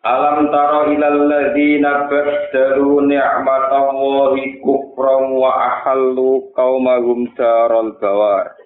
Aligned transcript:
Alam 0.00 0.48
tara 0.48 0.88
ilal 0.88 1.28
ladzina 1.28 2.08
baddalu 2.08 3.04
ni'matallahi 3.04 4.64
kufran 4.64 5.36
wa 5.36 5.52
ahallu 5.52 6.48
qaumahum 6.56 7.28
daral 7.36 7.92
bawar. 8.00 8.56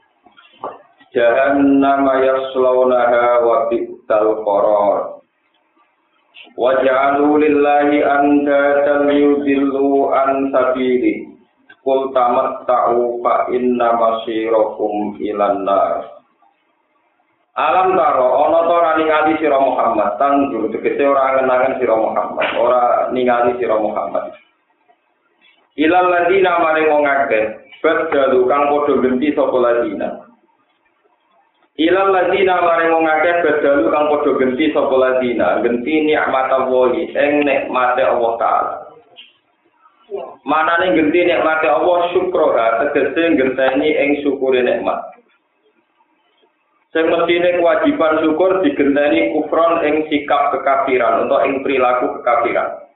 Jahannam 1.11 2.07
yaslawnaha 2.23 3.43
wa 3.43 3.67
bi'sal 3.67 4.47
qarar. 4.47 5.27
Wa 6.55 6.79
ja'alu 6.87 7.43
lillahi 7.43 8.07
andatan 8.07 9.11
yudillu 9.11 10.15
an 10.15 10.55
sabili. 10.55 11.35
Qul 11.83 12.15
tamatta'u 12.15 13.19
fa 13.27 13.51
inna 13.51 13.91
masirakum 13.99 15.19
ilan 15.19 15.67
nar. 15.67 16.14
Alam 17.55 17.95
taro 17.95 18.51
ana 18.51 18.67
ta 18.67 18.75
ora 18.75 18.91
ningali 18.99 19.39
sira 19.39 19.63
Muhammad 19.63 20.19
tanjur 20.19 20.75
tegese 20.75 21.07
ora 21.07 21.39
ngenangen 21.39 21.79
sira 21.79 21.95
Muhammad, 21.95 22.47
ora 22.59 22.83
ningali 23.15 23.55
sira 23.63 23.79
Muhammad. 23.79 24.35
Ilal 25.79 26.11
ladina 26.11 26.59
maring 26.59 26.91
wong 26.91 27.07
akeh, 27.07 27.55
badalu 27.79 28.51
kang 28.51 28.67
padha 28.75 28.95
genti 29.07 29.31
sapa 29.39 29.55
ladina. 29.55 30.27
Ilal 31.79 32.11
ladina 32.11 32.59
maring 32.59 32.91
wong 32.91 33.07
akeh 33.07 33.35
badalu 33.47 33.87
kang 33.87 34.07
padha 34.11 34.31
genti 34.35 34.67
sapa 34.75 34.97
ladina, 34.99 35.63
genti 35.63 35.95
nikmat 36.11 36.51
Allah 36.51 36.91
ing 36.95 37.33
nikmate 37.47 38.03
Allah 38.03 38.33
taala. 38.35 38.75
Manane 40.43 40.91
genti 40.99 41.23
nikmate 41.23 41.71
Allah 41.71 42.11
syukroha 42.11 42.67
tegese 42.83 43.39
genteni 43.39 43.95
ing 43.95 44.11
syukure 44.27 44.59
nikmat. 44.59 45.23
Sing 46.95 47.11
mestine 47.11 47.59
kewajiban 47.59 48.23
syukur 48.23 48.63
digenteni 48.63 49.35
kufron 49.35 49.83
ing 49.83 50.07
sikap 50.07 50.55
kekafiran 50.55 51.27
atau 51.27 51.43
ing 51.43 51.67
perilaku 51.67 52.23
kekafiran. 52.23 52.87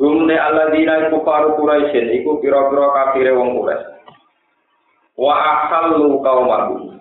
Gumne 0.00 0.40
alladzina 0.40 1.12
iku 1.12 1.20
faru 1.28 1.60
Quraisyin 1.60 2.08
iku 2.16 2.40
pira-pira 2.40 2.88
kafire 2.88 3.36
wong 3.36 3.52
Quraisy. 3.60 3.84
Wa 5.20 5.36
ahallu 5.36 6.24
qaumahu. 6.24 6.96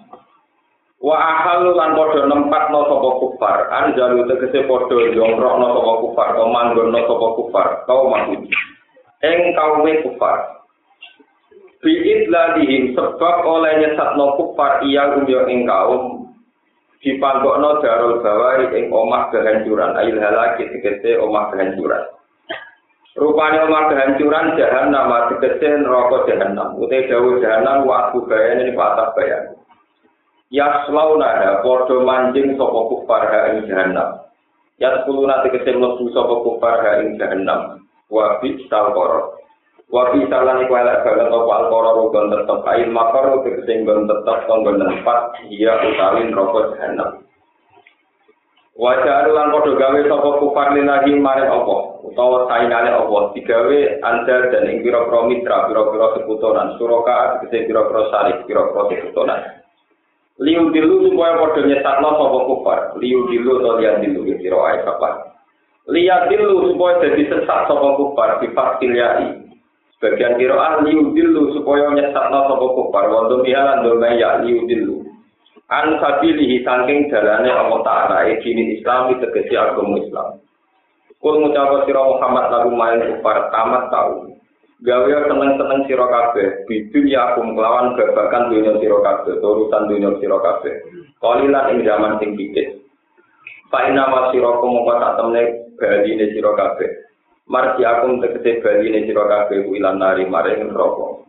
Wa 0.99 1.15
ahallu 1.15 1.79
lan 1.79 1.95
padha 1.95 2.27
nempatno 2.27 2.91
sapa 2.91 3.09
kufar, 3.23 3.57
anjalu 3.71 4.27
tegese 4.27 4.67
padha 4.67 5.16
jongkrokno 5.16 5.67
sapa 5.71 5.93
kufar, 6.03 6.27
to 6.35 6.43
manggonno 6.51 6.99
sapa 7.07 7.27
kufar, 7.39 7.67
qaumahu. 7.88 8.35
Ing 9.23 9.39
kaume 9.55 9.91
kufar. 10.03 10.60
Biid 11.81 12.29
ladihim 12.29 12.93
sebab 12.93 13.35
oleh 13.43 13.81
nyesatno 13.81 14.37
kufar 14.37 14.85
iya 14.85 15.17
umyo 15.17 15.49
ing 15.49 15.65
kaum 15.65 16.29
dipanggokno 17.01 17.81
darul 17.81 18.21
bawari 18.21 18.69
ing 18.77 18.93
omah 18.93 19.33
kehancuran. 19.33 19.97
Ayil 19.97 20.21
halaki 20.21 20.69
tegese 20.69 21.17
omah 21.17 21.49
kehancuran. 21.49 22.05
Rupanya 23.17 23.65
omah 23.65 23.89
kehancuran 23.89 24.55
jahan 24.55 24.93
nama 24.93 25.33
tegese 25.33 25.81
neraka 25.81 26.29
jahanam 26.29 26.77
utai 26.77 27.09
dawu 27.09 27.41
jahanam 27.41 27.89
waktu 27.89 28.17
bayan 28.29 28.61
ini 28.63 28.77
patah 28.77 29.09
bayan 29.17 29.57
yaslauna 30.51 31.59
podo 31.63 32.03
manjing 32.06 32.59
sopo 32.59 32.91
kufar 32.91 33.23
ha 33.25 33.39
ing 33.56 33.66
jahanam 33.72 34.19
yasluna 34.77 35.41
tegese 35.47 35.75
mlebu 35.75 36.11
sopo 36.11 36.44
kufar 36.45 36.83
ha 36.83 36.91
ing 37.01 37.16
jahanam 37.16 37.83
wabit 38.11 38.59
salkorot 38.67 39.41
Wabi 39.91 40.24
salan 40.31 40.63
iku 40.63 40.74
elek 40.79 41.03
banget 41.03 41.28
apa 41.28 41.52
alkora 41.52 41.91
rugon 42.00 42.31
tetep 42.31 42.63
ail 42.63 42.88
makar 42.96 43.28
nggon 43.28 44.07
tetep 44.07 44.38
tonggon 44.47 44.79
tempat 44.79 45.35
iya 45.52 45.84
utawi 45.84 46.31
neraka 46.31 46.59
jahanam. 46.72 47.09
Wajah 48.80 49.28
lan 49.35 49.51
padha 49.51 49.72
gawe 49.75 50.00
sapa 50.07 50.30
kufar 50.40 50.80
linahi 50.80 51.19
maring 51.19 51.51
apa 51.51 51.75
utawa 52.07 52.47
sainane 52.47 52.88
apa 52.88 53.35
digawe 53.35 53.80
andar 54.00 54.47
dan 54.56 54.72
ing 54.72 54.80
pira-pira 54.80 55.28
mitra 55.28 55.68
pira-pira 55.68 56.07
sekutonan 56.16 56.80
suraka 56.80 57.44
tegese 57.44 57.68
pira-pira 57.68 58.07
sarik 58.16 58.47
pira-pira 58.47 58.96
sekutonan. 58.96 59.44
Liu 60.40 60.72
dilu 60.72 61.12
supaya 61.12 61.35
padha 61.35 61.68
nyesatno 61.68 62.09
sapa 62.16 62.40
kufar 62.47 62.80
liu 62.96 63.28
dilu 63.28 63.59
atau 63.59 63.75
lian 63.75 64.00
dilu 64.00 64.24
kira 64.40 64.56
ae. 64.72 64.80
Lihat 65.91 66.31
dilu 66.31 66.72
supaya 66.72 67.03
jadi 67.03 67.28
sesat 67.28 67.68
sapa 67.68 67.88
kufar 68.00 68.40
di 68.40 68.47
faktiliai 68.56 69.41
Bagian 70.01 70.34
kiroah 70.41 70.81
liudilu 70.81 71.53
supaya 71.53 71.94
nyesatna 71.94 72.50
sapa 72.50 72.66
kufar 72.73 73.06
wa 73.06 73.29
dumihalan 73.29 73.85
domaya 73.85 74.41
liudilu. 74.41 75.06
An 75.69 76.01
sabilihi 76.01 76.66
saking 76.66 77.13
dalane 77.13 77.53
Allah 77.53 77.79
Ta'ala 77.85 78.17
e 78.25 78.41
dini 78.41 78.81
Islam 78.81 79.13
tegesi 79.22 79.53
agama 79.53 80.01
Islam. 80.01 80.41
Kul 81.22 81.45
ngucapa 81.45 81.85
sira 81.85 82.01
Muhammad 82.01 82.50
lagu 82.50 82.73
main 82.73 82.97
kufar 83.13 83.53
tamat 83.53 83.94
tau. 83.94 84.25
Gawe 84.81 85.29
seneng-seneng 85.29 85.85
sira 85.85 86.09
kabeh, 86.09 86.66
bidun 86.66 87.06
ya 87.06 87.38
akum 87.38 87.53
kelawan 87.53 87.94
babakan 87.94 88.50
dunia 88.50 88.73
sira 88.81 88.97
kabeh, 89.06 89.38
urusan 89.38 89.85
dunia 89.85 90.18
sira 90.18 90.41
kabeh. 90.41 90.73
Kalilan 91.22 91.78
ing 91.78 91.85
zaman 91.85 92.18
sing 92.18 92.33
dikit. 92.33 92.81
Fa 93.69 93.85
inna 93.85 94.09
ma 94.09 94.33
sira 94.33 94.57
kumangka 94.57 94.97
sak 94.97 95.13
temne 95.22 95.41
baline 95.78 96.25
sira 96.33 96.57
kabeh. 96.57 96.89
Marji 97.51 97.84
akum 97.84 98.23
tegese 98.23 98.63
bali 98.63 98.88
ne 98.88 99.03
sira 99.03 99.28
kabeh 99.28 99.67
ilan 99.67 100.00
nari 100.00 100.23
maring 100.23 100.72
neraka. 100.72 101.28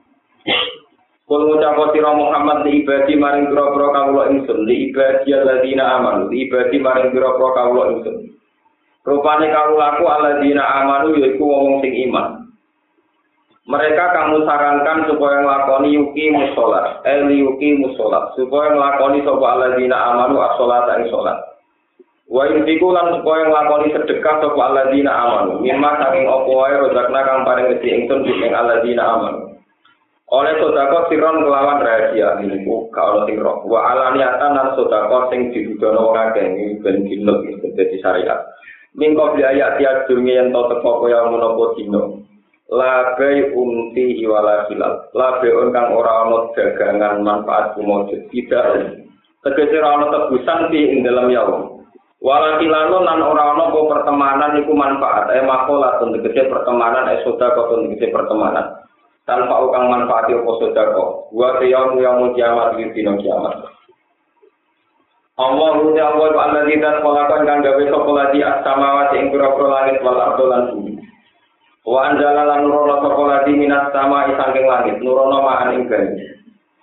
Kul 1.26 1.40
ngucap 1.50 1.90
sira 1.90 2.14
Muhammad 2.14 2.62
li 2.62 2.86
ibadi 2.86 3.18
maring 3.18 3.50
pira-pira 3.50 3.88
kawula 3.90 4.30
ingsun 4.30 4.62
li 4.62 4.90
ibadi 4.90 5.34
alladzina 5.34 5.98
amanu 5.98 6.30
li 6.30 6.46
ibadi 6.46 6.78
maring 6.78 7.10
pira-pira 7.10 7.48
kawula 7.58 7.84
ingsun. 7.98 8.16
Rupane 9.02 9.50
kawulaku 9.50 10.04
alladzina 10.06 10.62
amanu 10.62 11.18
yaiku 11.18 11.42
wong 11.42 11.82
sing 11.82 11.90
iman. 12.06 12.46
Mereka 13.62 14.04
kamu 14.10 14.42
sarankan 14.42 15.06
supaya 15.06 15.38
nglakoni 15.46 15.94
yuki 15.94 16.34
musolat, 16.34 16.98
eh 17.06 17.22
yuki 17.30 17.78
musolat, 17.78 18.34
supaya 18.34 18.74
nglakoni 18.74 19.22
sapa 19.22 19.46
alladzina 19.54 19.96
amanu 20.10 20.42
as-salat 20.42 20.86
ing 20.98 21.06
salat. 21.14 21.51
Wa 22.32 22.48
intiku 22.48 22.96
lan 22.96 23.12
supaya 23.20 23.44
nglakoni 23.44 23.92
sedekah 23.92 24.40
sapa 24.40 24.56
alladzina 24.56 25.12
amanu. 25.12 25.60
Mimma 25.60 26.00
saking 26.00 26.24
apa 26.24 26.48
wae 26.48 26.74
rozakna 26.80 27.20
kang 27.28 27.44
paring 27.44 27.68
rezeki 27.76 28.08
ingsun 28.08 28.24
ing 28.24 28.56
alladzina 28.56 29.04
amanu. 29.04 29.52
Oleh 30.32 30.56
sodako 30.56 31.12
siron 31.12 31.44
kelawan 31.44 31.84
rahasia 31.84 32.40
ku 32.64 32.88
kalau 32.88 33.28
siro. 33.28 33.68
Wa 33.68 33.92
alaniatan 33.92 34.56
lan 34.56 34.72
sodako 34.72 35.28
sing 35.28 35.52
didudono 35.52 36.08
ora 36.08 36.32
kengi 36.32 36.80
ben 36.80 37.04
dinut 37.04 37.44
dadi 37.76 38.00
syariat. 38.00 38.40
Mingko 38.96 39.36
beli 39.36 39.44
ayat 39.44 39.76
tiap 39.76 40.08
dunia 40.08 40.40
yang 40.40 40.56
tau 40.56 40.72
teko 40.72 41.04
kaya 41.04 41.28
menopo 41.28 41.76
dino. 41.76 42.24
Labai 42.72 43.52
umti 43.52 44.16
hiwala 44.24 44.72
hilal. 44.72 45.04
Labai 45.12 45.68
kang 45.68 45.92
ora 45.92 46.24
ana 46.24 46.48
dagangan 46.56 47.20
manfaat 47.20 47.76
kumujud. 47.76 48.32
Tidak. 48.32 48.64
Tegese 49.44 49.76
ora 49.84 50.00
ana 50.00 50.06
tebusan 50.08 50.72
di 50.72 50.80
ing 50.96 51.04
dalam 51.04 51.28
yaum. 51.28 51.71
Walakilano 52.22 53.02
nan 53.02 53.18
ora 53.18 53.50
ana 53.50 53.66
apa 53.66 53.80
pertemanan 53.82 54.54
iku 54.62 54.72
manfaat. 54.78 55.34
E 55.34 55.42
makola 55.42 55.98
tegese 55.98 56.46
pertemanan. 56.46 57.10
E 57.10 57.26
sedekah 57.26 57.66
tegese 57.66 58.14
pertemanan. 58.14 58.78
Tanpa 59.26 59.58
ukang 59.58 59.90
manfaat 59.90 60.30
apa 60.30 60.52
sedekah 60.62 61.34
wa 61.34 61.58
yaum 61.58 61.98
yaum 61.98 62.30
kiamat 62.38 62.78
di 62.78 62.86
dino 62.94 63.18
kiamat. 63.18 63.66
Allah 65.34 65.70
ruti 65.82 65.98
Allah 65.98 66.30
wa 66.30 66.44
Allah 66.46 66.62
tidak 66.70 67.02
melakukan 67.02 67.42
kang 67.42 67.60
gawe 67.66 67.82
sapa 67.90 68.10
lagi? 68.14 68.38
As-samawati 68.44 69.16
ing 69.18 69.26
pira-pira 69.34 69.66
langit 69.66 69.98
wal 70.06 70.20
ardo 70.22 70.44
lan 70.46 70.62
bumi. 70.70 70.94
Wa 71.82 72.12
anjala 72.12 72.62
nurono 72.62 73.02
sapa 73.02 73.22
lagi 73.26 73.52
minas 73.58 73.90
sama 73.90 74.30
saking 74.30 74.70
langit. 74.70 74.96
Nurono 75.02 75.42
ma'an 75.42 75.74
ing 75.74 75.90
Pak 75.90 76.32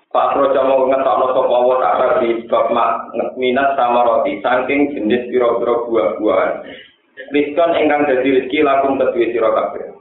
Projo 0.10 0.62
mau 0.66 0.90
ngetokno 0.90 1.38
sapa 1.38 1.58
wa 1.70 1.78
ta'ala 1.78 2.08
di 2.18 2.42
bab 2.50 2.74
minat 3.38 3.78
sama 3.78 4.02
roti 4.02 4.42
saking 4.42 4.98
jenis 4.98 5.30
pira-pira 5.30 5.86
buah-buahan. 5.86 6.66
Rizkon 7.30 7.78
ingkang 7.78 8.10
dadi 8.10 8.42
rezeki 8.42 8.66
lakum 8.66 8.98
kedue 8.98 9.30
sira 9.30 9.54
kabeh. 9.54 9.94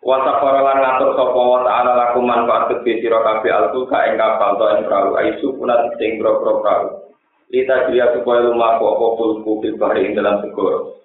Wa 0.00 0.24
safara 0.24 0.64
lan 0.64 0.80
ngatur 0.80 1.12
sapa 1.12 1.40
wa 1.44 1.60
ta'ala 1.60 1.92
lakum 1.92 2.24
manfaat 2.24 2.72
kedue 2.72 3.04
sira 3.04 3.20
kabeh 3.20 3.52
altu 3.52 3.84
ka 3.84 4.00
ing 4.08 4.16
kapal 4.16 4.56
to 4.56 4.64
ing 4.72 4.80
perahu 4.88 5.10
aisu 5.20 5.46
punat 5.60 5.92
sing 6.00 6.16
pira-pira 6.16 6.52
perahu. 6.64 6.88
Lita 7.52 7.76
dia 7.92 8.08
supaya 8.16 8.48
lumaku 8.48 8.84
apa 8.96 9.06
fulku 9.20 9.52
fil 9.60 9.76
bahri 9.76 10.08
dalam 10.16 10.40
segoro. 10.40 11.04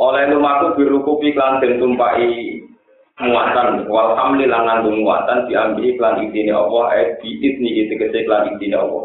Oleh 0.00 0.32
lumaku 0.32 0.80
birukupi 0.80 1.36
klan 1.36 1.60
den 1.60 1.76
tumpai 1.76 2.24
muatan 3.20 3.84
wal 3.86 4.16
hamli 4.16 4.48
lan 4.48 4.64
ngandung 4.64 5.04
muatan 5.04 5.44
diambil 5.46 5.88
klan 6.00 6.24
idine 6.24 6.52
Allah 6.56 6.84
eh 6.96 7.20
tegese 7.20 8.24
klan 8.24 8.56
idine 8.56 8.76
Allah. 8.80 9.04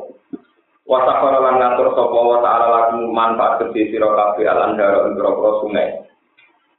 Wa 0.86 1.02
sakara 1.02 1.42
lan 1.42 1.56
ngatur 1.58 1.98
sapa 1.98 2.14
wa 2.14 2.38
ta'ala 2.46 2.68
lakum 2.70 3.10
manfaat 3.10 3.58
kedhe 3.58 3.90
sira 3.90 4.06
kabeh 4.06 4.46
daro 4.46 5.10
ing 5.10 5.18
sungai. 5.66 5.88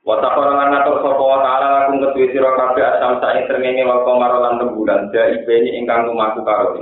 Wa 0.06 0.23
sakara 0.23 0.53
lan 0.55 0.69
ngatur 0.71 1.03
sapa 1.03 1.23
wa 1.23 1.38
ta'ala 1.43 1.67
lakum 1.75 1.97
kedhe 2.00 2.31
sira 2.31 2.55
asam 2.55 3.19
sak 3.19 3.35
ing 3.50 3.82
wa 3.82 4.06
qamar 4.06 4.32
lan 4.39 4.62
rembulan 4.62 5.11
jaibeni 5.11 5.75
ingkang 5.82 6.06
lumaku 6.06 6.41
karo 6.47 6.79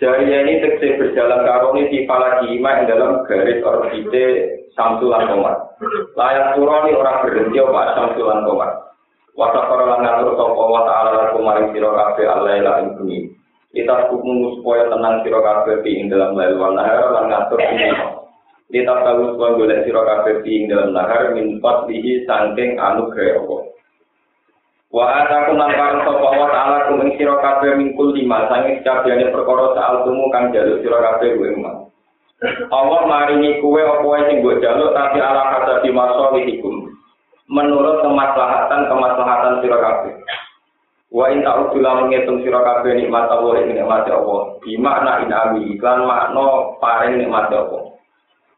Jaya 0.00 0.48
ini 0.48 0.64
tegese 0.64 0.96
berjalan 0.96 1.44
karoni 1.44 1.92
di 1.92 2.08
palagi 2.08 2.56
ima 2.56 2.88
dalam 2.88 3.20
garis 3.28 3.60
orbite 3.60 4.24
Samsulan 4.72 5.28
Komar. 5.28 5.76
Layak 6.16 6.56
turoni 6.56 6.96
orang 6.96 7.20
berhenti 7.20 7.60
apa 7.60 8.00
Samsulan 8.00 8.48
Komar. 8.48 8.89
Wasa 9.38 9.60
para 9.70 9.84
ngatur 10.00 10.34
sopo 10.34 10.62
wa 10.70 10.82
ta'ala 10.86 11.10
laku 11.14 11.38
maring 11.42 11.70
siro 11.70 11.94
kafe 11.94 12.26
Allah 12.26 12.58
ila 12.58 12.72
ini. 12.82 13.30
Kita 13.70 14.10
hukum 14.10 14.58
supaya 14.58 14.90
tenang 14.90 15.22
siro 15.22 15.38
kafe 15.40 15.82
di 15.86 16.10
dalam 16.10 16.34
lail 16.34 16.58
wal 16.58 16.74
nahar 16.74 17.14
lan 17.14 17.30
ngatur 17.30 17.60
ini. 17.62 17.90
Kita 18.70 19.06
tahu 19.06 19.34
supaya 19.34 19.54
boleh 19.54 19.78
siro 19.86 20.02
kafe 20.02 20.42
di 20.42 20.66
dalam 20.66 20.90
nahar 20.90 21.34
min 21.34 21.62
fadlihi 21.62 22.26
sangking 22.26 22.78
anugerah 22.78 23.38
Allah. 23.38 23.62
Wa 24.90 25.06
ataku 25.22 25.54
lan 25.54 25.70
sapa 25.78 26.18
wa 26.18 26.50
ta'ala 26.50 26.90
kum 26.90 27.06
ing 27.06 27.14
sira 27.14 27.38
kabeh 27.38 27.78
mingkul 27.78 28.10
lima 28.10 28.50
sange 28.50 28.82
kabehane 28.82 29.30
perkara 29.30 29.70
saal 29.78 30.02
tumu 30.02 30.26
kang 30.34 30.50
jaluk 30.50 30.82
sira 30.82 30.98
kabeh 30.98 31.38
mah. 31.62 31.86
Allah 32.74 33.00
maringi 33.06 33.62
kuwe 33.62 33.86
apa 33.86 34.26
sing 34.26 34.42
mbok 34.42 34.58
jaluk 34.58 34.90
tapi 34.90 35.22
ala 35.22 35.42
kata 35.54 35.86
di 35.86 35.94
masalihikum. 35.94 36.89
Menurut 37.50 38.06
kemaslahatan 38.06 38.86
kemaslahatan 38.86 39.58
sira 39.58 39.78
kabeh. 39.82 40.14
Wa 41.10 41.26
in 41.34 41.42
ta'udzulah 41.42 42.06
menghitung 42.06 42.46
sira 42.46 42.62
kabeh 42.62 42.94
nikmat 42.94 43.26
Allah 43.26 43.66
ing 43.66 43.74
nikmat 43.74 44.06
Allah. 44.06 44.54
Di 44.62 44.78
makna 44.78 45.26
inami 45.26 45.74
iklan 45.74 46.06
makna 46.06 46.78
paring 46.78 47.18
nikmat 47.18 47.50
Allah. 47.50 47.90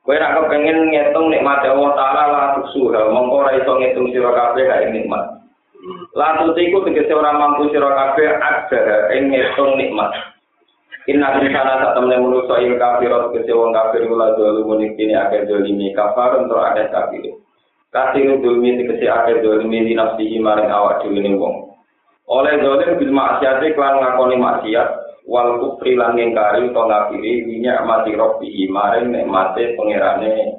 Kowe 0.04 0.12
nek 0.12 0.34
kepengin 0.36 0.92
ngitung 0.92 1.32
nikmat 1.32 1.64
Allah 1.64 1.90
taala 1.96 2.22
la 2.28 2.44
tusuha 2.60 3.08
mongko 3.08 3.48
ora 3.48 3.56
iso 3.56 3.72
ngitung 3.80 4.12
sira 4.12 4.28
kabeh 4.36 4.92
nikmat. 4.92 5.40
Lalu 6.12 6.52
tiku 6.52 6.84
tegese 6.84 7.16
ora 7.16 7.32
mampu 7.32 7.72
sira 7.72 7.88
kabeh 7.88 8.28
ada 8.28 9.08
ing 9.16 9.32
ngitung 9.32 9.80
nikmat. 9.80 10.12
Inna 11.08 11.40
insana 11.40 11.80
sak 11.80 11.92
temne 11.96 12.14
manusa 12.20 12.60
ing 12.60 12.76
kafir 12.76 13.08
tegese 13.08 13.56
wong 13.56 13.72
kafir 13.72 14.04
kula 14.04 14.36
dulu 14.36 14.76
kene 14.76 15.16
akeh 15.16 15.48
dolimi 15.48 15.96
kafar 15.96 16.36
untuk 16.44 16.60
akeh 16.60 16.92
kafir. 16.92 17.41
Kasih 17.92 18.40
dolimi 18.40 18.80
tegese 18.80 19.04
akeh 19.04 19.44
dolimi 19.44 19.84
di 19.84 19.92
nafsihi 19.92 20.40
maring 20.40 20.72
awak 20.72 21.04
dhewe 21.04 21.36
wong. 21.36 21.76
Oleh 22.24 22.56
dolim 22.64 22.96
bil 22.96 23.12
maksiat 23.12 23.60
klan 23.76 24.00
ngakoni 24.00 24.40
maksiat 24.40 24.88
wal 25.28 25.60
kufri 25.60 25.92
lan 25.92 26.16
ngingkari 26.16 26.72
utawa 26.72 26.88
ngafiri 26.88 27.44
minyak 27.44 27.84
mati 27.84 28.16
robbi 28.16 28.64
maring 28.64 29.12
nikmate 29.12 29.76
pangerane 29.76 30.56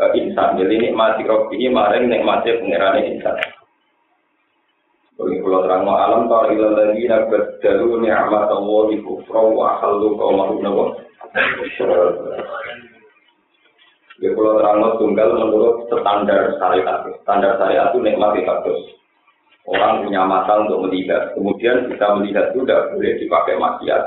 uh, 0.00 0.08
insan. 0.16 0.56
Jadi 0.56 0.88
nikmati 0.88 1.28
robbi 1.28 1.68
maring 1.68 2.08
nikmate 2.08 2.56
pangerane 2.64 3.00
insan. 3.12 3.36
Bagi 5.20 5.44
pulau 5.44 5.68
terang 5.68 5.84
alam 5.84 6.32
tara 6.32 6.48
ila 6.48 6.68
lagi 6.80 7.04
nabat 7.10 7.60
dalu 7.60 8.00
ni'mat 8.00 8.48
Allah 8.48 8.82
di 8.88 8.96
kufra 9.04 9.42
wa 9.44 9.76
halu 9.84 10.16
kaumahu 10.16 10.64
Bagi 14.18 14.34
pulau 14.34 14.58
terang 14.58 14.82
tunggal 14.98 15.30
menurut 15.30 15.86
standar 15.86 16.50
syariat. 16.58 17.06
Standar 17.22 17.54
syariat 17.54 17.94
itu 17.94 18.02
nikmat 18.02 18.34
kados. 18.42 18.98
Orang 19.62 20.02
punya 20.02 20.26
mata 20.26 20.58
untuk 20.58 20.90
melihat. 20.90 21.38
Kemudian 21.38 21.86
bisa 21.86 22.18
melihat 22.18 22.50
tidak 22.50 22.90
boleh 22.90 23.14
dipakai 23.14 23.54
maksiat. 23.62 24.02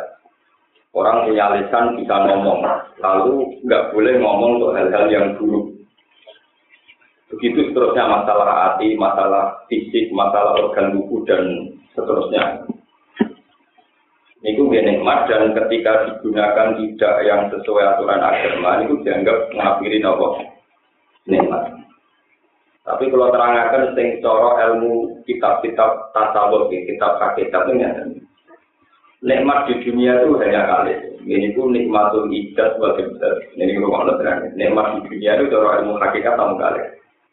Orang 0.92 1.32
punya 1.32 1.56
lisan 1.56 1.96
bisa 1.96 2.16
ngomong. 2.28 2.60
Lalu 3.00 3.56
nggak 3.64 3.96
boleh 3.96 4.14
ngomong 4.20 4.52
untuk 4.60 4.76
hal-hal 4.76 5.08
yang 5.08 5.32
buruk. 5.40 5.80
Begitu 7.32 7.72
seterusnya 7.72 8.04
masalah 8.12 8.76
hati, 8.76 9.00
masalah 9.00 9.64
fisik, 9.72 10.12
masalah 10.12 10.60
organ 10.60 10.92
tubuh 10.92 11.24
dan 11.24 11.72
seterusnya. 11.96 12.68
Ini 14.42 14.58
gue 14.58 14.82
nikmat 14.82 15.30
dan 15.30 15.54
ketika 15.54 16.10
digunakan 16.10 16.74
tidak 16.74 17.16
yang 17.30 17.42
sesuai 17.54 17.94
aturan 17.94 18.26
agama 18.26 18.82
itu 18.82 18.98
dianggap 19.06 19.54
mengakhiri 19.54 20.02
nopo 20.02 20.42
nikmat. 21.30 21.78
Tapi 22.82 23.14
kalau 23.14 23.30
terangkan 23.30 23.94
sing 23.94 24.18
coro 24.26 24.58
ilmu 24.58 25.22
kitab-kitab 25.30 26.10
tasawuf, 26.18 26.74
kitab 26.74 27.22
kitab 27.38 27.70
ini 27.70 27.86
ada. 27.86 28.04
Nikmat 29.22 29.70
di 29.70 29.86
dunia 29.86 30.18
itu 30.18 30.34
hanya 30.42 30.66
kali. 30.66 30.98
Ini 31.22 31.54
pun 31.54 31.78
nikmatul 31.78 32.26
idat 32.34 32.82
sebagai 32.82 33.14
besar. 33.14 33.38
Ini 33.54 33.78
rumah 33.78 34.10
terang. 34.18 34.50
Nikmat 34.58 34.98
di 34.98 35.00
dunia 35.14 35.38
itu 35.38 35.54
coro 35.54 35.70
ilmu 35.78 36.02
hakikat 36.02 36.34
sama 36.34 36.58
kali 36.58 36.82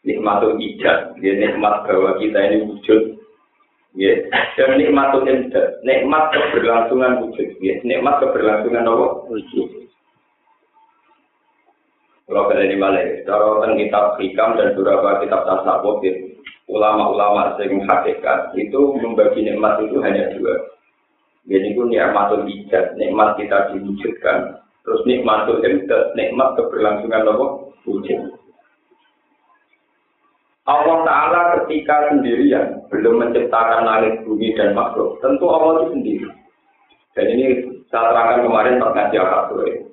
nikmatul 0.07 0.55
ijaz, 0.59 1.11
ya 1.19 1.33
nikmat 1.35 1.83
bahwa 1.83 2.15
kita 2.19 2.39
ini 2.39 2.57
wujud, 2.67 3.18
ya 3.97 4.13
dan 4.57 4.77
nikmatul 4.77 5.25
imdad, 5.25 5.81
nikmat 5.81 6.29
keberlangsungan 6.29 7.25
wujud, 7.25 7.49
ya 7.63 7.79
nikmat 7.81 8.21
keberlangsungan 8.21 8.85
apa? 8.85 9.07
Wujud. 9.29 9.69
Kalau 12.29 12.45
pada 12.45 12.61
ini 12.61 12.77
balik, 12.77 13.25
cara 13.25 13.65
kitab 13.73 14.21
hikam 14.21 14.53
dan 14.53 14.77
beberapa 14.77 15.17
kitab 15.25 15.49
tasawuf, 15.49 15.97
ya, 16.05 16.13
ulama-ulama 16.69 17.57
sing 17.57 17.81
hakikat 17.89 18.53
itu 18.53 18.81
membagi 19.01 19.41
nikmat 19.41 19.81
itu 19.81 19.97
hanya 20.05 20.29
dua. 20.37 20.77
Jadi 21.49 21.73
itu 21.73 21.81
nikmatul 21.89 22.45
ijaz, 22.45 22.93
nikmat 23.01 23.33
kita 23.41 23.73
diwujudkan. 23.73 24.61
Terus 24.85 25.01
nikmatul 25.09 25.65
imdad, 25.65 26.13
nikmat 26.13 26.53
keberlangsungan 26.53 27.25
apa? 27.25 27.45
Wujud. 27.89 28.38
Allah 30.69 30.97
Ta'ala 31.01 31.41
ketika 31.57 32.13
sendirian 32.13 32.85
belum 32.93 33.25
menciptakan 33.25 33.89
langit 33.89 34.21
bumi 34.21 34.53
dan 34.53 34.77
makhluk, 34.77 35.17
tentu 35.17 35.49
Allah 35.49 35.81
itu 35.81 35.97
sendiri. 35.97 36.27
Dan 37.17 37.25
ini 37.33 37.45
saya 37.89 38.13
terangkan 38.13 38.45
kemarin 38.45 38.77
perkajian 38.77 39.49
sore. 39.49 39.89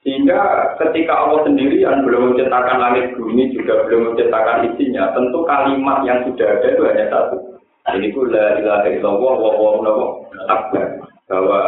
Sehingga 0.00 0.40
ketika 0.80 1.12
Allah 1.12 1.44
sendirian 1.44 2.00
belum 2.04 2.32
menciptakan 2.32 2.80
langit 2.80 3.12
bumi 3.16 3.52
juga 3.52 3.84
belum 3.84 4.12
menciptakan 4.12 4.72
isinya, 4.72 5.12
tentu 5.12 5.44
kalimat 5.44 6.00
yang 6.08 6.24
sudah 6.28 6.48
ada 6.48 6.68
itu 6.72 6.82
hanya 6.88 7.06
satu. 7.12 7.36
Ini 7.84 8.08
pun 8.16 8.32
la 8.32 8.56
wa 8.56 10.08
akbar. 10.48 10.88
Bahwa 11.28 11.60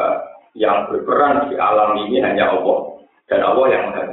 yang 0.56 0.88
berperan 0.88 1.52
di 1.52 1.56
alam 1.60 2.00
ini 2.00 2.24
hanya 2.24 2.56
Allah 2.56 2.96
dan 3.28 3.44
Allah 3.44 3.66
yang 3.72 3.84
maha 3.92 4.04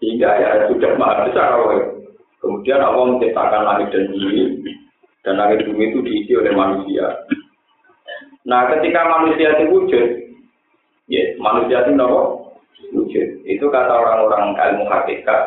Sehingga 0.00 0.28
ya 0.40 0.50
sudah 0.72 0.96
maha 0.96 1.28
besar 1.28 1.56
Allah 1.56 1.97
Kemudian 2.38 2.78
Allah 2.78 3.04
menciptakan 3.14 3.62
langit 3.66 3.88
dan 3.90 4.14
bumi, 4.14 4.62
dan 5.26 5.34
langit 5.42 5.66
bumi 5.66 5.90
itu 5.90 5.98
diisi 6.06 6.32
oleh 6.38 6.54
manusia. 6.54 7.26
Nah, 8.46 8.70
ketika 8.72 9.04
manusia 9.10 9.58
itu 9.58 9.64
wujud, 9.74 10.06
ya 11.10 11.22
manusia 11.42 11.84
itu 11.84 11.92
apa? 11.98 12.22
Wujud. 12.94 13.28
Itu 13.44 13.66
kata 13.68 13.90
orang-orang 13.90 14.54
ilmu 14.54 14.86
hakikat, 14.86 15.42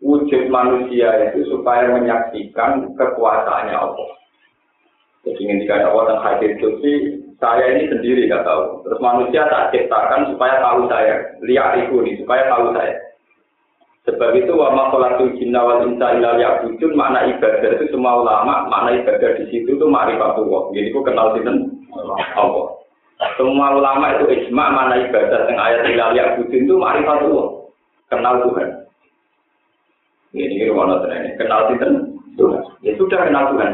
wujud 0.00 0.48
manusia 0.48 1.28
itu 1.28 1.50
supaya 1.50 1.92
menyaksikan 1.92 2.94
kekuasaannya 2.94 3.76
Allah. 3.76 4.10
Jadi 5.24 5.40
ketika 5.40 5.84
Allah 5.88 6.04
dan 6.14 6.18
hadir 6.20 6.50
itu 6.56 6.68
saya 7.40 7.76
ini 7.76 7.92
sendiri 7.92 8.24
nggak 8.28 8.44
tahu. 8.44 8.84
Terus 8.88 9.00
manusia 9.04 9.44
tak 9.52 9.72
ciptakan 9.72 10.32
supaya 10.32 10.64
tahu 10.64 10.88
saya, 10.88 11.16
lihat 11.44 11.76
itu 11.84 12.00
supaya 12.24 12.48
tahu 12.48 12.72
saya. 12.72 13.03
Sebab 14.04 14.36
itu 14.36 14.52
wa 14.52 14.68
makhlukul 14.68 15.32
jinna 15.40 15.64
wal 15.64 15.80
insa 15.88 16.20
illa 16.20 16.36
ya'budun 16.36 16.92
makna 16.92 17.24
ibadah 17.24 17.72
itu 17.72 17.88
semua 17.88 18.20
ulama 18.20 18.68
makna 18.68 19.00
ibadah 19.00 19.32
di 19.40 19.48
situ 19.48 19.80
itu 19.80 19.86
ma'rifatullah. 19.88 20.76
Jadi 20.76 20.92
ku 20.92 21.00
kenal 21.00 21.32
sinten 21.32 21.72
Allah. 22.36 22.84
Semua 23.40 23.72
ulama 23.72 24.12
itu 24.20 24.28
ijma 24.28 24.64
makna 24.76 25.08
ibadah 25.08 25.48
yang 25.48 25.56
ayat 25.56 25.82
illa 25.88 26.06
ya'budun 26.12 26.68
itu 26.68 26.74
ma'rifatullah. 26.76 27.48
Kenal 28.12 28.34
Tuhan. 28.44 28.68
Ini 30.36 30.52
ini 30.52 30.64
rumah 30.68 31.00
ini 31.08 31.40
kenal 31.40 31.72
sinten 31.72 31.92
Tuhan. 32.36 32.60
Ya 32.84 32.92
sudah 33.00 33.24
kenal 33.24 33.56
Tuhan. 33.56 33.72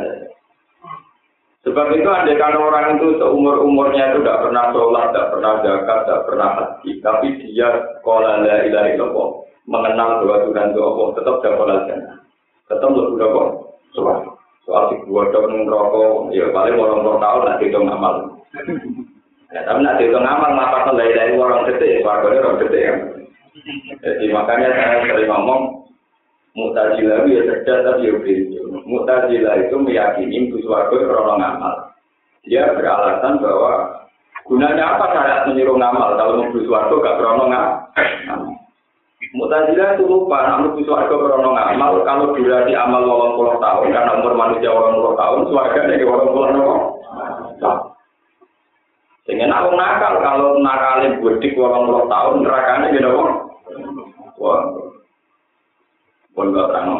Sebab 1.66 1.92
itu 1.92 2.06
andai 2.06 2.38
kan 2.38 2.54
orang 2.54 3.02
itu 3.02 3.18
seumur 3.18 3.66
umurnya 3.66 4.14
itu 4.14 4.22
tidak 4.24 4.46
pernah 4.46 4.72
sholat, 4.72 5.12
tidak 5.12 5.28
pernah 5.28 5.52
zakat, 5.60 5.98
tidak 6.06 6.22
pernah 6.24 6.48
haji, 6.56 6.90
tapi 7.04 7.26
dia 7.36 7.68
kola 8.00 8.40
la 8.40 8.64
ilaha 8.64 9.49
mengenal 9.70 10.26
bahwa 10.26 10.42
Tuhan 10.50 10.74
itu 10.74 10.80
Allah, 10.82 11.06
tetap 11.14 11.34
dapat 11.46 11.86
jannah. 11.86 12.16
Tetap 12.66 12.90
lebih 12.90 13.16
dapat 13.22 13.46
soal. 13.94 14.18
Soal 14.66 14.82
si 14.90 14.96
dua 15.06 15.30
dong 15.30 15.70
rokok, 15.70 16.34
ya 16.34 16.50
paling 16.50 16.74
mau 16.74 16.90
nongkrong 16.90 17.22
tahun 17.22 17.46
nanti 17.46 17.72
dong 17.72 17.86
amal. 17.86 18.14
Ya, 19.50 19.66
tapi 19.66 19.82
nanti 19.82 20.06
itu 20.06 20.14
ngamal 20.14 20.54
ngapa 20.54 20.94
dari 20.94 21.10
dari 21.14 21.34
orang 21.34 21.66
gede, 21.66 22.06
warga 22.06 22.38
orang 22.38 22.60
gede 22.66 22.80
ya. 22.82 22.94
Jadi 23.98 24.30
makanya 24.30 24.68
saya 24.74 25.02
sering 25.06 25.26
ngomong 25.26 25.62
Mu'tazilah 26.50 27.26
itu 27.26 27.38
ya 27.38 27.42
cerdas 27.46 27.78
tapi 27.86 28.10
ya. 28.10 28.14
Mu'tazilah 28.86 29.54
itu 29.66 29.74
meyakini 29.78 30.50
warga 30.66 30.98
krono 30.98 31.34
ngamal. 31.38 31.74
Dia 32.46 32.74
beralasan 32.74 33.38
bahwa 33.38 34.06
gunanya 34.46 34.98
apa 34.98 35.06
syarat 35.14 35.40
menyuruh 35.50 35.78
ngamal 35.78 36.18
kalau 36.18 36.42
mau 36.42 36.58
warga 36.70 36.94
gak 36.94 37.16
krono 37.18 37.44
ngamal. 37.50 38.59
Mu'tazilah 39.20 40.00
itu 40.00 40.08
lupa, 40.08 40.48
namun 40.48 40.80
warga 40.80 41.12
krono 41.12 41.52
ngamal 41.52 42.00
kalau 42.08 42.32
durasi 42.32 42.72
amal 42.72 43.04
80 43.04 43.60
tahun 43.60 43.92
karena 43.92 44.16
umur 44.16 44.32
manusia 44.32 44.72
80 44.72 45.20
tahun, 45.20 45.40
suarga 45.52 45.80
dari 45.84 46.04
80 46.08 46.56
tahun. 46.56 46.80
Sehingga 49.28 49.46
nak 49.46 49.70
nakal 49.76 50.14
kalau 50.24 50.58
nakalin 50.58 51.20
budik 51.22 51.54
walang 51.54 51.86
puluh 51.86 52.08
tahun 52.10 52.42
nerakanya 52.42 52.90
gitu 52.90 53.08
kok. 53.14 53.30
Wah, 54.40 54.60
pun 56.34 56.50
gak 56.50 56.72
terang. 56.72 56.98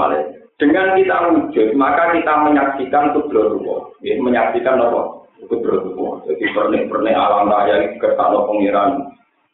Dengan 0.61 0.93
kita 0.93 1.17
wujud, 1.33 1.69
maka 1.75 2.13
kita 2.13 2.33
menyaksikan 2.45 3.17
kubrotuwo. 3.17 3.97
Ya, 4.05 4.15
menyaksikan 4.21 4.77
apa? 4.77 5.25
Kubrotuwo. 5.49 6.21
Jadi 6.29 6.53
pernik-pernik 6.53 7.17
alam 7.17 7.49
raya 7.49 7.97
ke 7.97 8.09
sana 8.13 8.45
pengiran. 8.45 9.09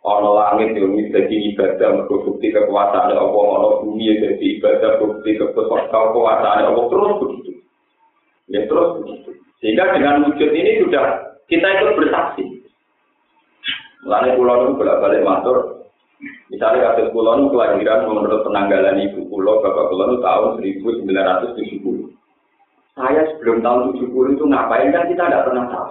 Ono 0.07 0.39
langit 0.39 0.79
yang 0.79 0.95
jadi 1.11 1.37
ibadah, 1.51 2.07
bukti 2.07 2.55
kekuasaan 2.55 3.11
Allah. 3.11 3.27
Ono 3.27 3.83
bumi 3.83 4.07
jadi 4.23 4.47
ibadah, 4.63 5.03
bukti 5.03 5.35
kekuasaan 5.35 6.15
Allah. 6.63 6.85
Terus 6.87 7.13
begitu. 7.27 7.51
Ya 8.47 8.63
terus 8.71 9.03
begitu. 9.03 9.31
Sehingga 9.59 9.91
dengan 9.99 10.31
wujud 10.31 10.51
ini 10.55 10.87
sudah 10.87 11.35
kita 11.51 11.67
ikut 11.67 11.99
bersaksi. 11.99 12.45
Mulane 14.07 14.39
pulau 14.39 14.57
itu 14.63 14.79
bolak-balik 14.79 15.27
matur. 15.27 15.59
Misalnya 16.47 16.95
kasus 16.95 17.11
pulau 17.11 17.43
itu 17.43 17.51
kelahiran 17.51 18.07
menurut 18.07 18.47
penanggalan 18.47 19.03
ibu 19.03 19.27
pulau 19.27 19.59
bapak 19.59 19.91
pulau 19.91 20.15
itu 20.15 20.23
tahun 20.23 20.51
1970. 20.63 22.15
Saya 22.95 23.27
sebelum 23.35 23.61
tahun 23.61 23.99
70 23.99 24.39
itu 24.39 24.45
ngapain 24.47 24.95
kan 24.95 25.11
kita 25.11 25.27
tidak 25.27 25.45
pernah 25.51 25.65
tahu. 25.69 25.91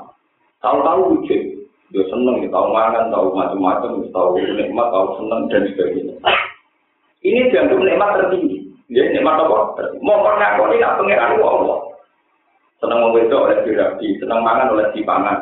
Tahu-tahu 0.63 1.01
wujud. 1.11 1.41
Dia 1.95 2.03
seneng, 2.11 2.43
dia 2.43 2.51
tahu 2.51 2.75
makan, 2.75 3.07
tahu 3.07 3.31
macam-macam, 3.31 4.03
tahu 4.11 4.35
nikmat, 4.35 4.87
tahu 4.91 5.15
seneng 5.15 5.47
dan 5.47 5.63
sebagainya. 5.71 6.15
Ini 7.23 7.39
dianggap 7.55 7.79
nikmat 7.79 8.09
tertinggi. 8.19 8.67
Dia 8.91 9.15
nikmat 9.15 9.39
apa? 9.39 9.79
Mau 10.03 10.19
pernah 10.19 10.59
kau 10.59 10.67
tidak 10.75 10.99
pengiran 10.99 11.39
Allah. 11.39 11.79
Senang 12.83 12.99
mau 12.99 13.15
oleh 13.15 13.57
dirabi, 13.63 14.07
senang 14.19 14.43
mangan 14.43 14.75
oleh 14.75 14.91
dipangan. 14.91 15.39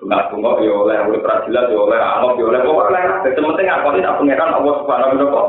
Bunga 0.00 0.32
bunga 0.32 0.64
ya 0.64 0.72
oleh 0.72 0.96
oleh 1.04 1.20
peradilan 1.20 1.68
ya 1.68 1.76
oleh 1.76 2.00
angop 2.00 2.40
ya 2.40 2.48
oleh 2.48 2.60
pokoknya 2.64 2.88
oleh 2.88 3.02
apa. 3.04 3.28
Sementing 3.36 3.68
apa 3.68 3.88
ini 3.92 4.00
tak 4.00 4.56
Allah 4.56 4.74
subhanahu 4.80 5.28
wa 5.28 5.44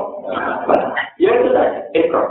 Ya 1.15 1.31
itu 1.31 1.47
saja. 1.55 1.79
Ikrar. 1.95 2.27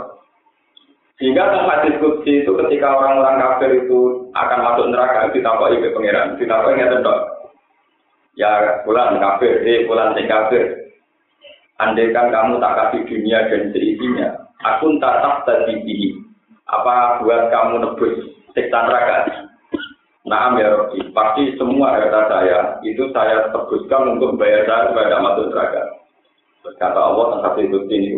Sehingga 1.17 1.49
dalam 1.49 1.73
hadis 1.73 1.97
kudsi 1.97 2.45
itu 2.45 2.53
ketika 2.53 2.93
orang-orang 2.93 3.41
kafir 3.41 3.81
itu 3.81 4.29
akan 4.37 4.59
masuk 4.61 4.85
neraka 4.93 5.33
ditakoi 5.33 5.81
ke 5.81 5.89
pangeran, 5.97 6.37
ditakoi 6.37 6.77
nggak 6.77 6.93
tentu. 6.93 7.40
Ya 8.39 8.81
bulan 8.87 9.19
kafir, 9.19 9.59
eh 9.67 9.83
bulan 9.85 10.15
si 10.15 10.23
kafir. 10.23 10.63
Andaikan 11.81 12.29
kamu 12.29 12.61
tak 12.61 12.75
kasih 12.77 13.01
dunia 13.09 13.49
dan 13.49 13.73
seisinya, 13.73 14.27
aku 14.61 15.01
tak 15.01 15.19
tak 15.25 15.35
tadi 15.49 16.13
Apa 16.69 17.19
buat 17.25 17.49
kamu 17.49 17.83
nebus 17.83 18.15
siksa 18.53 18.79
neraka? 18.85 19.49
Nah, 20.21 20.53
ya 20.55 20.69
Robi, 20.71 21.01
pasti 21.11 21.57
semua 21.57 21.97
harta 21.97 22.29
saya 22.29 22.77
itu 22.85 23.09
saya 23.09 23.49
tebuskan 23.49 24.15
untuk 24.15 24.37
bayar 24.37 24.63
saya 24.69 24.93
supaya 24.93 25.09
tidak 25.09 25.23
masuk 25.25 25.45
neraka. 25.49 25.83
Kata 26.77 26.99
Allah 27.01 27.25
tentang 27.35 27.57
itu 27.57 27.79
ini. 27.89 28.09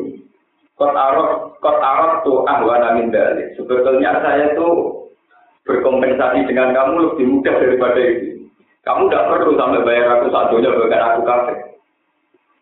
Kot 0.76 0.92
arok, 0.92 1.58
kot 1.64 1.80
arok 1.80 2.28
tuh 2.28 2.44
ahwana 2.44 3.00
min 3.00 3.08
dalik. 3.08 3.56
Sebetulnya 3.56 4.20
saya 4.20 4.52
itu 4.52 4.68
berkompensasi 5.64 6.44
dengan 6.44 6.76
kamu 6.76 6.94
lebih 7.08 7.26
mudah 7.40 7.56
daripada 7.56 8.02
itu. 8.04 8.43
Kamu 8.84 9.08
tidak 9.08 9.28
perlu 9.32 9.56
sampai 9.56 9.86
bayar 9.88 10.20
aku 10.20 10.28
satunya 10.28 10.76
bahkan 10.76 11.04
aku 11.08 11.20
kafe. 11.24 11.56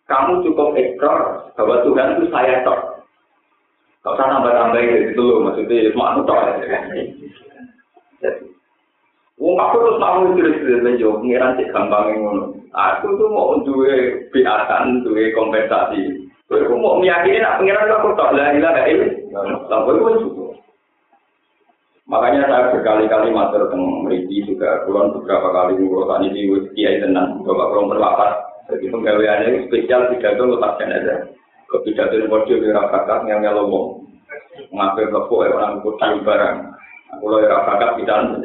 Kamu 0.05 0.45
cukup 0.45 0.77
ekor 0.77 1.17
bahwa 1.57 1.81
Tuhan 1.81 2.07
itu 2.17 2.25
saya 2.29 2.61
tok. 2.61 3.01
Kau 4.01 4.17
usah 4.17 4.27
nambah-nambah 4.29 4.81
itu 5.13 5.21
loh, 5.21 5.45
maksudnya 5.45 5.93
cuma 5.93 6.21
tok. 6.25 6.41
Jadi, 8.21 8.45
Wong 9.41 9.57
aku 9.57 9.81
terus 9.81 9.97
mau 9.97 10.21
terus-terus 10.37 10.85
menjawab 10.85 11.25
pengiran 11.25 11.57
cek 11.57 11.73
gampang 11.73 12.13
ngono. 12.13 12.53
Aku 12.77 13.17
tuh 13.17 13.29
mau 13.33 13.57
duwe 13.65 14.29
biasan, 14.29 15.01
duwe 15.01 15.33
kompensasi. 15.33 16.29
Aku 16.45 16.77
mau 16.77 17.01
meyakini 17.01 17.41
nak 17.41 17.57
pengiran 17.57 17.89
aku 17.89 18.13
tak 18.13 18.37
lah 18.37 18.53
ilah 18.53 18.85
ini. 18.85 19.25
Lalu 19.33 19.97
itu 19.97 20.11
cukup. 20.29 20.40
Makanya 22.11 22.43
saya 22.43 22.75
berkali-kali 22.75 23.31
matur 23.31 23.71
tentang 23.71 24.03
Meriki 24.03 24.43
juga, 24.43 24.83
kulon 24.83 25.15
beberapa 25.15 25.47
kali 25.55 25.79
ngurusan 25.79 26.27
ini 26.27 26.51
kiai 26.75 26.99
tenang, 26.99 27.39
bapak 27.47 27.71
kulon 27.71 27.87
berlapat. 27.95 28.31
Jadi 28.67 28.91
penggaweannya 28.91 29.71
spesial 29.71 30.11
pidato 30.11 30.43
lepas 30.43 30.75
aja. 30.83 31.15
Ke 31.71 31.77
pidato 31.87 32.19
yang 32.19 32.27
bodoh 32.27 32.59
di 32.59 32.67
rakyat 32.67 33.23
yang 33.31 33.39
nyelomong. 33.39 34.03
Mengambil 34.75 35.07
lepo 35.07 35.35
orang 35.39 35.79
kudu 35.79 36.19
barang. 36.27 36.57
Aku 37.15 37.25
lo 37.31 37.39
rakyat 37.39 37.95
pidato 37.95 38.43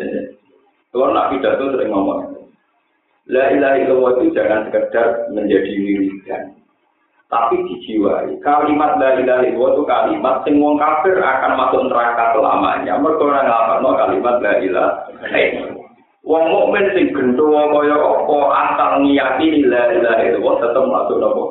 kalau 0.97 1.13
nak 1.13 1.29
pidato 1.29 1.77
sering 1.77 1.93
ngomong. 1.93 2.49
La 3.29 3.53
ilaha 3.53 3.77
illallah 3.85 4.13
itu 4.17 4.33
jangan 4.33 4.73
sekedar 4.73 5.29
menjadi 5.29 5.69
wiridan. 5.77 6.56
Tapi 7.27 7.59
dijiwai. 7.59 8.39
Kalimat 8.39 9.03
la 9.03 9.19
ilaha 9.19 9.43
illallah 9.43 9.71
itu 9.75 9.83
kalimat 9.83 10.37
sing 10.47 10.63
wong 10.63 10.79
kafir 10.79 11.19
akan 11.19 11.59
masuk 11.59 11.83
neraka 11.91 12.31
selamanya. 12.39 12.95
Mereka 13.03 13.23
orang 13.27 13.47
ngapakno 13.51 13.91
kalimat 13.99 14.37
la 14.39 14.53
ilaha 14.63 14.91
Wong 16.27 16.45
mukmin 16.51 16.87
sing 16.95 17.11
gendho 17.11 17.51
kaya 17.51 17.99
apa 17.99 18.39
asal 18.67 18.91
ngiyakini 19.03 19.67
la 19.67 19.91
ilaha 19.91 20.23
illallah 20.23 20.55
tetap 20.63 20.85
masuk 20.87 21.17
nopo? 21.19 21.45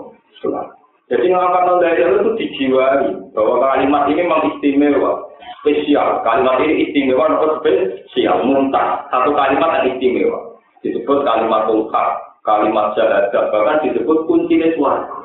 Jadi 1.11 1.25
ngapakno 1.27 1.83
la 1.83 1.91
itu 1.91 2.29
dijiwai 2.39 3.35
bahwa 3.35 3.55
kalimat 3.59 4.07
ini 4.07 4.23
memang 4.23 4.47
istimewa 4.55 5.11
spesial. 5.59 6.23
Kalimat 6.23 6.63
ini 6.63 6.87
istimewa 6.87 7.35
atau 7.35 7.59
spesial. 7.59 8.47
Muntah 8.47 9.11
satu 9.11 9.35
kalimat 9.35 9.83
yang 9.83 9.97
istimewa. 9.97 10.55
Disebut 10.85 11.25
kalimat 11.25 11.65
hak, 11.65 12.09
kalimat 12.45 12.93
syahadat, 12.93 13.49
bahkan 13.49 13.81
disebut 13.89 14.29
kunci 14.29 14.61
suara. 14.77 15.24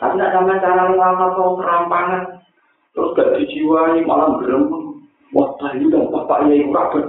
Tapi 0.00 0.16
tidak 0.16 0.32
sama 0.32 0.54
cara 0.60 0.82
ngomong 0.88 1.20
atau 1.32 1.48
serampangan. 1.60 2.22
Terus 2.92 3.12
gak 3.16 3.32
dijiwai, 3.40 4.00
malah 4.04 4.40
gerem. 4.40 4.64
Wah, 5.32 5.48
tadi 5.60 5.88
dong, 5.88 6.12
bapak 6.12 6.48
ya 6.48 6.60
yang 6.60 6.76
rapat 6.76 7.08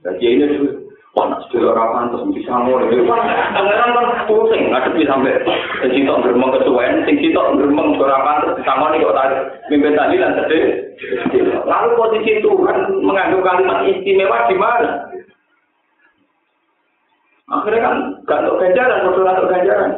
Jadi 0.00 0.24
ini 0.24 0.44
juga, 0.56 0.72
panas 1.12 1.44
di 1.52 1.60
orang 1.60 1.92
pantas, 1.92 2.24
bisa 2.32 2.48
ngomong. 2.48 2.88
Pangeran 2.88 3.90
kan 3.92 4.06
pusing, 4.24 4.72
ngadepi 4.72 5.04
sampai. 5.04 5.36
Sitok 5.80 6.20
geremeng 6.24 6.52
kesuwen, 6.56 7.04
sing 7.04 7.16
sitok 7.20 7.56
geremeng 7.56 7.96
ora 8.00 8.24
pantes 8.24 8.56
disamoni 8.60 9.00
kok 9.00 9.16
tadi 9.16 9.36
mimpin 9.72 9.96
tadi 9.96 10.16
lan 10.20 10.36
sedih. 10.36 10.64
Lalu 11.64 11.88
posisi 11.96 12.40
Tuhan 12.44 12.78
mengandung 13.00 13.44
kalimat 13.44 13.88
istimewa 13.88 14.48
di 14.48 14.56
mana? 14.60 14.90
Akhirnya 17.50 17.82
kan 17.82 17.96
gak 18.30 18.40
untuk 18.46 18.60
ganjaran, 18.62 19.04
betul 19.10 19.26
untuk 19.26 19.50
ganjaran. 19.50 19.90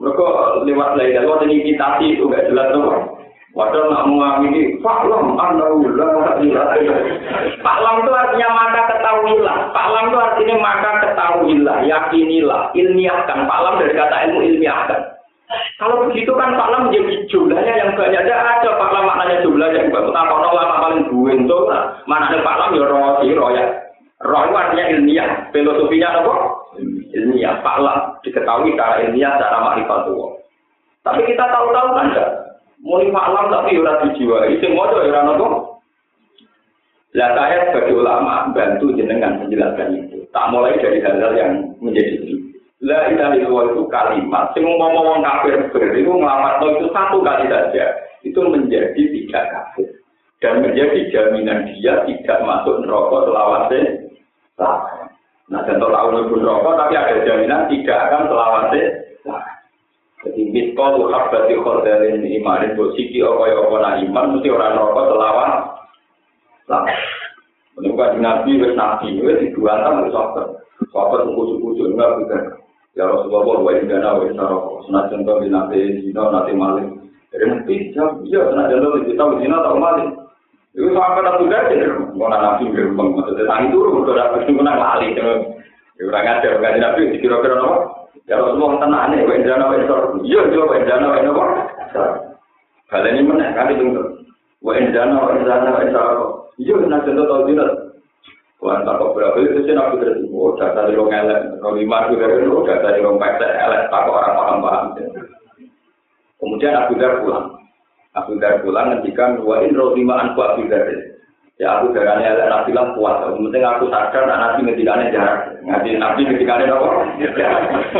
Mereka 0.00 0.26
lewat 0.64 0.96
lain, 0.96 1.20
lewat 1.20 1.44
imitasi 1.44 2.16
itu 2.16 2.24
gak 2.32 2.48
jelas 2.48 2.72
tuh. 2.72 3.20
Padahal 3.50 3.90
nak 3.90 4.06
mengamini 4.06 4.78
faklam 4.78 5.34
anaulah 5.34 6.38
Faklam 7.66 7.94
itu 8.06 8.12
artinya 8.14 8.48
maka 8.54 8.80
ketahuilah. 8.94 9.56
Faklam 9.74 10.04
itu 10.06 10.18
artinya 10.22 10.56
maka 10.62 10.90
ketahuilah, 11.02 11.78
yakinilah, 11.82 12.62
ilmiahkan. 12.78 13.38
Faklam 13.50 13.82
dari 13.82 13.92
kata 13.98 14.16
ilmu 14.30 14.40
ilmiahkan. 14.54 15.00
Kalau 15.82 16.06
begitu 16.06 16.30
kan 16.38 16.54
faklam 16.54 16.88
menjadi 16.88 17.26
jumlahnya 17.26 17.74
yang 17.74 17.90
banyak. 17.98 18.22
Ada 18.22 18.34
ada 18.38 18.70
faklam 18.78 19.04
maknanya 19.10 19.42
jumlah 19.42 19.68
yang 19.74 19.90
banyak. 19.90 20.12
Tak 20.14 20.24
kalau 20.30 20.54
lama 20.54 20.76
paling 20.78 21.02
buin 21.10 21.50
tuh, 21.50 21.66
mana 22.06 22.30
ada 22.30 22.46
faklam 22.46 22.78
ya 22.78 22.86
roh 22.86 23.50
ya. 23.50 23.66
Roh 24.20 24.42
itu 24.44 24.54
artinya 24.56 24.84
ilmiah. 24.92 25.30
Filosofinya 25.52 26.20
apa? 26.20 26.34
Ilmiah. 27.16 27.64
Faklam 27.64 28.20
diketahui 28.20 28.76
secara 28.76 29.08
ilmiah, 29.08 29.32
secara 29.40 29.58
makrifat 29.64 30.00
Tapi 31.00 31.20
kita 31.24 31.44
tahu-tahu 31.48 31.88
kan 31.96 32.06
enggak? 32.12 32.30
Muni 32.80 33.12
malam 33.12 33.52
tapi 33.52 33.76
ora 33.76 34.00
dijiwai, 34.04 34.56
sing 34.60 34.72
maca 34.72 34.96
ora 35.00 35.20
nopo. 35.24 35.80
Lah 37.12 37.32
saya 37.36 37.72
sebagai 37.72 38.00
ulama 38.00 38.52
bantu 38.56 38.92
jenengan 38.96 39.40
menjelaskan 39.40 39.96
itu. 39.96 40.24
Tak 40.32 40.48
mulai 40.52 40.80
dari 40.80 41.00
hal-hal 41.04 41.32
yang 41.36 41.52
menjadi 41.82 42.40
La 42.80 43.12
ilaha 43.12 43.36
illallah 43.36 43.76
itu 43.76 43.82
kalimat 43.92 44.56
sing 44.56 44.64
wong 44.64 45.20
kafir 45.20 45.68
ber 45.68 45.92
itu 45.92 46.08
nglamatno 46.16 46.80
itu 46.80 46.88
satu 46.88 47.20
kali 47.20 47.44
saja 47.52 47.92
itu 48.24 48.40
menjadi 48.40 48.96
tidak 48.96 49.44
kafir 49.52 50.00
dan 50.40 50.64
menjadi 50.64 51.12
jaminan 51.12 51.68
dia 51.76 52.00
tidak 52.08 52.40
masuk 52.40 52.80
neraka 52.80 53.16
selawase 53.28 53.80
Nah, 55.50 55.66
contoh 55.66 55.90
tahun 55.90 56.30
pun 56.30 56.46
rokok, 56.46 56.78
tapi 56.78 56.94
ada 56.94 57.26
jaminan 57.26 57.66
tidak 57.66 57.98
akan 58.06 58.22
selawase. 58.30 58.82
Jadi 60.20 60.52
miskol 60.52 61.00
tuh 61.00 61.08
habati 61.08 61.56
khordalin 61.56 62.20
imanin 62.20 62.76
bosiki 62.76 63.24
okoy 63.24 63.56
okona 63.56 64.04
iman 64.04 64.36
mesti 64.36 64.52
orang 64.52 64.76
rokok 64.76 65.16
selawan. 65.16 65.50
Lah, 66.68 66.84
menurut 67.74 68.20
nabi 68.20 68.60
wes 68.60 68.76
nabi 68.76 69.16
wes 69.24 69.40
dibuatan 69.40 70.04
wes 70.04 70.12
sobat. 70.12 70.46
Sobat 70.92 71.24
suku-suku 71.24 71.72
juga 71.80 72.20
bukan. 72.20 72.60
Ya 72.92 73.08
Rasulullah 73.08 73.64
wa 73.64 73.72
indana 73.72 74.20
wa 74.20 74.28
isaroko. 74.28 74.84
Senajan 74.84 75.24
kau 75.24 75.40
binate 75.40 76.04
zina 76.04 76.28
nanti 76.28 76.52
maling. 76.52 76.88
Jadi 77.32 77.44
nanti 77.48 77.74
jam 77.96 78.20
iya 78.28 78.44
senajan 78.44 78.84
kau 78.84 79.00
kita 79.40 79.56
tahu 79.56 79.76
maling. 79.80 80.19
Itu 80.70 80.86
sampai 80.94 81.26
tak 81.26 81.38
sudah 81.42 81.60
sih, 81.66 81.82
mau 82.14 82.30
nabi 82.30 82.70
gerbang, 82.70 83.08
maksudnya 83.10 83.42
tangi 83.50 83.74
turun, 83.74 84.06
udah 84.06 84.14
dapat 84.14 84.46
menang 84.54 84.78
lali, 84.78 85.18
orang 85.18 86.26
ada, 86.30 86.46
orang 86.46 86.62
ada 86.62 86.78
nabi, 86.78 87.18
kira-kira 87.18 87.58
apa? 87.58 87.78
Ya 88.30 88.38
Rasulullah 88.38 88.78
tenang 88.78 89.10
nih, 89.10 89.26
wain 89.26 89.42
dana 89.42 89.66
wain 89.66 89.90
sor, 89.90 90.14
iya 90.22 90.46
iya 90.46 90.62
wain 90.62 90.86
dana 90.86 91.10
wain 91.10 91.26
apa? 91.26 91.44
Kalian 92.86 93.18
ini 93.18 93.26
mana? 93.26 93.50
Kali 93.50 93.82
tunggu, 93.82 94.02
wain 94.62 94.94
dana 94.94 95.18
wain 95.26 95.42
dana 95.42 95.74
wain 95.74 95.90
sor, 95.90 96.46
iya 96.62 96.74
nak 96.86 97.02
contoh 97.02 97.26
tahu 97.26 97.42
tidak? 97.50 97.70
Wah, 98.60 98.76
tak 98.84 98.94
kok 99.00 99.12
berapa 99.16 99.38
itu 99.42 99.66
sih 99.66 99.74
nabi 99.74 99.98
terus, 99.98 100.22
oh 100.30 100.54
data 100.54 100.86
di 100.86 100.94
rong 100.94 101.10
elek, 101.10 101.58
rong 101.58 101.82
lima 101.82 102.06
itu 102.06 102.14
dari 102.14 102.46
data 102.46 102.88
di 102.94 103.02
rong 103.02 103.18
pesek 103.18 103.52
elek, 103.58 103.90
tak 103.90 104.06
kok 104.06 104.14
orang 104.14 104.36
paham 104.38 104.58
paham. 104.62 104.84
Kemudian 106.40 106.78
Abu 106.78 106.94
Dar 106.96 107.20
pulang. 107.20 107.59
Abu 108.18 108.42
Dar 108.42 108.58
pulang 108.66 108.90
ngendikan 108.90 109.38
wa 109.46 109.62
in 109.62 109.78
an 109.78 110.34
ku 110.34 110.40
Abu 110.42 110.66
Dar. 110.66 110.86
Ya 111.60 111.76
aku 111.76 111.92
darane 111.92 112.24
elek 112.24 112.48
nabi 112.48 112.72
lah 112.72 112.96
kuat. 112.96 113.20
Penting 113.36 113.60
aku 113.60 113.92
sadar 113.92 114.24
nak 114.24 114.40
nabi 114.40 114.64
ngendikane 114.64 115.12
jarak. 115.12 115.60
Ngaji 115.60 116.00
nabi 116.00 116.20
ngendikane 116.24 116.64
apa? 116.72 116.88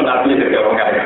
Nabi 0.01 0.41
juga 0.41 0.65
wong 0.65 0.77
kaya. 0.81 1.03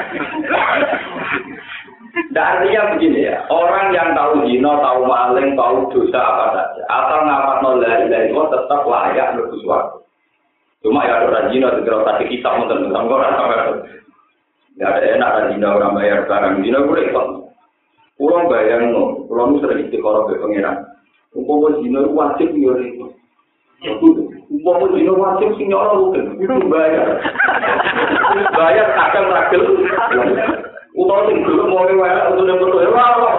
Dan 2.30 2.46
artinya 2.46 2.94
begini 2.94 3.26
ya, 3.26 3.42
orang 3.50 3.90
yang 3.90 4.14
tahu 4.14 4.46
zina, 4.46 4.70
tahu 4.78 5.02
maling, 5.02 5.58
tahu 5.58 5.90
dosa 5.90 6.20
apa 6.22 6.44
saja, 6.54 6.82
asal 6.86 7.26
ngapat 7.26 7.58
nol 7.58 7.82
dari 7.82 8.06
dari 8.06 8.30
tetap 8.30 8.86
layak 8.86 9.34
lebih 9.34 9.58
suatu. 9.66 9.98
Cuma 10.86 11.02
ya 11.10 11.26
ada 11.26 11.50
zina, 11.50 11.74
segera 11.74 12.06
tadi 12.06 12.30
kita 12.30 12.54
mau 12.54 12.70
tentang 12.70 13.10
orang 13.10 13.34
sampai 13.34 13.82
Gak 14.74 14.90
ada 14.90 15.06
enak 15.06 15.30
kan 15.30 15.44
zina 15.54 15.68
orang 15.74 15.94
bayar 15.98 16.18
barang 16.26 16.54
zina 16.62 16.78
gue 16.86 17.02
ikut. 17.02 17.26
Pulang 18.14 18.46
bayang 18.46 18.94
no, 18.94 19.26
pulang 19.26 19.58
sering 19.58 19.90
istiqoroh 19.90 20.30
ke 20.30 20.38
pangeran. 20.38 20.86
Umpama 21.34 21.82
dino 21.82 22.14
wajib 22.14 22.54
yo 22.54 22.78
itu. 22.78 23.10
Umpama 24.54 24.86
dino 24.94 25.18
wajib 25.18 25.50
sing 25.58 25.66
nyolong 25.66 26.14
itu 26.38 26.54
bayar. 26.70 27.18
bayar 28.54 28.86
akan 28.94 29.24
ragil. 29.34 29.62
Utawa 30.94 31.26
sing 31.26 31.42
gelem 31.42 31.74
mau 31.74 31.90
wae 31.90 32.18
untuk 32.30 32.54
foto 32.54 32.78
ora 32.86 33.04
ora. 33.18 33.30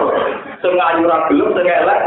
Sing 0.60 0.76
ayu 0.76 1.08
ra 1.08 1.24
gelem 1.32 1.56
sing 1.56 1.66
elek. 1.72 2.00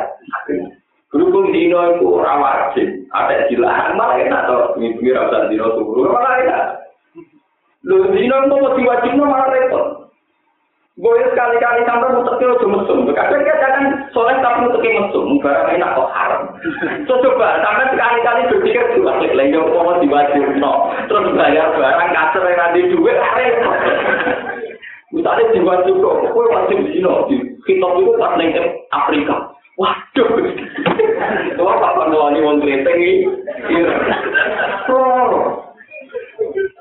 Berhubung 1.09 1.49
dino 1.49 1.97
itu 1.97 2.05
ora 2.05 2.37
wajib, 2.37 2.85
ada 3.09 3.49
dilarang 3.49 3.97
malah 3.97 4.21
enak 4.21 4.45
to, 4.45 4.57
mikir 4.77 5.17
rasa 5.17 5.49
dino 5.49 5.73
turu. 5.73 6.05
Lho 7.81 8.13
dino 8.13 8.35
mau 8.45 8.77
diwajibno 8.77 9.25
malah 9.25 9.49
repot. 9.49 9.98
Gue 10.99 11.15
sekali-kali 11.31 11.87
sampai 11.87 12.11
mutek 12.11 12.43
ojo 12.43 12.67
mesum. 12.67 13.07
Kadang 13.15 13.39
kadang 13.47 14.03
soleh 14.11 14.35
tapi 14.43 14.67
mutek 14.67 14.83
mesum. 14.83 15.39
Barang 15.39 15.71
enak 15.71 15.95
kok 15.95 16.11
haram. 16.11 16.43
So 17.07 17.23
coba 17.23 17.63
sampai 17.63 17.95
sekali-kali 17.95 18.51
berpikir 18.51 18.83
juga 18.99 19.15
klik 19.23 19.31
lagi 19.31 19.55
mau 19.55 19.95
diwajib 20.03 20.59
no. 20.59 20.91
Terus 21.07 21.31
bayar 21.39 21.71
barang 21.71 22.11
kasar 22.11 22.43
yang 22.51 22.59
ada 22.67 22.79
duit 22.83 23.15
repot. 23.15 23.79
Misalnya 25.15 25.55
diwajib 25.55 25.95
kok, 26.03 26.17
gue 26.35 26.45
wajib 26.51 26.77
di 26.83 26.99
sini. 26.99 27.37
Kita 27.63 27.87
itu 27.95 28.11
pas 28.19 28.35
neng 28.35 28.51
Afrika. 28.91 29.55
Waduh. 29.79 30.29
Itu 31.47 31.63
apa 31.63 32.11
nuani 32.11 32.43
wong 32.43 32.59
kreteng 32.59 32.99
ini? 32.99 33.23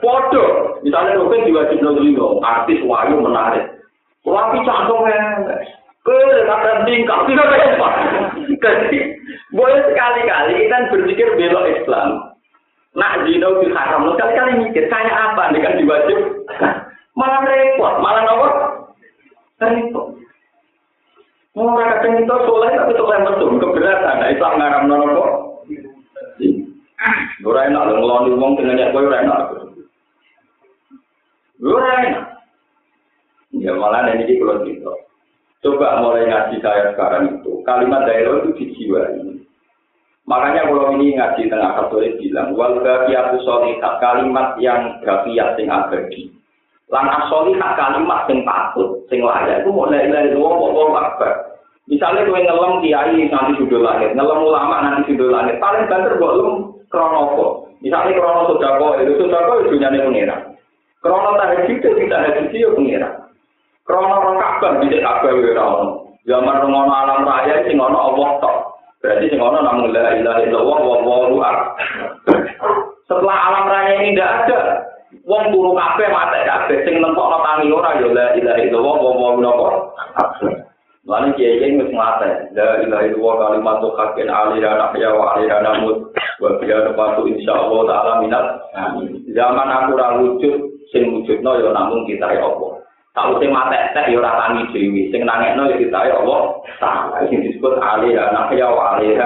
Foto, 0.03 0.43
misalnya 0.83 1.23
Rukin 1.23 1.47
diwajib 1.47 1.79
nol 1.87 2.43
artis 2.43 2.83
wayu 2.83 3.23
menarik. 3.23 3.78
Wapi 4.27 4.59
canggung 4.67 5.07
Ke 6.03 6.17
kata 6.49 6.89
tingkah 6.89 7.21
tidak 7.29 7.53
repot. 7.53 7.95
Jadi 8.59 9.01
boleh 9.53 9.81
sekali-kali 9.93 10.65
kita 10.65 10.89
berpikir 10.89 11.29
belok 11.37 11.69
Islam. 11.69 12.33
Nak 12.97 13.29
zina 13.29 13.49
di 13.61 13.69
haram, 13.71 14.09
sekali-kali 14.17 14.53
mikir 14.65 14.89
kayak 14.89 15.13
apa 15.13 15.53
dengan 15.53 15.77
diwajib. 15.77 16.19
Malah 17.13 17.41
repot, 17.45 17.95
malah 18.01 18.23
nopo. 18.25 18.49
Repot. 19.61 20.07
Mau 21.59 21.75
kadang 21.75 22.23
itu 22.23 22.37
soleh 22.47 22.71
tapi 22.71 22.93
soleh 22.95 23.19
mesum 23.19 23.59
keberatan. 23.59 24.15
Nah, 24.23 24.31
Islam 24.31 24.53
ngaram 24.57 24.83
nopo. 24.87 25.25
Ora 27.47 27.71
enak 27.71 27.83
lho 27.87 27.95
ngeloni 28.03 28.31
wong 28.35 28.53
dengan 28.59 28.91
kowe 28.91 29.07
ora 29.07 29.23
enak. 29.23 29.43
Ora 31.63 31.91
enak. 32.03 32.38
Ya 33.57 33.73
malah 33.73 34.13
ini 34.13 34.29
di 34.29 34.37
pulau 34.37 34.61
gitu. 34.69 34.93
Coba 35.59 35.99
mulai 36.05 36.29
ngaji 36.29 36.63
saya 36.63 36.95
sekarang 36.95 37.41
itu, 37.41 37.65
kalimat 37.67 38.07
daerah 38.07 38.47
itu 38.47 38.55
dijiwai. 38.55 39.43
Makanya 40.29 40.71
kalau 40.71 40.95
ini 40.95 41.19
ngaji 41.19 41.51
tengah 41.51 41.73
katolik 41.75 42.15
bilang, 42.21 42.55
wal 42.55 42.79
gafiyatu 42.79 43.43
solihat, 43.43 43.99
kalimat 43.99 44.55
yang 44.63 45.01
gafiyat 45.03 45.59
sing 45.59 45.67
abadi. 45.67 46.31
Langkah 46.93 47.27
solihat 47.33 47.75
kalimat 47.75 48.29
sing 48.29 48.47
patut, 48.47 49.03
sing 49.11 49.25
layak, 49.25 49.65
itu 49.65 49.73
mau 49.75 49.91
dari 49.91 50.31
dua 50.31 50.49
pokok 50.53 50.95
akbar. 50.95 51.33
Misalnya 51.89 52.29
kue 52.29 52.45
ngelem 52.45 52.85
kiai 52.85 53.17
nanti 53.33 53.53
sudah 53.57 53.81
lahir, 53.81 54.13
ngelem 54.13 54.45
ulama 54.45 54.77
nanti 54.85 55.17
sudah 55.17 55.29
lahir, 55.33 55.57
paling 55.57 55.89
banter 55.89 56.21
buat 56.21 56.37
lu 56.37 56.49
kronopo. 56.93 57.73
Misalnya 57.81 58.21
krono 58.21 58.53
sodako, 58.53 59.01
itu 59.01 59.17
sodako 59.17 59.65
itu 59.65 59.81
nyane 59.81 60.05
pengira. 60.05 60.37
Krono 61.01 61.41
tahajud 61.41 61.67
itu 61.73 61.89
hadis 62.13 62.53
itu 62.53 62.69
pengira. 62.77 63.28
Krono 63.89 64.37
Ka'bah 64.37 64.85
bisa 64.85 65.01
Ka'bah 65.01 65.33
ora 65.33 65.65
ono. 65.65 66.13
Zaman 66.29 66.61
ngono 66.69 66.93
alam 66.93 67.25
raya 67.25 67.65
sing 67.65 67.81
ono 67.81 67.97
Allah 67.97 68.29
tok. 68.45 68.57
Berarti 69.01 69.33
sing 69.33 69.41
ono 69.41 69.65
namun 69.65 69.97
la 69.97 70.13
ilaha 70.13 70.45
illallah 70.45 70.79
wa 70.85 70.97
wallahu 71.09 71.41
Setelah 73.09 73.37
alam 73.49 73.65
raya 73.65 73.93
ini 74.05 74.13
tidak 74.13 74.45
ada, 74.45 74.61
wong 75.25 75.49
turu 75.57 75.73
kabeh 75.73 76.05
mate 76.13 76.39
kabeh 76.45 76.85
sing 76.85 77.01
nentokno 77.01 77.41
tangi 77.41 77.73
ora 77.73 77.97
ya 77.97 78.09
la 78.13 78.27
ilaha 78.37 78.61
illallah 78.61 78.97
wa 79.01 79.13
wallahu 79.17 79.65
Lalu 81.09 81.33
kiai 81.41 81.57
kiai 81.57 81.81
wis 81.81 81.89
mate, 81.97 82.53
la 82.53 82.85
ilaha 82.85 83.09
illallah 83.09 83.35
kalimat 83.41 83.81
haqqin 83.81 84.29
alaiha 84.29 84.71
nahya 84.77 85.11
wa 85.17 85.33
alaiha 85.33 85.65
namut 85.65 86.13
wa 86.45 86.61
biya 86.61 86.85
depan 86.85 87.25
insyaallah 87.25 87.81
taala 87.89 88.13
minat. 88.21 88.47
Zaman 89.33 89.69
aku 89.73 89.91
ra 89.97 90.09
wujud 90.21 90.55
sing 90.93 91.09
wujudno 91.09 91.57
ya 91.57 91.73
namun 91.73 92.05
kita 92.05 92.29
ya 92.37 92.45
Allah. 92.45 92.78
Tahu 93.19 93.43
sing 93.43 93.51
mate 93.51 93.91
tek 93.99 94.15
ya 94.15 94.23
ora 94.23 94.31
tangi 94.47 94.71
dhewe, 94.71 95.11
sing 95.11 95.27
nangekno 95.27 95.67
ya 95.67 95.75
kita 95.75 96.07
ya 96.07 96.15
Allah. 96.23 96.55
Taala 96.79 97.27
sing 97.27 97.43
disebut 97.43 97.83
alih 97.83 98.15
ya 98.15 98.31
nak 98.31 98.55
ya 98.55 98.71
wa 98.71 98.95
alih 98.95 99.19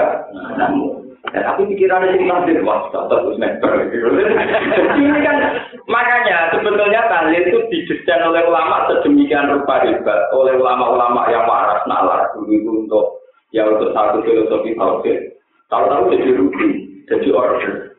Dan 1.29 1.45
aku 1.45 1.69
pikirannya 1.69 2.17
sing 2.17 2.25
nanti 2.25 2.57
wah 2.65 2.89
tetap 2.89 3.21
wis 3.29 3.37
Ini 3.37 5.21
kan 5.21 5.37
makanya 5.85 6.57
sebetulnya 6.57 7.05
tahlil 7.13 7.37
itu 7.37 7.61
didesain 7.69 8.25
oleh 8.25 8.49
ulama 8.49 8.89
sedemikian 8.89 9.53
rupa 9.53 9.85
hebat 9.85 10.33
oleh 10.33 10.57
ulama-ulama 10.57 11.29
yang 11.29 11.45
waras 11.45 11.85
nalar 11.85 12.33
dulu 12.33 12.49
itu 12.49 12.71
untuk 12.89 13.05
ya 13.53 13.69
untuk 13.69 13.93
satu 13.93 14.25
filosofi 14.25 14.73
tauhid. 14.73 15.37
Tahu-tahu 15.69 16.13
jadi 16.13 16.29
rugi, 16.37 16.69
jadi 17.09 17.29
order. 17.33 17.97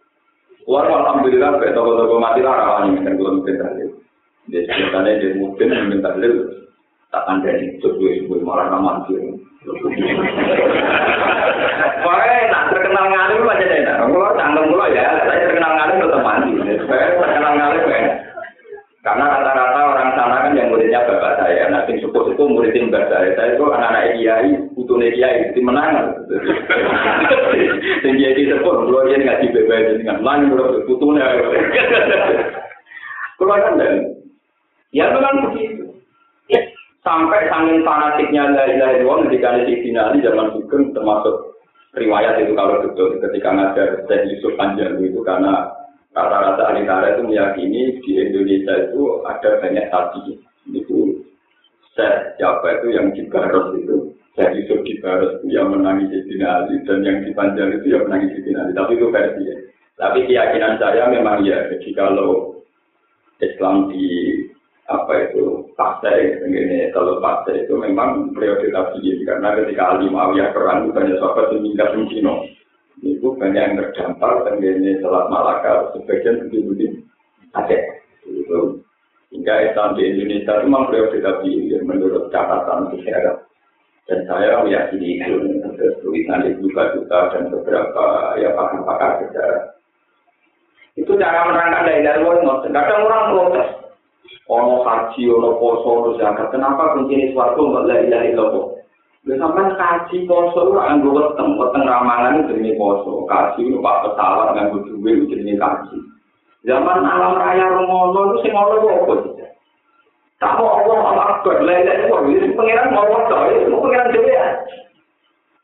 Wah, 0.69 0.86
alhamdulillah, 0.86 1.58
kayak 1.58 1.73
toko-toko 1.73 2.21
mati 2.21 2.39
lah 2.45 2.53
rawani 2.53 3.01
kan 3.01 3.17
belum 3.17 3.41
kita 3.45 3.65
lihat. 3.77 3.92
Dia 4.51 4.60
sebenarnya 4.67 5.21
dia 5.23 5.39
mungkin 5.39 5.71
minta 5.88 6.12
beliau 6.12 6.51
tak 7.13 7.29
ada 7.29 7.51
di 7.62 7.77
sebuah 7.79 8.25
sebuah 8.25 8.41
malah 8.43 8.67
nama 8.73 9.06
dia. 9.08 9.21
Wah, 12.03 12.19
nak 12.51 12.63
terkenal 12.73 13.06
ngalim 13.08 13.47
aja 13.47 13.65
deh. 13.69 13.79
Kalau 13.86 14.36
canggung 14.36 14.67
mulu 14.73 14.89
ya, 14.91 15.23
saya 15.23 15.47
terkenal 15.47 15.71
ngalim 15.77 16.01
tetap 16.03 16.21
mandi. 16.25 16.51
Saya 16.89 17.06
terkenal 17.15 17.53
ngalim 17.56 17.84
ya. 17.88 18.01
Karena 19.03 19.36
rata-rata 19.36 19.79
orang 19.84 20.10
sana 20.15 20.47
kan 20.47 20.56
yang 20.56 20.71
muridnya 20.71 21.03
bapak 21.03 21.36
saya, 21.36 21.67
nanti 21.67 21.99
suku 21.99 22.34
itu 22.34 22.43
muridin 22.47 22.88
bapak 22.88 23.12
saya. 23.12 23.29
Saya 23.36 23.49
itu 23.60 23.63
anak-anak 23.67 24.15
kiai, 24.15 24.51
butuh 24.79 24.95
kiai, 24.95 25.51
itu 25.51 25.60
menang. 25.60 26.08
Dan 27.99 28.15
kiai 28.15 28.43
pun, 28.63 28.88
kalau 28.88 29.03
dia 29.03 29.19
ngaji 29.19 29.47
bebas 29.51 29.99
dengan 29.99 30.23
mana, 30.23 30.56
butuhnya. 30.88 31.27
Kalau 33.36 33.56
kan 33.60 33.75
Ya 34.93 35.10
memang 35.10 35.49
begitu. 35.49 35.89
Sampai 37.03 37.51
saking 37.51 37.84
fanatiknya 37.84 38.56
dari 38.56 38.79
dari 38.79 39.03
uang 39.03 39.27
ketika 39.27 39.60
di 39.67 39.75
final 39.84 40.15
zaman 40.15 40.56
Sugeng 40.56 40.95
termasuk 40.95 41.60
riwayat 41.99 42.39
itu 42.39 42.56
kalau 42.56 42.79
betul 42.79 43.19
ketika 43.19 43.51
ngajar 43.51 44.08
saya 44.08 44.23
Yusuf 44.32 44.56
Panjang 44.56 44.95
itu 45.03 45.19
karena 45.19 45.67
Rata-rata 46.13 46.69
ahli 46.69 46.86
tarikh 46.86 47.17
itu 47.17 47.21
meyakini 47.25 47.82
di 48.06 48.12
Indonesia 48.21 48.73
itu 48.86 49.25
ada 49.25 49.49
banyak 49.58 49.89
tadi. 49.89 50.38
Itu 50.69 51.25
saya 51.97 52.38
siapa 52.38 52.69
itu 52.79 52.93
yang 52.93 53.10
di 53.17 53.25
Baros 53.34 53.73
itu. 53.82 54.13
Saya 54.38 54.53
Yusuf 54.53 54.86
di 54.86 55.01
Baros 55.01 55.41
itu 55.41 55.58
yang 55.58 55.73
menangis 55.73 56.13
di 56.13 56.38
Ali 56.45 56.77
dan 56.86 57.01
yang 57.01 57.25
di 57.25 57.34
Panjang 57.34 57.82
itu 57.82 57.97
yang 57.97 58.06
menangis 58.06 58.38
di 58.45 58.53
Ali. 58.53 58.77
Tapi 58.77 58.93
itu 58.93 59.10
versi 59.10 59.41
ya. 59.41 59.58
Tapi 59.97 60.19
keyakinan 60.29 60.77
saya 60.77 61.10
memang 61.10 61.41
ya, 61.45 61.69
jadi 61.69 61.89
kalau 61.97 62.62
Islam 63.41 63.89
di 63.89 64.06
apa 64.91 65.32
itu? 65.32 65.63
Partai 65.80 66.43
ini 66.43 66.91
kalau 66.91 67.24
partai 67.24 67.63
itu 67.63 67.74
memang 67.80 68.36
periode 68.36 68.67
tabiin 68.67 69.24
karena 69.24 69.56
ketika 69.56 69.96
Ali 69.96 70.12
Muawiyah 70.12 70.52
perang 70.52 70.91
banyak 70.91 71.17
sahabat 71.17 71.56
meninggal 71.56 71.96
di 71.96 72.04
Cina. 72.12 72.34
Itu 73.04 73.36
banyak 73.36 73.63
yang 73.63 73.76
terdampar 73.80 74.48
dan 74.48 74.63
ini 74.63 75.00
Selat 75.04 75.28
Malaka 75.28 75.91
sebagian 75.96 76.48
bukti-bukti 76.48 77.04
ada. 77.56 77.78
Itu. 78.28 78.80
Hingga 79.34 79.56
Islam 79.74 79.98
di 79.98 80.04
Indonesia 80.13 80.54
itu 80.56 80.63
memang 80.69 80.88
periode 80.88 81.17
tabiin 81.19 81.84
menurut 81.84 82.30
catatan 82.30 82.93
sejarah. 82.93 83.43
Dan 84.04 84.19
saya 84.28 84.62
meyakini 84.62 85.19
itu 85.24 85.39
tulisan 86.04 86.43
ibu 86.43 86.67
juga 86.67 87.32
dan 87.32 87.48
beberapa 87.48 88.36
ya 88.36 88.52
pakar-pakar 88.52 89.24
sejarah. 89.24 89.63
Itu 91.00 91.17
cara 91.17 91.50
menerangkan 91.50 91.88
dari 91.88 92.06
dari 92.06 92.22
kadang 92.69 93.02
orang 93.10 93.24
protes 93.32 93.83
ono 94.48 94.84
haji, 94.84 95.22
ono 95.30 95.56
poso, 95.58 95.88
ono 95.88 96.10
zakat. 96.20 96.52
Kenapa 96.52 96.94
kuncinya 96.98 97.32
suatu 97.32 97.62
nggak 97.64 97.86
la 97.88 97.96
ilaha 98.04 98.26
illallah? 98.28 98.66
Lha 99.24 99.36
sampean 99.40 99.70
kaji 99.80 100.28
poso 100.28 100.60
ora 100.68 100.92
anggo 100.92 101.16
weteng, 101.16 101.56
weteng 101.56 101.84
ramangan 101.88 102.44
jenenge 102.52 102.76
poso. 102.76 103.24
Kaji 103.24 103.72
itu 103.72 103.80
pak 103.80 104.04
pesawat 104.04 104.52
nganggo 104.52 104.84
duwe 104.84 105.24
jenenge 105.32 105.56
kaji. 105.56 105.98
Zaman 106.68 107.04
alam 107.04 107.40
raya 107.40 107.72
rumono 107.76 108.36
itu 108.36 108.48
sing 108.48 108.54
ono 108.56 108.76
kok 108.84 108.96
apa 109.04 109.14
sih? 109.24 109.32
Tak 110.44 110.60
mau 110.60 110.76
Allah 110.76 111.00
Allah 111.08 111.26
akbar, 111.40 111.64
la 111.64 111.76
ilaha 111.80 112.00
illallah. 112.04 112.36
Ini 112.36 112.56
pengiran 112.56 112.92
mau 112.92 113.08
wadah, 113.08 113.48
itu 113.52 113.76
pengiran 113.80 114.12
dhewe 114.12 114.32
ya. 114.32 114.48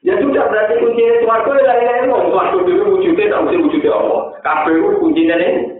Ya 0.07 0.13
sudah 0.23 0.47
berarti 0.47 0.79
kuncinya 0.79 1.15
suatu 1.23 1.49
la 1.51 1.75
ilaha 1.75 1.99
illallah. 2.07 2.31
Suatu 2.31 2.57
dulu 2.63 2.83
wujudnya 2.95 3.27
tak 3.27 3.41
mesti 3.43 3.59
wujudnya 3.59 3.91
Allah. 3.91 4.21
Kabeh 4.39 4.75
kuncinya 5.03 5.35
ini. 5.35 5.78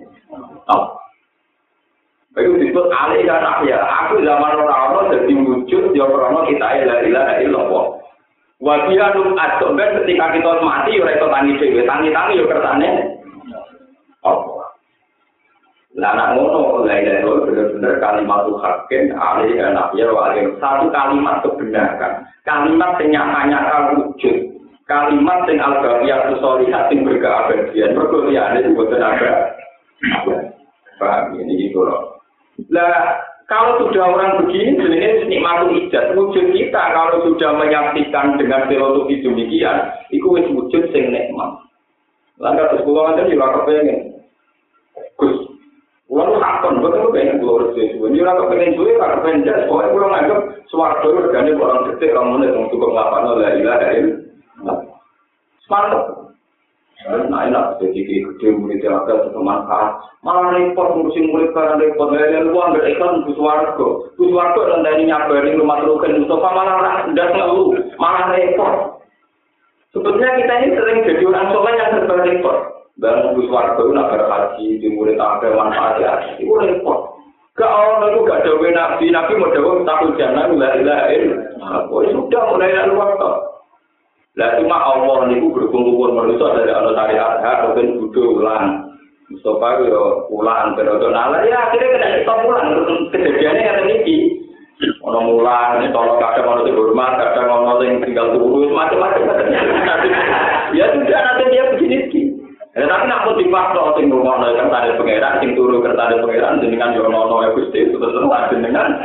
Itu 2.38 2.62
disebut 2.62 2.94
alih 2.94 3.26
dan 3.26 3.42
ahya. 3.42 3.82
Aku 4.06 4.22
zaman 4.22 4.54
orang-orang 4.62 5.18
jadi 5.18 5.34
wujud, 5.34 5.84
ya 5.98 6.06
orang 6.06 6.46
kita 6.46 6.68
ilah 6.86 6.98
ilah 7.02 7.28
illallah. 7.42 7.86
Wajah 8.60 9.16
num 9.16 9.40
adom 9.40 9.80
kan 9.80 10.04
ketika 10.04 10.36
kita 10.36 10.52
mati, 10.62 11.00
ya 11.00 11.10
itu 11.16 11.28
tangi 11.32 11.54
dewi, 11.58 11.82
tangi 11.88 12.12
tangi 12.12 12.38
ya 12.38 12.46
kertane. 12.46 12.90
Apa? 14.20 14.52
Nah, 15.96 16.12
anak 16.14 16.28
ngono, 16.38 16.86
la 16.86 17.02
ilaha 17.02 17.18
illallah 17.24 17.46
benar-benar 17.50 17.94
kalimat 18.04 18.40
tuh 18.46 18.58
hakim, 18.62 19.04
alih 19.16 19.52
dan 19.58 19.80
ahya, 19.80 20.06
wajah 20.12 20.44
satu 20.62 20.86
kalimat 20.92 21.42
kebenaran, 21.42 22.14
kalimat 22.46 22.92
yang 23.00 23.10
nyata-nyata 23.16 23.78
wujud, 23.96 24.38
kalimat 24.86 25.40
yang 25.50 25.60
al-baqiyah 25.66 26.20
solihat 26.38 26.92
yang 26.94 27.08
berkeabadian, 27.08 27.96
berkuliah 27.96 28.54
itu 28.60 28.76
bukan 28.76 29.02
ada. 29.02 29.56
Paham 31.00 31.40
ini 31.40 31.72
gitu 31.72 31.88
loh. 31.88 32.19
Nah, 32.68 33.24
kalau 33.48 33.82
sudah 33.82 34.04
orang 34.14 34.46
begini, 34.46 34.78
sebenarnya 34.78 35.26
nikmatul 35.26 35.74
ijat. 35.74 36.14
Wujud 36.14 36.46
kita 36.54 36.84
kalau 36.94 37.24
sudah 37.26 37.56
menyaksikan 37.58 38.38
dengan 38.38 38.68
filosofi 38.68 39.24
demikian, 39.24 39.90
itu 40.12 40.28
wujud 40.28 40.84
sing 40.92 41.10
nikmat. 41.10 41.58
Lalu 42.40 42.62
terus 42.72 42.86
pulau 42.86 43.10
aja 43.10 43.26
juga 43.26 43.52
kepengen. 43.58 44.22
Gus, 45.18 45.50
pulau 46.06 46.40
hakon, 46.40 46.80
betul 46.80 47.12
pengen 47.12 47.42
pulau 47.42 47.68
rezeki. 47.68 48.00
Ini 48.00 48.24
orang 48.24 48.40
kepengen 48.48 48.76
juga 48.78 48.92
karena 49.02 49.16
kepengen 49.18 49.46
jas. 49.48 49.66
Pokoknya 49.68 49.94
pulau 49.98 50.08
nganggap 50.14 50.40
suara 50.70 50.96
itu 51.02 51.08
organik 51.10 51.58
orang 51.60 51.84
detik, 51.90 52.14
kamu 52.14 52.34
nih 52.40 52.50
cukup 52.70 52.90
ngapain 52.96 53.28
oleh 53.28 53.50
ilah 53.60 53.78
dari. 53.82 54.00
Mantap. 55.70 56.19
Nah, 57.08 57.48
enak, 57.48 57.80
jadi 57.80 57.96
gede 58.04 58.48
murid 58.60 58.84
yang 58.84 59.00
agak 59.00 59.32
bermanfaat. 59.32 60.04
Malah 60.20 60.52
repot 60.52 61.00
ngurusin 61.00 61.32
murid 61.32 61.56
karena 61.56 61.80
repot. 61.80 62.12
Lain 62.12 62.52
luang 62.52 62.76
dari 62.76 62.92
iklan 62.92 63.24
bus 63.24 63.40
warga. 63.40 63.88
Bus 64.20 64.32
warga 64.36 64.76
dan 64.76 64.84
dari 64.84 65.08
nyabarin 65.08 65.56
rumah 65.56 65.80
terukan 65.80 66.20
Mustafa 66.20 66.50
malah 66.52 67.08
tidak 67.08 67.32
selalu. 67.32 67.80
Malah 67.96 68.36
repot. 68.36 68.74
Sebetulnya 69.96 70.44
kita 70.44 70.54
ini 70.60 70.76
sering 70.76 70.98
jadi 71.08 71.24
orang 71.24 71.48
soleh 71.56 71.74
yang 71.80 71.90
serba 71.96 72.16
repot. 72.20 72.58
Dan 73.00 73.32
bus 73.32 73.48
warga 73.48 73.80
itu 73.80 73.92
nak 73.96 74.12
haji, 74.12 74.68
di 74.84 74.88
murid 74.92 75.16
ada 75.16 75.48
manfaat 75.56 76.04
ya. 76.04 76.12
Itu 76.36 76.52
repot. 76.52 77.16
Gak 77.56 77.76
orang 77.76 78.12
itu 78.12 78.20
gak 78.24 78.40
ada 78.44 78.52
nabi, 78.56 79.06
nabi 79.12 79.34
mau 79.36 79.52
jawab 79.52 79.84
takut 79.84 80.16
jangan, 80.16 80.56
la 80.56 80.80
ilaha 80.80 81.12
illallah. 81.12 81.92
Oh, 81.92 82.04
sudah 82.08 82.44
mulai 82.56 82.72
lalu 82.72 82.96
waktu. 82.96 83.32
Lah 84.40 84.56
cuma 84.56 84.80
Allah 84.80 85.28
niku 85.28 85.52
berkumpul 85.52 86.16
manusia 86.16 86.56
dari 86.56 86.72
Allah 86.72 86.96
syariat 86.96 87.44
hak 87.44 87.58
mungkin 87.68 88.08
kudu 88.08 88.40
ulang. 88.40 88.88
Mustafa 89.28 89.84
yo 89.84 90.32
ulang 90.32 90.80
periode 90.80 91.12
nala 91.12 91.44
ya 91.44 91.70
akhirnya 91.70 92.00
kena 92.00 92.24
stop 92.24 92.48
ulang 92.48 92.68
kejadiannya 93.12 93.68
kata 93.68 93.82
niki. 93.84 94.18
Ono 95.04 95.20
mulang, 95.28 95.92
tolong 95.92 96.24
kadang 96.24 96.48
ono 96.48 96.64
sing 96.64 96.72
hormat, 96.72 97.20
kadang 97.20 97.52
ono 97.52 97.84
sing 97.84 98.00
tinggal 98.00 98.32
turu, 98.32 98.72
macam-macam. 98.72 99.28
ya 100.80 100.88
sudah 100.96 101.20
nanti 101.20 101.44
dia 101.52 101.64
begini. 101.76 102.29
Ya, 102.80 102.88
tapi 102.88 103.12
nak 103.12 103.28
mau 103.28 103.36
dipaksa 103.36 104.00
sing 104.00 104.08
ngono 104.08 104.56
kan 104.56 104.72
tadi 104.72 104.96
pangeran 104.96 105.44
sing 105.44 105.52
turu 105.52 105.84
kertane 105.84 106.24
pangeran 106.24 106.64
jenengan 106.64 106.96
yo 106.96 107.12
ono 107.12 107.44
ya 107.44 107.52
Gusti 107.52 107.92
terus 107.92 108.16
jenengan. 108.56 108.96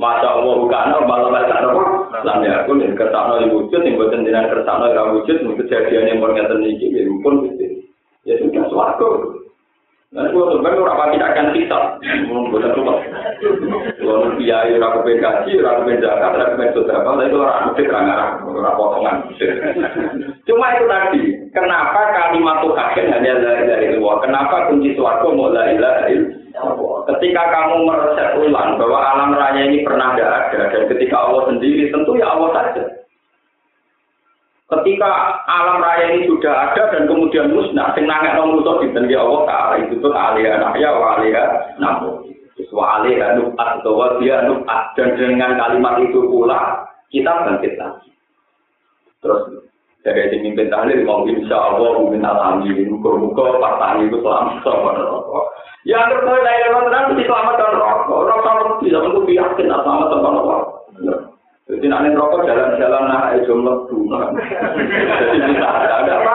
Masa 0.00 0.40
Allah 0.40 0.56
bukan 0.64 1.04
malah 1.04 1.28
baca 1.36 1.52
apa? 1.52 1.84
Lam 2.24 2.40
ya 2.48 2.64
aku 2.64 2.80
nih 2.80 2.96
kertasno 2.96 3.44
yang 3.44 3.52
wujud, 3.52 3.80
yang 3.84 4.00
buatan 4.00 4.24
dengan 4.24 4.48
kertasno 4.48 4.88
yang 4.88 5.20
wujud, 5.20 5.36
kejadian 5.36 6.16
yang 6.16 6.24
pernyataan 6.24 6.64
ini, 6.64 6.96
ya 6.96 7.04
pun 7.20 7.34
ya 8.24 8.40
sudah 8.40 8.64
suaraku. 8.72 9.08
Nah, 10.16 10.32
itu 10.32 10.40
sebenarnya 10.48 10.80
orang 10.80 11.12
tidak 11.12 11.30
akan 11.36 11.48
kita, 11.52 11.80
bukan 12.48 12.72
cuma. 12.72 12.92
Kalau 14.00 14.32
kiai 14.40 14.72
orang 14.72 14.92
kepen 14.96 15.20
gaji, 15.20 15.50
orang 15.60 15.76
kepen 15.84 16.00
zakat, 16.00 16.30
orang 16.32 16.50
kepen 16.56 16.72
sodara, 16.72 17.12
itu 17.20 17.36
orang 17.36 17.64
musik 17.68 17.90
orang 17.92 18.12
arah, 18.16 18.28
orang 18.40 18.76
potongan. 18.80 19.16
Cuma 20.48 20.66
itu 20.72 20.84
tadi, 20.88 21.22
kenapa 21.52 22.00
kalimat 22.16 22.64
Tuhan 22.64 23.12
hanya 23.12 23.32
dari 23.44 23.62
dari 23.68 23.86
luar? 24.00 24.24
Kenapa 24.24 24.72
kunci 24.72 24.96
suaraku 24.96 25.36
mau 25.36 25.52
dari 25.52 25.76
dari 25.76 26.16
Ketika 27.06 27.42
kamu 27.52 27.84
meresep 27.84 28.40
ulang 28.40 28.80
bahwa 28.80 28.98
alam 29.04 29.36
raya 29.36 29.68
ini 29.68 29.84
pernah 29.84 30.16
ada 30.16 30.48
dan 30.48 30.88
ketika 30.88 31.28
Allah 31.28 31.52
sendiri 31.52 31.92
tentu 31.92 32.16
ya 32.16 32.32
Allah 32.32 32.56
saja. 32.56 32.82
Ketika 34.66 35.10
alam 35.46 35.78
raya 35.78 36.10
ini 36.10 36.26
sudah 36.26 36.50
ada 36.50 36.90
dan 36.90 37.06
kemudian 37.06 37.54
musnah, 37.54 37.94
sing 37.94 38.02
nangek 38.02 38.34
nang 38.34 38.58
musuh 38.58 38.82
dinten 38.82 39.06
ya 39.06 39.22
Allah 39.22 39.46
taala 39.46 39.74
itu 39.78 39.94
tuh 40.02 40.10
alih 40.10 40.42
ya 40.42 40.90
wa 40.90 41.06
alih 41.14 41.30
namu. 41.78 42.26
Wa 42.74 42.98
alih 42.98 43.14
nubat 43.38 43.78
atau 43.78 44.18
dia 44.18 44.42
nubat 44.42 44.90
dan 44.98 45.14
dengan 45.14 45.54
kalimat 45.54 46.02
itu 46.02 46.18
pula 46.26 46.82
kita 47.14 47.30
bangkit 47.46 47.78
lagi. 47.78 48.10
Terus 49.22 49.62
dari 50.02 50.34
yang 50.34 50.50
mimpin 50.50 50.66
tahlil 50.66 51.06
mau 51.06 51.22
insya 51.30 51.54
Allah 51.54 52.02
minta 52.10 52.34
alamin 52.34 52.90
muka-muka 52.90 53.62
partai 53.62 54.02
itu 54.06 54.18
selamat 54.18 54.66
sama 54.66 54.90
Ya 55.86 56.02
anggap 56.02 56.26
saya 56.26 56.42
lain 56.42 56.62
lewat 56.66 56.82
terang 56.90 57.04
mesti 57.14 57.22
selamat 57.30 57.54
dan 57.54 57.74
rokok. 57.78 58.20
Selamat 58.26 58.68
bisa 58.82 58.98
untuk 58.98 59.30
yakin 59.30 59.66
selamat 59.70 60.06
tanpa 60.10 60.28
rokok. 60.34 60.62
Jadi 61.66 61.86
nanti 61.90 62.14
rokok 62.14 62.46
jalan-jalan 62.46 63.10
nah 63.10 63.34
itu 63.34 63.50
lebu. 63.50 63.98
Jadi 65.18 65.38
bisa 65.50 65.66
ada 65.66 66.14
apa? 66.14 66.34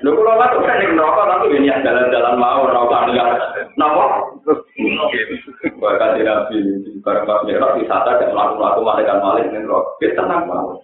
Lu 0.00 0.16
kalau 0.16 0.40
nggak 0.40 0.50
tuh 0.56 0.64
kan 0.64 0.80
rokok 0.96 1.28
tapi 1.28 1.52
ini 1.52 1.68
yang 1.68 1.84
jalan-jalan 1.84 2.40
mau 2.40 2.64
rokok 2.64 3.12
enggak. 3.12 3.28
Napa? 3.76 4.04
Bahkan 5.76 6.10
tidak 6.16 6.48
nabi 6.48 6.58
bareng 7.04 7.24
pas 7.28 7.44
merah 7.44 7.76
wisata 7.76 8.10
dan 8.24 8.32
melakukan 8.32 8.80
malaikat 8.80 9.16
malik 9.20 9.44
dengan 9.52 9.68
rokok. 9.68 10.00
Kita 10.00 10.24
tenang 10.24 10.42
mau. 10.48 10.80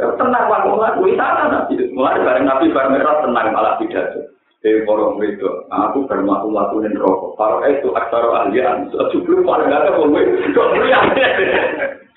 Tenang 0.00 0.44
melakukan 0.48 0.92
wisata 1.04 1.42
nabi. 1.52 1.74
Mulai 1.92 2.24
bareng 2.24 2.44
nabi 2.48 2.72
bareng 2.72 2.92
merah 2.96 3.14
tenang 3.20 3.46
malah 3.52 3.76
pidato. 3.76 4.24
Dewi 4.58 4.82
porong 4.82 5.22
itu, 5.22 5.46
aku 5.70 6.02
bermakul 6.08 6.50
lakuin 6.50 6.96
rokok. 6.96 7.36
Para 7.36 7.62
itu 7.70 7.94
aksara 7.94 8.26
ahlian, 8.42 8.90
sebelum 8.90 9.46
pada 9.46 9.70
nggak 9.70 9.82
ada 9.86 9.90
kowe, 9.94 10.18
kok 10.50 10.68
melihat. 10.74 11.04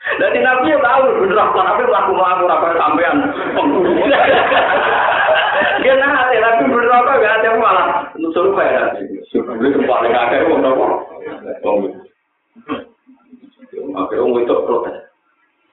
Jadi 0.01 0.37
nabi 0.41 0.73
yang 0.73 0.81
tahu 0.81 1.13
bener 1.21 1.37
apa 1.37 1.59
nabi 1.61 1.83
laku 1.85 2.13
laku 2.17 2.45
apa 2.49 2.67
sampean. 2.73 3.15
Dia 5.81 5.93
nanti 5.97 6.37
nabi 6.41 6.63
bener 6.65 6.89
apa 6.89 7.11
gak 7.21 7.35
ada 7.41 7.49
malah 7.61 7.87
nusuk 8.17 8.57
kayak 8.57 8.97
nabi. 8.97 9.21
Sebelum 9.29 9.85
paling 9.85 10.13
ada 10.13 10.41
kok 10.41 10.59
nopo. 10.61 10.85
Akhirnya 13.91 14.39
itu 14.41 14.55
protes. 14.67 14.97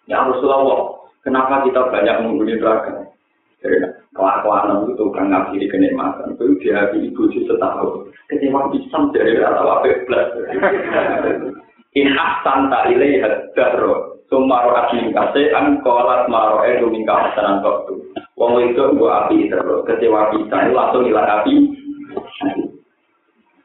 Ya 0.08 0.24
Rasulullah, 0.24 0.96
kenapa 1.20 1.66
kita 1.68 1.92
banyak 1.92 2.16
menghuni 2.24 2.56
neraka? 2.56 3.08
kelakuan 4.18 4.86
itu 4.86 4.98
tukang 4.98 5.30
ngaji 5.30 5.70
kenikmatan. 5.70 6.34
Itu 6.34 6.58
dia 6.58 6.90
di 6.90 7.10
ibu 7.10 7.30
sih 7.30 7.46
setahun. 7.46 8.10
Kecewa 8.26 8.70
pisang 8.74 9.14
dari 9.14 9.38
rata 9.38 9.62
wape 9.62 10.06
plus. 10.06 10.30
In 11.94 12.14
ahsan 12.18 12.68
tak 12.70 12.90
ilai 12.90 13.22
hadaro. 13.22 14.17
Sumaro 14.28 14.76
aji 14.76 15.08
kasih 15.16 15.56
an 15.56 15.80
kolat 15.80 16.28
maro 16.28 16.60
edu 16.60 16.92
mingka 16.92 17.16
hasanan 17.16 17.64
waktu. 17.64 17.96
Wong 18.36 18.60
itu 18.60 18.84
gua 19.00 19.24
api 19.24 19.48
terus. 19.48 19.88
Kecewa 19.88 20.28
pisang 20.36 20.76
langsung 20.76 21.08
hilang 21.08 21.24
api. 21.24 21.54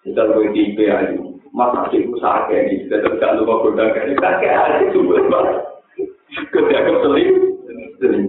Kita 0.04 0.24
gue 0.36 0.52
di 0.56 0.76
aja. 0.88 1.16
Mas 1.56 1.72
asyik 1.88 2.12
usaha 2.12 2.48
kayak 2.48 2.72
ini. 2.72 2.88
Kita 2.92 3.40
lupa 3.40 3.64
godang 3.64 3.92
kayak 3.92 4.08
ini. 4.08 4.16
Kakek 4.20 4.52
aja. 4.52 4.84
Ketika 6.52 6.92
seling. 7.04 7.32
Seling. 8.00 8.24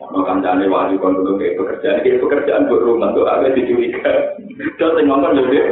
Ono 0.00 0.24
kancane 0.24 0.64
wali 0.68 0.96
kon 0.96 1.20
kudu 1.20 1.36
kayak 1.36 1.60
pekerjaan, 1.60 2.00
kayak 2.00 2.20
pekerjaan 2.24 2.72
buat 2.72 2.84
rumah 2.88 3.12
tuh 3.12 3.28
agak 3.28 3.52
dicuriga. 3.52 4.32
Terus 4.80 4.96
ngomong 5.04 5.36
deh. 5.36 5.66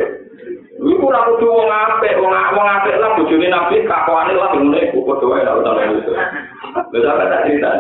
Iku 0.79 1.11
ora 1.11 1.27
kudu 1.27 1.51
wong 1.51 1.67
apik, 1.67 2.23
wong 2.23 2.31
wong 2.31 2.69
apik 2.71 3.03
lah 3.03 3.19
bojone 3.19 3.51
nabi 3.51 3.83
kakuane 3.83 4.31
lah 4.39 4.55
ngene 4.55 4.79
iku 4.87 5.03
padha 5.03 5.27
wae 5.27 5.43
lah 5.43 5.59
utawa 5.59 5.83
itu. 5.91 6.15
Wis 6.95 7.03
ora 7.03 7.27
tak 7.27 7.51
cerita. 7.51 7.71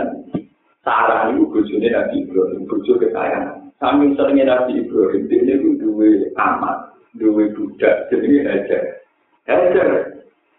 Sarah 0.82 1.30
iku 1.30 1.46
bojone 1.46 1.88
nabi 1.94 2.26
Ibrahim, 2.26 2.66
bojo 2.66 2.92
kekayangan. 2.98 3.70
Saking 3.78 4.18
seringnya 4.18 4.44
nabi 4.50 4.82
Ibrahim, 4.82 5.30
dia 5.30 5.54
itu 5.54 5.78
duwe 5.78 6.34
amat, 6.34 6.98
duwe 7.14 7.54
budak, 7.54 8.10
jadi 8.10 8.26
Hajar. 8.42 8.82
Hajar, 9.46 9.88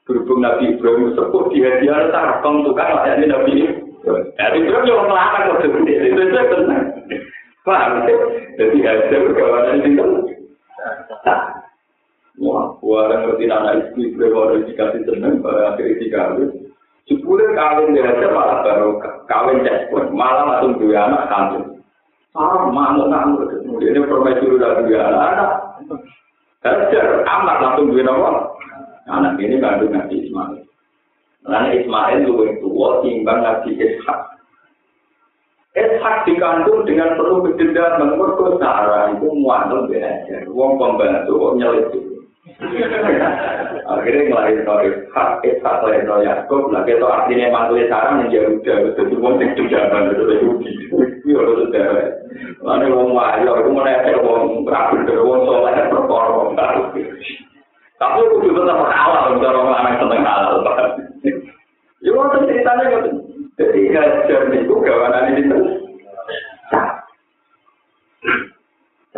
berhubung 0.07 0.39
nabi 0.39 0.79
Ibrahim 0.79 1.11
sepuh 1.19 1.51
di 1.51 1.59
hadiah 1.59 2.07
Sarah, 2.15 2.39
tukang 2.39 2.95
layani 2.95 3.27
nabi 3.27 3.51
Ibrahim. 3.67 4.31
Jadi 4.39 4.57
itu 4.63 4.71
yang 4.71 5.11
melarang 5.11 5.59
waktu 5.59 5.67
itu, 5.67 5.79
itu 6.07 6.21
tenang. 6.31 6.87
Paham? 7.67 8.07
Jadi 8.55 8.77
hasil 8.79 9.35
kawanan 9.35 9.83
itu 9.83 10.03
Wah, 12.89 13.05
ngerti 13.05 13.45
anak 13.45 13.85
istri 13.85 14.17
berwarna 14.17 14.65
dikasih 14.65 15.05
tenang 15.05 15.45
pada 15.45 15.77
akhir 15.77 16.01
dikawin. 16.01 16.73
Sepuluh 17.05 17.53
kawin 17.53 17.93
dia 17.93 18.09
aja 18.09 18.33
malah 18.33 18.65
baru 18.65 18.97
kawin 19.29 19.61
cekpon, 19.61 20.09
malah 20.09 20.57
langsung 20.57 20.81
dua 20.81 21.05
anak 21.05 21.29
kandung. 21.29 21.85
Ah, 22.33 22.65
mau 22.65 22.97
ngamuk, 22.97 23.45
kemudian 23.61 24.09
permaisuri 24.09 24.57
udah 24.57 24.81
dua 24.81 25.05
anak. 25.05 25.51
Hajar 26.65 27.29
amat 27.29 27.57
langsung 27.61 27.93
dua 27.93 28.09
anak. 28.09 28.45
Anak 29.05 29.37
ini 29.37 29.61
kandung 29.61 29.93
Nabi 29.93 30.25
Ismail. 30.25 30.65
Karena 31.45 31.69
Ismail 31.69 32.25
lebih 32.25 32.57
tua 32.57 33.05
timbang 33.05 33.39
Nabi 33.45 33.69
Ishak. 33.77 34.19
Ishak 35.77 36.15
dikandung 36.25 36.89
dengan 36.89 37.13
penuh 37.21 37.45
kedendam 37.45 38.01
menurut 38.01 38.33
ke 38.33 38.45
Sarah 38.57 39.13
itu 39.13 39.29
muanul 39.29 39.85
belajar. 39.85 40.41
Wong 40.49 40.81
pembantu 40.81 41.37
kok 41.37 41.53
nyelidik. 41.61 42.18
Akhirnya 42.59 44.27
ngelahirin 44.27 44.67
tau 44.67 44.83
Ishak, 44.83 45.29
Ishak 45.47 45.79
lahirin 45.79 46.11
tau 46.11 46.19
Yaakob, 46.19 46.75
lah 46.75 46.83
itu 46.83 47.07
artinya 47.07 47.55
matulis 47.55 47.87
sarang 47.87 48.27
yang 48.27 48.29
dia 48.35 48.41
udah, 48.51 48.77
itu 48.91 49.01
cuma 49.15 49.39
yang 49.39 49.55
sudah 49.55 49.83
kan, 49.87 50.11
itu 50.11 50.21
udah 50.27 50.37
judi, 50.43 50.71
itu 50.91 51.31
udah 51.31 51.55
sudah. 51.55 51.83
Lalu 52.59 52.91
orang 52.91 53.15
wajar, 53.15 53.55
itu 53.63 53.69
mau 53.71 53.83
nanya, 53.87 54.11
itu 54.11 54.19
mau 54.19 54.43
ngerabu, 54.43 54.93
itu 54.99 55.11
mau 55.23 55.39
sholah, 55.47 55.71
itu 55.71 55.95
mau 55.95 56.03
korong, 56.11 56.51
itu 56.51 57.01
Tapi 57.95 58.19
itu 58.27 58.35
juga 58.43 58.61
tetap 58.67 58.79
kalah, 58.91 59.21
itu 59.31 59.47
orang 59.47 59.79
anak 59.79 59.93
seneng 60.03 60.21
kalah, 60.27 60.49
itu 60.51 60.61
kan. 60.67 60.89
Itu 62.03 62.11
waktu 62.15 62.37
ceritanya, 62.47 62.83
itu. 62.91 63.09
Jadi, 63.59 63.79
ngajar 63.91 64.41
nih, 64.51 64.59
itu 64.63 64.73
gawanan 64.83 65.27
ini, 65.31 65.41
itu. 65.47 65.59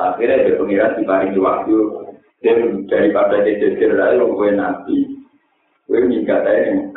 Akhirnya, 0.02 0.36
itu 0.42 0.58
pengirat, 0.58 0.98
dibanding 0.98 1.38
waktu, 1.38 1.78
dan 2.42 2.90
daripada 2.90 3.46
dia 3.46 3.58
jejer 3.62 3.98
raya 3.98 4.22
gue 4.22 4.50
nabi, 4.54 4.98
gue 5.86 6.00
minggat 6.06 6.46
aja 6.46 6.74
nih 6.74 6.90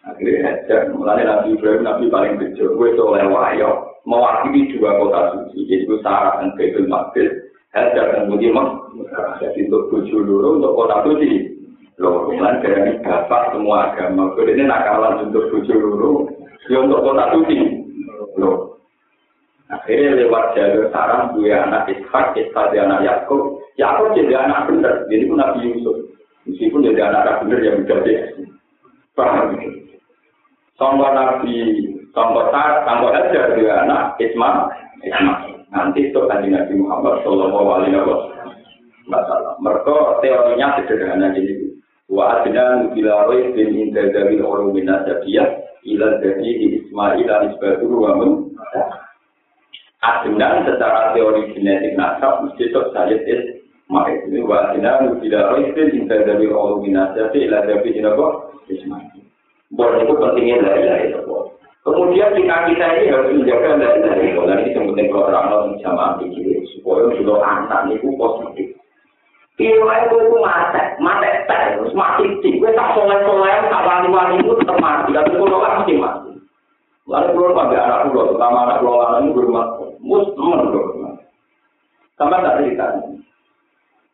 Akhirnya 0.00 0.40
hajar, 0.48 0.96
mulai 0.96 1.28
Nabi 1.28 1.60
Ibrahim, 1.60 1.84
Nabi 1.84 2.08
paling 2.08 2.40
kecil, 2.40 2.72
gue 2.72 2.96
soleh 2.96 3.20
wayo, 3.20 4.00
mewakili 4.08 4.72
dua 4.72 4.96
kota 4.96 5.36
suci, 5.36 5.68
yaitu 5.68 6.00
Sarah 6.00 6.40
dan 6.40 6.56
Baitul 6.56 6.88
Maqdis, 6.88 7.52
hajar 7.76 8.16
dan 8.16 8.32
Budi 8.32 8.48
Jadi 9.44 9.68
untuk 9.68 9.92
tujuh 9.92 10.24
dulu, 10.24 10.56
untuk 10.56 10.72
kota 10.72 11.04
suci, 11.04 11.60
Loh, 12.00 12.32
kan 12.32 12.64
dari 12.64 12.96
bapak 13.04 13.52
semua 13.52 13.92
agama. 13.92 14.32
Jadi 14.32 14.56
ini 14.56 14.64
nakalan 14.64 15.28
untuk 15.28 15.52
bujuk 15.52 15.76
dulu. 15.76 16.32
Ya 16.72 16.80
untuk 16.80 17.04
kota 17.04 17.28
suci. 17.36 17.60
Loh. 18.40 18.79
Akhirnya 19.70 20.18
lewat 20.18 20.58
jalur 20.58 20.90
sarang 20.90 21.30
dua 21.38 21.62
anak 21.62 21.86
Ishak, 21.86 22.34
Ishak 22.34 22.74
dia 22.74 22.82
anak 22.82 23.06
Yakub. 23.06 23.62
Yakub 23.78 24.10
jadi 24.18 24.42
anak 24.42 24.66
bener. 24.66 25.06
Jadi 25.06 25.30
pun 25.30 25.38
Nabi 25.38 25.58
Yusuf. 25.62 25.96
Meskipun 26.42 26.86
jadi 26.90 27.06
anak 27.06 27.46
bener 27.46 27.58
yang 27.62 27.76
udah 27.86 27.98
deh. 28.02 28.20
Paham? 29.14 29.54
Sangka 30.74 31.08
Nabi, 31.14 31.86
sangka 32.10 32.42
Tar, 32.50 32.70
sangka 32.82 33.08
Hajar 33.14 33.44
dua 33.54 33.72
anak 33.86 34.18
Ismail. 34.18 34.74
Ismail. 35.06 35.54
Nanti 35.70 36.10
itu 36.10 36.20
tadi 36.26 36.50
Nabi 36.50 36.74
Muhammad 36.74 37.22
Sallallahu 37.22 37.68
Alaihi 37.70 37.94
Wasallam. 39.06 39.54
Mereka 39.62 39.96
teorinya 40.18 40.82
sederhana 40.82 41.30
jadi 41.30 41.70
wa 42.10 42.42
adna 42.42 42.82
nubila 42.82 43.30
roy 43.30 43.54
bin 43.54 43.70
inda 43.70 44.10
dari 44.10 44.42
orang 44.42 44.74
minat 44.74 45.06
jadiyah 45.06 45.62
ila 45.86 46.18
jadi 46.18 46.42
di 46.42 46.66
Ismail 46.82 47.26
al 47.30 47.54
Isbatu 47.54 47.86
wa 47.86 48.18
mun 48.18 48.50
adna 50.00 50.48
secara 50.64 51.12
teori 51.12 51.52
genetik 51.52 51.96
nasab 51.96 52.44
mesti 52.44 52.68
itu 52.68 52.80
saya 52.92 53.16
Ismail 53.20 54.28
ini 54.28 54.40
wa 54.44 54.72
adna 54.72 55.04
nubila 55.04 55.52
roy 55.52 55.72
bin 55.76 55.92
inda 55.92 56.24
dari 56.24 56.46
orang 56.48 56.84
minat 56.84 57.12
jadiyah 57.16 57.64
ila 57.64 57.68
jadi 57.68 57.88
di 58.66 58.72
Ismail 58.76 59.20
boleh 59.70 60.02
itu 60.02 60.14
pentingnya 60.18 60.56
dari 60.66 60.82
dari 60.88 61.04
itu 61.14 61.50
Kemudian 61.80 62.36
kita 62.36 62.68
kita 62.68 62.86
ini 63.00 63.08
harus 63.08 63.32
menjaga 63.32 63.80
dari 63.80 63.98
dari 64.04 64.22
itu. 64.36 64.40
Dan 64.44 64.68
ini 64.68 64.76
penting 64.76 65.08
kalau 65.08 65.32
orang 65.32 65.80
sama 65.80 66.20
pikir 66.20 66.60
supaya 66.76 67.08
sudah 67.16 67.40
anak 67.40 67.88
itu 67.96 68.04
positif. 68.20 68.76
Iwai 69.60 70.08
kowe 70.08 70.24
ku 70.28 70.36
mate, 70.40 70.96
mate 71.00 71.44
teh, 71.44 71.80
wis 71.80 71.92
mati 71.96 72.28
sih. 72.44 72.60
Kowe 72.60 72.72
tak 72.76 72.96
soleh-soleh, 72.96 73.68
tak 73.68 73.84
wani-wani 73.84 74.44
ku 74.44 74.56
tetep 74.60 74.76
mati. 74.76 75.12
Tapi 75.12 75.36
kulo 75.36 75.56
kan 75.60 75.84
mesti 75.84 75.94
mati. 75.96 76.32
Lalu 77.08 77.28
kulo 77.32 77.48
pagi 77.56 77.76
anak 77.76 78.08
kulo, 78.08 78.20
terutama 78.28 78.58
anak 78.68 78.78
kulo 78.84 78.92
lanang 79.00 79.20
itu 79.24 79.32
berumah, 79.36 79.66
mus 80.00 80.26
temen 80.34 80.60
kulo. 80.72 81.10
Sampai 82.16 82.44
tak 82.44 82.56
cerita. 82.60 82.86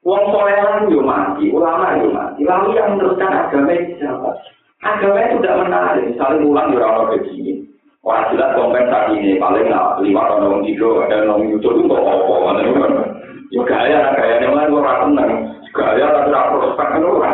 Wong 0.06 0.22
soleh 0.30 0.54
yo 0.86 1.02
mati, 1.02 1.50
ulama 1.50 1.98
yo 1.98 2.14
mati. 2.14 2.46
Lalu 2.46 2.78
yang 2.78 2.94
meneruskan 2.94 3.26
agama 3.26 3.74
itu 3.74 3.98
siapa? 3.98 4.30
Agama 4.86 5.18
itu 5.18 5.42
tidak 5.42 5.66
menarik. 5.66 6.04
Misalnya 6.14 6.46
ulang 6.46 6.68
di 6.70 6.76
orang 6.78 7.10
begini. 7.10 7.52
Wah 8.06 8.30
jelas 8.30 8.54
kompensasi 8.54 9.18
ini 9.18 9.34
paling 9.42 9.66
nggak 9.66 9.98
lima 9.98 10.30
tahun 10.30 10.62
tidur, 10.62 11.02
ada 11.02 11.26
nong 11.26 11.50
YouTube 11.50 11.82
itu 11.82 11.90
kok 11.90 12.06
apa? 12.06 12.54
Ya 13.50 13.62
gaya, 13.66 14.00
gaya 14.14 14.34
yang 14.46 14.54
lain 14.54 14.78
ora 14.78 15.02
tenang. 15.02 15.30
Gaya 15.74 16.06
tapi 16.14 16.30
ora 16.30 16.50
prospek 16.54 16.86
kan 16.86 17.02
ora. 17.02 17.30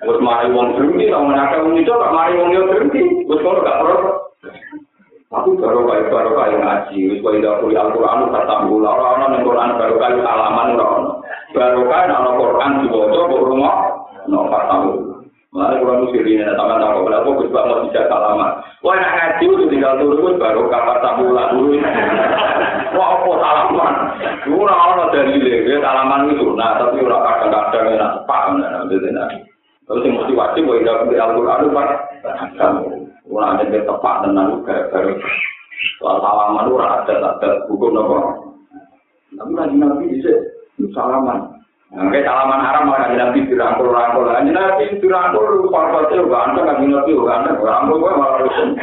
Wes 0.00 0.18
mari 0.24 0.48
wong 0.48 0.80
berhenti, 0.80 1.12
tak 1.12 1.24
menakal 1.28 1.60
wong 1.68 1.76
itu, 1.76 1.92
tak 1.92 2.14
mari 2.16 2.40
yo 2.40 2.62
berhenti. 2.72 3.02
Wes 3.28 3.40
kalau 3.44 3.60
gak 3.60 3.80
prospek. 3.84 4.14
Aku 5.26 5.58
baru 5.58 5.82
kali 5.90 6.06
baru 6.06 6.38
kali 6.38 6.54
ngaji, 6.54 6.98
wis 7.10 7.18
kali 7.18 7.42
dah 7.42 7.58
kuliah 7.58 7.82
Al 7.82 7.90
Quran, 7.90 8.30
tak 8.30 8.46
tahu 8.46 8.78
lah 8.78 8.94
orang 8.94 9.10
orang 9.18 9.32
yang 9.34 9.42
Quran 9.42 9.70
baru 9.74 9.94
kali 9.98 10.16
alaman 10.22 10.78
orang, 10.78 11.06
baru 11.50 11.82
kali 11.82 12.06
orang 12.14 12.38
Quran 12.38 12.70
dibaca 12.86 13.10
coba 13.10 13.36
rumah, 13.42 13.76
no 14.30 14.46
tak 14.54 14.64
tahu. 14.70 14.90
Mana 15.50 15.82
Quran 15.82 15.98
itu 15.98 16.06
sendiri 16.14 16.32
nih, 16.38 16.54
tak 16.54 16.78
tahu. 16.78 16.98
Kalau 17.10 17.18
aku 17.26 17.30
bisa 17.42 17.58
mau 17.58 17.82
bicara 17.82 18.06
alaman, 18.06 18.50
wah 18.86 18.94
nak 18.94 19.14
ngaji 19.18 19.44
itu 19.50 19.64
tinggal 19.66 19.98
turun 19.98 20.34
baru 20.38 20.62
kali 20.70 20.86
tak 20.94 21.02
tahu 21.02 21.26
lah 21.34 21.46
dulu. 21.50 21.74
Wah 22.94 23.08
aku 23.18 23.30
alaman, 23.34 23.94
dulu 24.46 24.62
orang 24.62 25.10
dari 25.10 25.42
dia 25.42 25.82
alaman 25.82 26.30
itu, 26.38 26.54
nah 26.54 26.78
tapi 26.78 27.02
orang 27.02 27.26
kadang 27.26 27.66
kadang 27.74 27.98
nak 27.98 28.22
paham 28.30 28.62
nih, 28.62 28.70
nanti 28.70 28.94
nanti. 29.10 29.36
Tapi 29.90 30.06
mesti 30.06 30.32
wajib, 30.38 30.70
wajib 30.70 31.18
Al 31.18 31.34
Quran 31.34 31.58
itu 31.66 31.70
pak. 31.74 31.90
Orang 33.26 33.58
ada 33.58 33.66
yang 33.66 33.84
tepat 33.86 34.16
tenang 34.22 34.62
baru. 34.62 35.12
Soal 35.98 36.16
salaman 36.22 36.66
itu 36.66 36.74
ada 36.78 37.14
ada 37.36 37.50
hukum 37.68 37.98
apa? 37.98 38.18
Tapi 39.36 39.52
lagi 39.52 39.76
nabi 39.76 40.04
bisa 40.14 40.32
salaman. 40.94 41.56
Oke, 41.94 42.18
salaman 42.26 42.66
haram 42.66 42.90
malah 42.90 43.14
Nabi 43.14 43.46
dirangkul-rangkul. 43.46 44.26
Kanjeng 44.26 44.58
Nabi 44.58 44.98
dirangkul 44.98 45.70
parpate 45.70 46.18
uga 46.18 46.50
anteng 46.50 46.66
kanjeng 46.66 46.90
Nabi 46.90 47.14
uga 47.14 47.32
anteng. 47.38 47.62
Rangkul 47.62 48.02
gue 48.02 48.12
malah 48.14 48.38
rusun. 48.42 48.68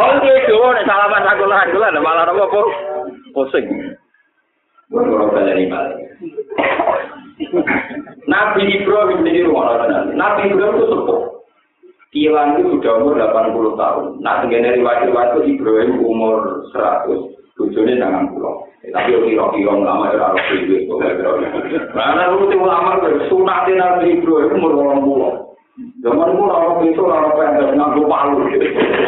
Oh, 0.00 0.16
gitu, 0.24 0.56
nek 0.56 0.88
salaman 0.88 1.26
rangkul-rangkul 1.28 1.84
malah 2.00 2.24
apa 2.28 2.44
kok 2.44 2.68
pusing. 3.32 3.66
Nabi 8.26 8.62
Ibrahim 8.80 9.20
ini 9.26 9.46
rumah 9.46 9.86
Nabi 10.12 10.50
Ibrahim 10.50 10.76
itu 10.76 10.86
sepuh. 10.90 11.29
Kilan 12.10 12.58
itu 12.58 12.74
sudah 12.74 12.98
umur 12.98 13.14
80 13.22 13.78
tahun. 13.78 14.06
Nah, 14.18 14.42
dengan 14.42 14.74
riwayat-riwayat 14.74 15.30
itu 15.38 15.54
Ibrahim 15.54 16.02
umur 16.02 16.66
100, 16.74 17.06
bujone 17.54 17.94
sangang 18.02 18.34
pulau. 18.34 18.66
Tapi 18.80 19.14
yo 19.14 19.22
kira-kira 19.28 19.76
ulama 19.76 20.10
ora 20.10 20.32
ora 20.32 20.42
duwe 20.56 20.88
Karena 21.92 22.32
tuh 22.32 22.48
ulama 22.56 22.98
sunate 23.30 23.72
Nabi 23.78 24.18
Ibrahim 24.18 24.58
umur 24.58 24.72
80. 25.78 26.02
Zaman 26.02 26.34
mu 26.34 26.50
ora 26.50 26.82
itu 26.82 26.98
ora 26.98 27.30
apa 27.30 27.40
yang 27.46 27.78
nganggo 27.78 28.02
palu. 28.10 28.42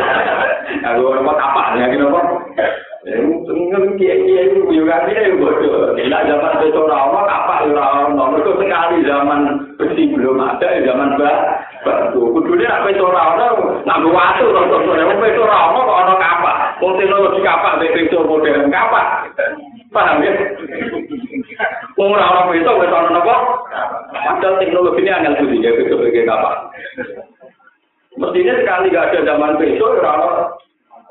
Aku 0.93 1.01
ora 1.03 1.21
apa 1.27 1.75
ya 1.83 1.91
kira 1.91 2.07
apa? 2.07 2.21
Ya 2.55 2.67
mungkin 3.03 3.99
kiai-kiai 3.99 4.55
itu 4.55 4.87
kasih 4.87 5.35
yo 5.35 5.35
bodoh. 5.43 5.91
Tidak 5.99 6.23
zaman 6.23 6.63
itu 6.63 6.79
ora 6.79 6.97
apa 7.03 7.21
apa 7.27 7.55
ora 7.67 7.87
ono. 8.07 8.25
Mergo 8.31 8.55
sekali 8.63 9.03
zaman 9.03 9.75
besi 9.75 10.07
belum 10.15 10.39
ada 10.39 10.71
zaman 10.87 11.19
batu. 11.19 12.23
Nek 12.31 12.83
wis 12.87 13.03
ora 13.03 13.23
ono 13.35 13.47
nganggo 13.83 14.11
watu 14.15 14.47
wis 15.19 15.35
ora 15.35 15.57
ono 15.75 15.79
kok 15.83 16.01
ono 16.07 16.15
kapak. 16.15 16.57
Wong 16.79 16.93
teknologi 17.03 17.41
kapak 17.43 17.75
mek 17.83 17.99
itu 17.99 18.19
modern 18.23 18.71
kapak. 18.71 19.07
Paham 19.91 20.23
ya? 20.23 20.33
Ora 21.99 22.27
ono 22.47 22.55
itu 22.55 22.71
wis 22.71 22.95
ono 22.95 23.09
napa? 23.11 23.35
Padahal 24.15 24.63
teknologi 24.63 25.03
ini 25.03 25.11
angel 25.11 25.43
budi 25.43 25.59
ya 25.59 25.75
itu 25.75 25.91
sebagai 25.91 26.23
kapak. 26.23 26.71
Mestinya 28.13 28.55
sekali 28.61 28.93
gak 28.93 29.09
ada 29.11 29.19
zaman 29.25 29.57
besok, 29.59 29.99
ono 29.99 30.55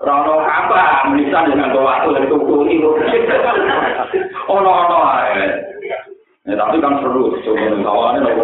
Rono 0.02 0.42
apa? 0.42 1.14
Menisan 1.14 1.54
dengan 1.54 1.78
waktu 1.78 2.10
dari 2.18 2.28
tuku 2.30 2.56
ini. 2.66 2.82
Ono-ono 4.50 4.98
aja. 5.06 5.46
Ya, 6.42 6.58
tapi 6.58 6.82
kan 6.82 6.98
seru, 7.06 7.38
coba 7.46 7.70
tawannya 7.86 8.20
nopo. 8.26 8.44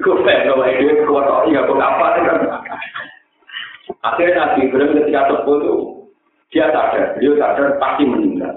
Gue 0.00 0.16
pengen 0.24 0.48
nopo 0.48 0.64
ini 0.64 1.04
kuat 1.04 1.28
oh 1.28 1.44
iya 1.44 1.60
gue 1.68 1.76
apa 1.76 2.06
kan? 2.16 2.38
Akhirnya 4.00 4.56
Nabi 4.56 4.68
Ibrahim 4.68 4.96
ketika 5.04 5.28
tepuh 5.28 5.56
itu 5.60 5.76
dia 6.52 6.68
sadar, 6.72 7.16
dia 7.20 7.32
sadar 7.36 7.76
pasti 7.76 8.04
meninggal. 8.08 8.52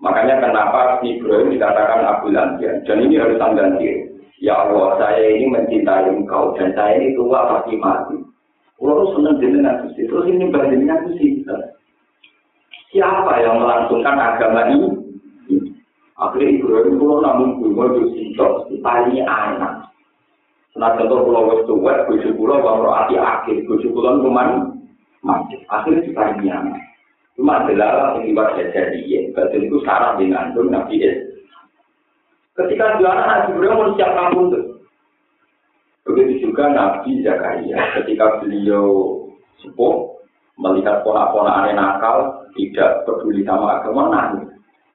Makanya 0.00 0.40
kenapa 0.40 1.00
Ibrahim 1.04 1.52
dikatakan 1.52 2.00
Abu 2.08 2.32
Lantian 2.32 2.80
dan 2.88 2.96
ini 3.04 3.20
harus 3.20 3.40
diri. 3.76 4.08
Ya 4.40 4.56
Allah, 4.56 4.96
saya 4.96 5.36
ini 5.36 5.52
mencintai 5.52 6.08
engkau 6.08 6.56
dan 6.56 6.72
saya 6.72 6.96
ini 6.96 7.12
tua 7.12 7.44
pasti 7.44 7.76
mati. 7.76 8.16
Kalau 8.80 9.12
senang 9.12 9.36
dengan 9.36 9.84
Gusti, 9.84 10.08
terus 10.08 10.24
ini 10.24 10.48
bandingnya 10.48 11.04
Gusti. 11.04 11.44
Siapa 12.90 13.32
yang 13.44 13.60
melangsungkan 13.60 14.16
agama 14.16 14.72
ini? 14.72 14.88
Akhirnya 16.16 16.56
Ibrahim 16.56 16.96
pulau 16.96 17.20
namun 17.20 17.60
bunga 17.60 17.96
itu 17.96 18.02
sintok, 18.12 18.68
ditanya 18.72 19.24
anak. 19.28 19.74
Nah 20.76 20.96
contoh 20.96 21.28
pulau 21.28 21.48
wes 21.48 21.64
tuwet, 21.68 22.08
bujuk 22.08 22.36
pulau 22.36 22.60
bang 22.60 22.88
hati 22.88 23.16
akhir, 23.20 23.56
bujuk 23.68 23.92
pulau 23.92 24.20
rumah 24.20 24.68
mati. 25.24 25.60
Akhirnya 25.68 26.04
ditanya 26.04 26.52
anak. 26.60 26.80
Cuma 27.36 27.64
adalah 27.64 28.20
akibat 28.20 28.52
ya, 28.60 29.20
betul 29.32 29.60
itu 29.64 29.76
syarat 29.80 30.20
dengan 30.20 30.52
Nabi. 30.52 31.00
Ketika 32.52 33.00
dua 33.00 33.12
anak 33.16 33.56
Ibrahim 33.56 33.76
mau 33.76 33.92
siap 33.96 34.12
kampung 34.12 34.52
tuh. 34.52 34.69
Begitu 36.10 36.50
juga 36.50 36.66
Nabi 36.74 37.22
Zakaria, 37.22 37.78
ketika 37.94 38.42
beliau 38.42 39.14
sepuh, 39.62 40.10
melihat 40.58 41.06
ponak-ponak 41.06 41.54
aneh 41.62 41.74
nakal, 41.78 42.50
tidak 42.58 43.06
peduli 43.06 43.46
sama 43.46 43.78
agama, 43.78 44.10
nangis. 44.10 44.50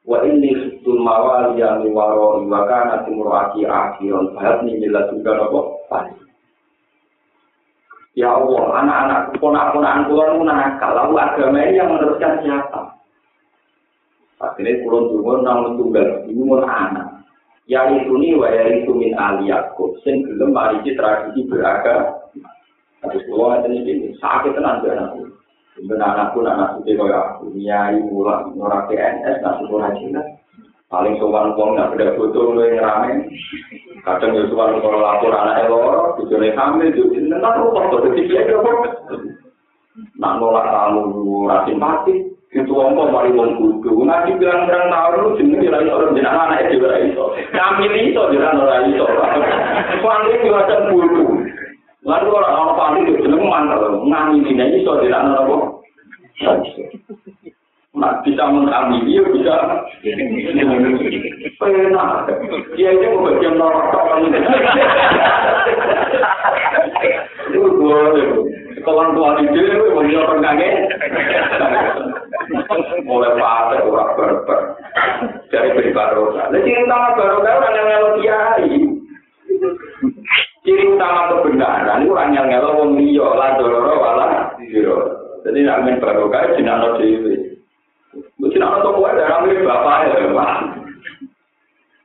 wa 0.06 0.22
ini 0.22 0.54
sutul 0.54 1.02
mawal 1.02 1.58
yang 1.58 1.82
waro 1.90 2.38
wa 2.46 2.62
kana 2.70 3.02
timurati 3.10 3.66
akhiron 3.66 4.38
fahad 4.38 4.62
ni 4.62 4.78
bila 4.78 5.02
juga 5.10 5.34
nopo 5.34 5.82
Ya 8.16 8.32
Allah, 8.32 8.64
anak-anak 8.80 9.20
ponak-ponakan 9.44 10.08
kula 10.08 10.24
nu 10.36 10.48
nakal, 10.48 10.92
lalu 10.96 11.20
agama 11.20 11.60
ini 11.68 11.80
yang 11.80 11.92
meneruskan 11.92 12.40
siapa? 12.44 12.96
Akhirnya 14.40 14.80
kulon 14.88 15.12
tunggu 15.12 15.44
namun 15.44 15.76
tunggal, 15.76 16.24
ini 16.28 16.44
anak. 16.64 17.05
yang 17.66 17.98
ikuni 17.98 18.38
wa 18.38 18.46
itu 18.54 18.94
min 18.94 19.18
aliyakku 19.18 19.98
sing 20.06 20.22
gelem 20.22 20.54
marisi 20.54 20.94
tradisi 20.94 21.50
beragama 21.50 22.14
terus 23.06 23.26
kalau 23.30 23.54
ada 23.54 23.70
ini 23.70 23.86
ini 23.86 24.08
sakit 24.18 24.58
tenang 24.58 24.82
ke 24.82 24.90
anakku. 24.90 25.30
Sebenarnya 25.78 26.06
anakku 26.14 26.38
nak 26.42 26.58
nasuti 26.58 26.98
kau 26.98 27.06
aku 27.06 27.54
nyai 27.54 28.02
pulang 28.10 28.58
ora 28.58 28.90
PNS 28.90 29.46
nasuti 29.46 29.72
orang 29.78 29.94
Cina 30.02 30.22
paling 30.90 31.18
sopan 31.22 31.54
uang 31.54 31.70
nak 31.78 31.94
beda 31.94 32.18
foto 32.18 32.54
lu 32.54 32.66
rame. 32.66 33.30
Kadang 34.02 34.34
gue 34.34 34.50
sopan 34.50 34.82
kalau 34.82 35.02
lapor 35.02 35.34
anak 35.34 35.66
elor 35.66 36.18
tujuh 36.22 36.38
nih 36.42 36.54
kami 36.58 36.94
tuh 36.98 37.14
ini 37.14 37.30
nggak 37.30 37.58
lupa 37.62 37.82
tuh 37.94 38.10
tiga 38.14 38.46
dua 38.50 38.74
nak 40.18 40.34
nolak 40.42 40.66
tamu 40.70 41.46
rasim 41.46 41.78
pasti 41.82 42.35
Itu 42.56 42.72
wong 42.72 42.96
kok 42.96 43.12
mari 43.12 43.36
wong 43.36 43.60
kudu. 43.60 44.08
Nanti 44.08 44.32
bilang 44.40 44.72
orang 44.72 44.88
tahu 44.88 45.12
lu 45.20 45.30
jeneng 45.36 45.76
ora 45.76 45.84
ora 45.92 46.08
jeneng 46.16 46.32
anake 46.32 46.72
dhewe 46.72 46.88
ora 46.88 46.98
iso. 47.04 47.36
Kami 47.52 47.92
iso 48.08 48.32
ora 48.32 48.56
ora 48.56 48.78
iso. 48.88 49.06
Kuwi 50.00 50.48
ora 50.48 50.64
tempuru. 50.72 51.44
Lan 52.08 52.24
ora 52.32 52.48
ana 52.48 52.74
pandi 52.80 53.12
jeneng 53.20 53.44
mantel. 53.44 54.08
Ngani 54.08 54.40
dine 54.48 54.66
iso 54.80 54.96
ora 54.96 55.20
ora. 55.36 55.68
Nah, 57.96 58.24
bisa 58.24 58.44
mengkami 58.48 59.04
dia 59.04 59.24
bisa. 59.36 59.56
Enak. 61.60 62.28
Dia 62.80 62.90
itu 62.92 63.20
bagian 63.20 63.60
orang-orang. 63.60 64.32
Itu 67.52 67.68
gue. 67.68 68.00
Kawan-kawan 68.86 69.42
itu, 69.42 69.60
gue 69.66 69.92
mau 69.96 70.06
nyokong 70.06 70.44
kaget. 70.46 70.76
mulai 73.08 73.34
pada 73.38 73.78
orang 73.84 74.12
berber 74.18 74.60
dari 75.50 75.70
beri 75.74 75.92
barokah 75.92 76.50
jadi 76.54 76.70
utama 76.86 77.18
barokah 77.18 77.54
orang 77.60 77.76
yang 77.76 77.88
ngelok 77.90 78.14
kiai. 78.22 78.72
Ciri 80.66 80.86
utama 80.98 81.30
kebenaran 81.30 82.02
itu 82.02 82.12
orang 82.12 82.34
yang 82.34 82.48
ngelok 82.50 82.76
wong 82.82 82.90
liya 82.98 83.28
lah 83.38 83.50
dororo 83.58 83.94
wala 84.02 84.26
jadi 85.46 85.60
amin 85.70 86.02
barokah 86.02 86.58
jenano 86.58 86.98
dewi 86.98 87.56
Mungkin 88.40 88.64
anak 88.64 88.84
toko 88.84 89.04
ada 89.04 89.28
ramai 89.28 89.60
bapak 89.60 89.98
ya, 90.08 90.32
Pak. 90.32 90.54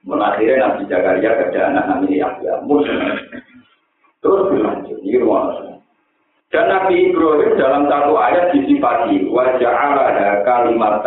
Menakhirnya 0.02 0.54
Nabi 0.58 0.82
Zakaria 0.90 1.30
ada 1.38 1.60
anak 1.70 1.84
namanya 1.86 2.16
Yahya. 2.26 2.54
Terus 4.20 4.42
berlanjut, 4.50 4.98
ini 5.00 5.22
rumah 5.22 5.69
Dan 6.50 6.66
Nabi 6.66 7.14
Ibrahim 7.14 7.54
dalam 7.54 7.86
satu 7.86 8.18
ayat 8.18 8.50
disifati 8.50 9.22
wajah 9.30 9.70
ada 9.70 10.42
kalimat 10.42 10.98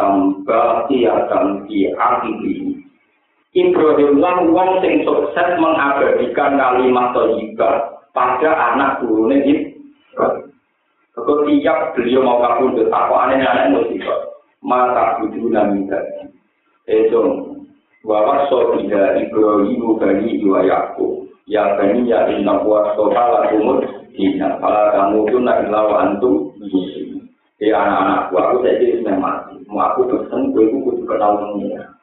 baqiyatan 0.48 1.68
di 1.68 1.92
akhiri. 1.92 2.80
Ibrahim 3.52 4.24
lah 4.24 4.40
wong 4.48 4.80
sing 4.80 5.04
sukses 5.04 5.60
mengabadikan 5.60 6.56
kalimat 6.56 7.12
thayyibah 7.12 7.76
pada 8.16 8.52
anak 8.72 9.04
turunnya 9.04 9.44
Ibrahim. 9.44 10.48
Ketika 11.14 11.94
beliau 11.94 12.24
mau 12.24 12.40
kabur, 12.40 12.80
aku 12.80 13.14
aneh 13.14 13.44
anak 13.44 13.70
musibah. 13.76 14.34
mata 14.64 15.20
budu 15.20 15.52
nami 15.52 15.92
tadi. 15.92 16.32
Itu 16.88 17.52
bahwa 18.08 18.48
so 18.48 18.80
tidak 18.80 19.20
Ibrahim 19.20 20.00
bani 20.00 20.40
dua 20.40 20.64
Yakub. 20.64 21.28
Ya 21.52 21.76
bani 21.76 22.08
ya 22.08 22.32
inna 22.32 22.64
buat 22.64 22.96
sofa 22.96 23.52
umur 23.52 24.03
dina. 24.14 24.58
Kalau 24.62 24.84
kamu 24.94 25.18
tuh 25.30 25.42
nak 25.42 25.60
lawan 25.70 26.18
antum 26.18 26.54
Ya 27.64 27.80
anak-anakku, 27.80 28.36
aku 28.36 28.56
saya 28.60 28.76
jadi 28.76 29.08
mati. 29.16 29.56
Mau 29.72 29.80
aku 29.80 30.04
pesen, 30.12 30.52
gue 30.52 30.68
itu 30.68 30.84
kudu 30.84 31.08
kenal 31.08 31.40
pengira. 31.40 31.96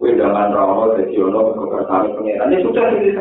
Gue 0.00 0.16
jangan 0.16 0.56
rawat, 0.56 0.96
jadi 0.96 1.20
ono, 1.20 1.52
kebersama 1.52 2.16
pengira. 2.16 2.48
Ini 2.48 2.64
sudah 2.64 2.84
jadi 2.96 3.20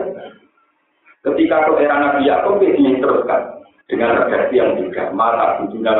Ketika 1.21 1.67
ke 1.67 1.83
era 1.83 1.99
Nabi 1.99 2.31
Yakub, 2.31 2.63
dia 2.63 2.79
diteruskan 2.79 3.59
dengan 3.91 4.23
redaksi 4.23 4.55
yang 4.55 4.79
juga. 4.79 5.11
Mata 5.11 5.59
bujunya 5.59 5.91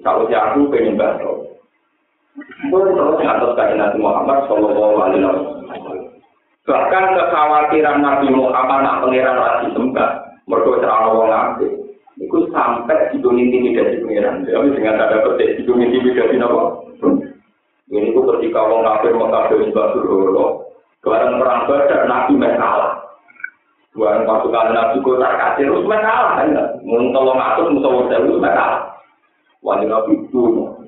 Kalau 0.00 0.24
si 0.26 0.34
aku 0.34 0.72
pengen 0.72 0.96
bantu. 0.96 1.60
Terus 2.72 3.54
kain 3.54 3.76
Nabi 3.76 3.98
Muhammad 4.00 4.48
Shallallahu 4.48 4.96
Alaihi 4.96 5.22
Wasallam. 5.28 6.10
Bahkan 6.64 7.04
kekhawatiran 7.18 7.98
Nabi 8.00 8.28
Muhammad 8.32 8.78
nak 8.80 8.98
pengiran 9.04 9.36
lagi 9.36 9.66
sembah, 9.74 10.10
mergo 10.48 10.80
cara 10.80 11.12
wong 11.12 11.28
ngerti 11.28 11.68
iku 12.20 12.48
sampe 12.52 12.96
diduni 13.12 13.48
intimidasi 13.48 14.00
pengiran 14.00 14.44
tapi 14.44 14.72
sing 14.72 14.84
ada 14.88 15.08
ada 15.08 15.16
petik 15.24 15.60
diduni 15.60 15.88
intimidasi 15.88 16.36
napa? 16.40 16.62
Ini 17.90 18.14
ku 18.14 18.22
ketika 18.22 18.60
wong 18.70 18.86
kafir 18.86 19.12
mekar 19.18 19.50
dewi 19.50 19.68
mbak 19.74 19.90
suruhulo 19.92 20.72
kemarin 21.02 21.42
perang 21.42 21.66
badar 21.66 22.02
nabi 22.06 22.32
mekala 22.38 22.88
kemarin 23.92 24.24
pasukan 24.24 24.68
nabi 24.70 24.96
kota 25.02 25.28
kasir 25.36 25.66
terus 25.68 25.84
mekala 25.84 26.38
kan? 26.38 26.54
Ya 26.54 26.64
muntah 26.86 27.22
wong 27.24 27.38
atur 27.38 27.66
muntah 27.74 27.90
wong 27.90 28.06
sewu 28.08 28.38
mekala 28.38 28.78
wani 29.60 29.84
nabi 29.90 30.16
dunia 30.32 30.79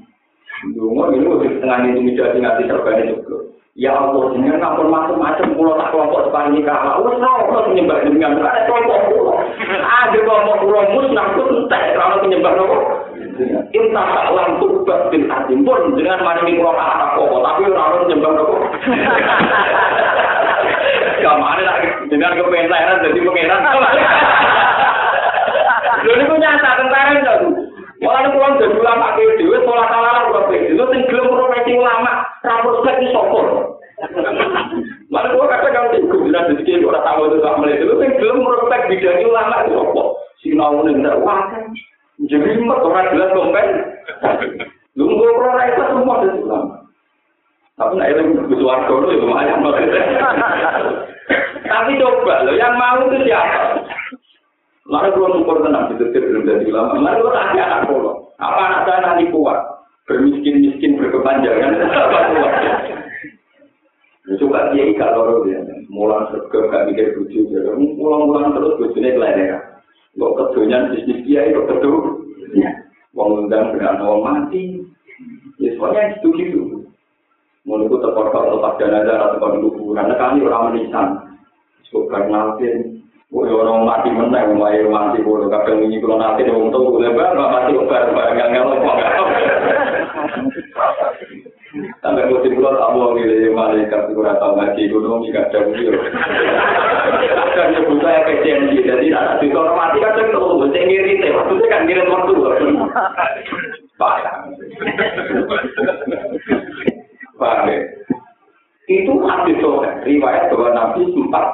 Dungo 0.70 1.10
ini 1.10 1.26
udah 1.26 1.50
setengah 1.58 1.78
intimidasi 1.90 2.38
ngasih 2.38 2.64
serban 2.70 3.02
itu. 3.02 3.36
Ya 3.72 3.96
Allah, 3.96 4.36
dengan 4.36 4.60
ngapun 4.60 4.92
macam-macam 4.92 5.56
pulau 5.56 5.80
tak 5.80 5.90
kelompok 5.90 6.28
depan 6.28 6.52
nikah. 6.52 7.00
Wes 7.02 7.16
tau 7.18 7.40
kalau 7.48 7.72
dengan 7.72 8.38
ada 8.38 8.68
kelompok 8.68 9.00
pulau. 9.10 9.40
Ada 9.66 10.18
kelompok 10.22 10.56
pulau 10.62 10.92
musnah 10.92 11.26
itu 11.34 11.42
entek 11.50 11.96
kalau 11.98 12.20
penyembah 12.22 12.52
nopo. 12.52 12.78
Intah 13.72 14.06
tak 14.12 14.28
langsung 14.36 14.84
batin 14.84 15.24
hati 15.26 15.56
pun 15.64 15.96
dengan 15.96 16.20
mana 16.20 16.44
ini 16.46 16.60
pulau 16.60 16.76
kata 16.76 17.16
apa 17.16 17.24
tapi 17.26 17.62
orang 17.72 18.02
penyembah 18.06 18.32
nopo. 18.36 18.56
Kamane 21.24 21.62
lagi 21.64 21.88
dengan 22.12 22.38
kepentenan 22.38 23.02
jadi 23.02 23.20
pengenan. 23.24 23.60
Lho 26.02 26.12
niku 26.18 26.34
nyata 26.38 26.70
tentara 26.76 27.12
itu. 27.18 27.61
Malah 28.02 28.20
nek 28.26 28.34
wong 28.34 28.58
dadi 28.58 28.74
ulama 28.74 29.14
kaya 29.14 29.38
dhewe 29.38 29.62
salah 29.62 29.86
salah 29.86 30.26
ora 30.26 30.50
pengen. 30.50 30.74
Lu 30.74 30.90
sing 30.90 31.06
gelem 31.06 31.30
profesi 31.30 31.78
ulama, 31.78 32.26
ra 32.42 32.58
prospek 32.66 32.98
iso 33.06 33.22
kok. 33.30 33.46
Malah 35.06 35.30
kok 35.30 35.46
kata 35.46 35.68
kan 35.70 35.94
sing 35.94 36.10
kudu 36.10 36.34
lan 36.34 36.50
dadi 36.50 36.82
ora 36.82 36.98
tau 37.06 37.30
itu 37.30 37.38
sak 37.38 37.62
mlebu. 37.62 37.84
Lu 37.86 37.94
sing 38.02 38.10
gelem 38.18 38.42
prospek 38.42 38.90
bidang 38.90 39.22
ulama 39.22 39.56
iso 39.70 39.82
kok. 39.94 40.08
Sing 40.42 40.58
ngono 40.58 40.90
ndak 40.90 41.22
wah. 41.22 41.46
Jadi 42.26 42.58
mbak 42.58 42.82
orang 42.82 43.10
jelas 43.14 43.34
kompen. 43.38 43.66
Lu 44.98 45.04
nggo 45.06 45.26
ora 45.38 45.62
iso 45.70 45.82
semua 45.94 46.26
dadi 46.26 46.42
ulama. 46.42 46.74
Tapi 47.78 47.92
nek 48.02 48.10
elek 48.18 48.26
kudu 48.50 48.66
warga 48.66 48.94
lu 48.98 49.14
ya 49.14 49.22
lumayan 49.22 49.62
Tapi 51.72 51.96
coba 51.96 52.44
lo 52.44 52.52
yang 52.52 52.76
mau 52.76 53.00
itu 53.08 53.24
siapa? 53.24 53.80
Mari 54.82 55.14
kalau 55.14 55.38
syukur 55.38 55.62
tenang, 55.62 55.94
itu 55.94 56.10
belum 56.10 56.42
jadi 56.42 56.64
ulama. 56.66 56.98
Mari 56.98 57.22
kalau 57.22 57.34
tanya 57.38 57.62
anak 57.70 57.80
kalau, 57.86 58.14
apa 58.42 58.60
anak 58.66 58.80
saya 58.82 58.98
nanti 58.98 59.24
kuat? 59.30 59.58
Bermiskin-miskin, 60.10 60.98
berkepanjangan, 60.98 61.78
apa 62.02 62.18
kuat? 62.34 62.54
Ya, 64.22 64.32
coba 64.38 64.70
dia 64.74 64.84
ikat 64.90 65.10
loro 65.18 65.42
dia, 65.46 65.62
mulang 65.90 66.30
serga, 66.30 66.58
gak 66.70 66.86
mikir 66.90 67.14
buju, 67.18 67.42
mulang-mulang 67.98 68.54
terus 68.54 68.78
bujunya 68.78 69.18
kelainan. 69.18 69.62
Kok 70.14 70.34
kedunya 70.38 70.78
bisnis 70.94 71.26
dia 71.26 71.50
itu 71.50 71.62
kedua, 71.66 72.22
Wong 73.12 73.44
undang 73.44 73.76
dengan 73.76 74.00
orang 74.00 74.22
mati, 74.24 74.80
ya 75.60 75.74
soalnya 75.76 76.16
itu 76.16 76.28
gitu. 76.38 76.62
Itu 77.62 77.96
terkorkor 78.00 78.56
lepas 78.56 78.80
dana 78.80 79.36
atau 79.36 79.58
kuburan, 79.60 80.08
karena 80.08 80.14
kami 80.16 80.38
orang 80.48 80.64
menisan. 80.72 81.08
Suka 81.92 82.24
ngalpin, 82.24 83.01
Woi 83.32 83.48
orang 83.48 83.88
mati 83.88 84.12
menang, 84.12 84.60
mulai 84.60 84.84
mati 84.92 85.24
bulu 85.24 85.48
kadang 85.48 85.80
ini 85.88 85.96
kalau 86.04 86.20
nanti 86.20 86.44
dia 86.44 86.52
untuk 86.52 86.84
boleh 86.84 87.16
banget 87.16 87.40
mati 87.40 87.72
obat 87.80 88.12
barang 88.12 88.36
yang 88.36 88.52
ngelak 88.52 88.84
Sampai 92.04 92.28
musim 92.28 92.60
tak 92.60 92.92
mau 92.92 93.16
milih 93.16 93.56
malaikat 93.56 94.12
itu 94.12 94.20
rata 94.20 94.52
ngaji 94.52 94.82
gunung 94.92 95.24
jika 95.24 95.48
ada 95.48 95.64
beliau. 95.64 95.96
Dan 97.56 97.72
nyebut 97.72 98.04
saya 98.04 98.28
jadi 98.28 99.08
anak 99.16 99.40
itu 99.40 99.56
orang 99.56 99.80
mati 99.80 100.04
kan 100.04 100.12
saya 100.12 100.28
tahu, 100.28 100.68
saya 100.68 100.84
ngirit 100.84 101.24
ya, 101.24 101.32
waktu 101.32 101.56
saya 101.56 101.72
kan 101.72 101.82
ngirit 101.88 102.12
waktu. 102.12 102.32
Pak. 103.96 104.16
Pak. 107.40 107.56
Itu 108.92 109.12
hadis 109.24 109.64
riwayat 110.04 110.52
bahwa 110.52 110.68
Nabi 110.76 111.08
sempat 111.16 111.46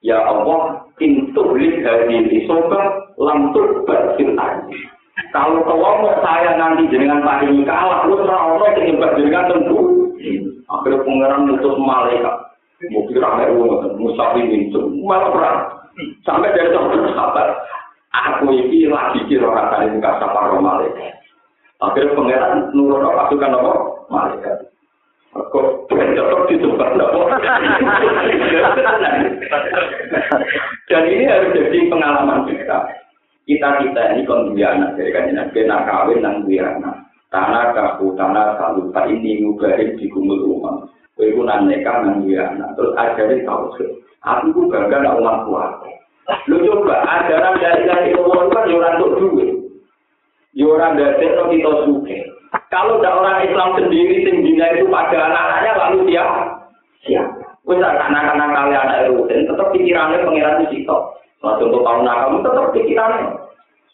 Ya 0.00 0.22
Allah, 0.22 0.85
pintu 0.96 1.42
lid 1.56 1.84
dari 1.84 2.44
isoba 2.44 3.12
lamtur 3.20 3.84
bersil 3.84 4.36
Kalau 5.32 5.64
kelompok 5.64 6.20
saya 6.20 6.56
nanti 6.60 6.88
dengan 6.92 7.24
pagi 7.24 7.48
ini 7.48 7.64
kalah, 7.64 8.04
lu 8.04 8.20
serah 8.20 8.52
Allah 8.52 8.68
yang 8.76 9.00
dengan 9.00 9.48
tentu. 9.48 9.80
Akhirnya 10.66 11.04
pengeran 11.04 11.48
mutus 11.48 11.76
malaikat. 11.80 12.36
Mungkin 12.92 13.16
ramai 13.16 13.48
uang, 13.56 13.96
musafir 13.96 14.44
itu, 14.52 14.80
malah 15.00 15.32
perang. 15.32 15.58
Sampai 16.28 16.52
dari 16.52 16.68
satu 16.76 17.08
sahabat, 17.16 17.48
aku 18.12 18.52
ini 18.52 18.92
lagi 18.92 19.24
kira 19.32 19.48
orang 19.48 19.72
tadi 19.72 19.86
muka 19.96 20.20
sapa 20.20 20.60
malaikat. 20.60 21.16
Akhirnya 21.80 22.16
pengeran 22.16 22.52
nurut 22.76 23.04
pasukan 23.16 23.56
apa? 23.56 23.72
Malaikat. 24.12 24.56
Kok 25.52 25.86
tetap 25.92 26.40
ditebak 26.48 26.90
Dan 30.86 31.02
ini 31.10 31.24
harus 31.26 31.52
jadi 31.54 31.78
pengalaman 31.90 32.46
kita. 32.48 32.78
Kita 33.46 33.68
kita 33.78 34.02
ini 34.16 34.26
kan 34.26 34.50
dari 34.98 35.14
kan 35.14 35.30
nabi 35.30 35.60
nak 35.66 35.86
kawin 35.86 36.18
nang 36.18 36.42
dua 36.42 36.66
anak. 36.66 36.96
Tanah 37.30 37.74
kaku 37.74 38.14
tanah 38.18 38.58
selalu 38.58 38.90
tak 38.90 39.06
ini 39.10 39.42
ngubarin 39.42 39.94
di 39.98 40.10
kumul 40.10 40.42
rumah. 40.42 40.82
Kue 41.14 41.30
pun 41.30 41.46
aneka 41.46 42.02
nang 42.02 42.26
dua 42.26 42.54
anak. 42.54 42.74
Terus 42.74 42.94
ajarin 42.98 43.46
tahu 43.46 43.66
sih. 43.78 43.90
Aku 44.26 44.50
pun 44.50 44.70
bangga 44.70 44.98
nak 44.98 45.18
umat 45.22 45.36
kuat. 45.46 45.72
Lu 46.50 46.58
coba 46.58 47.06
ajaran 47.06 47.62
dari 47.62 47.82
dari 47.86 48.10
Allah 48.18 48.50
kan 48.50 48.66
orang 48.66 48.98
untuk 48.98 49.14
duit. 49.30 49.50
Orang 50.58 50.98
dari 50.98 51.22
kita 51.22 51.70
suke. 51.86 52.35
Kalau 52.66 52.98
ada 52.98 53.10
orang 53.14 53.46
Islam 53.46 53.78
sendiri 53.78 54.26
sing 54.26 54.42
dina 54.42 54.66
itu 54.74 54.90
pada 54.90 55.30
anak-anaknya 55.30 55.72
lalu 55.78 55.98
dia 56.10 56.24
siap. 57.06 57.26
Wes 57.66 57.82
anak-anak 57.82 58.50
kalian 58.54 58.82
anak 58.82 59.10
rutin 59.10 59.46
tetap 59.46 59.70
pikirannya 59.74 60.22
pengiran 60.22 60.62
di 60.62 60.66
situ. 60.70 60.98
Nah, 61.42 61.58
tahun 61.58 62.06
kamu 62.06 62.36
tetap 62.42 62.66
pikirannya. 62.74 63.26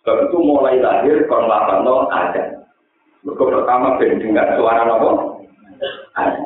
Sebab 0.03 0.29
itu 0.29 0.37
mulai 0.43 0.83
lahir 0.83 1.25
kon 1.31 1.47
no 1.87 2.11
ada. 2.11 2.63
Mereka 3.23 3.39
pertama 3.39 3.95
ben 4.03 4.19
dengar 4.19 4.59
suara 4.59 4.83
nopo. 4.83 5.41
Ada. 6.19 6.43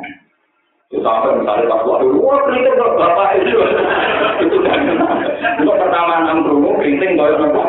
Itu 0.93 1.03
sampai 1.03 1.41
misalnya 1.41 1.73
waktu, 1.73 2.15
wah 2.21 2.39
keriting 2.47 2.79
kok 2.79 2.95
bapak 2.95 3.43
itu. 3.43 3.59
itu 4.45 4.57
kan. 4.61 4.81
Itu 5.57 5.73
pertama 5.73 6.15
enam 6.23 6.45
kerungu, 6.45 6.71
keriting 6.79 7.17
kok 7.17 7.33
nopo. 7.41 7.65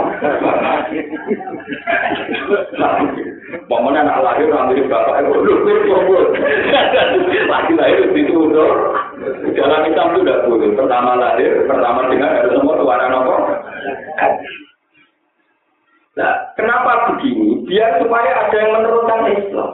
Lahir 4.37 4.53
nanti 4.53 4.85
bapak 4.85 5.25
itu 5.25 5.33
lu 5.33 5.53
kumpul. 5.65 6.21
Lagi 7.49 7.73
lahir 7.73 8.05
itu 8.13 8.37
udah. 8.37 8.69
Dalam 9.57 9.89
Islam 9.89 10.13
itu 10.13 10.19
tidak 10.21 10.45
boleh. 10.45 10.69
Pertama 10.77 11.17
lahir, 11.17 11.65
pertama 11.65 12.05
dengar 12.05 12.37
ada 12.37 12.53
semua 12.53 12.77
suara 12.77 13.09
nopo. 13.09 13.33
Nah, 16.21 16.33
kenapa 16.53 17.17
begini? 17.17 17.65
Biar 17.65 17.97
supaya 17.97 18.45
ada 18.45 18.57
yang 18.61 18.77
meneruskan 18.77 19.25
Islam. 19.41 19.71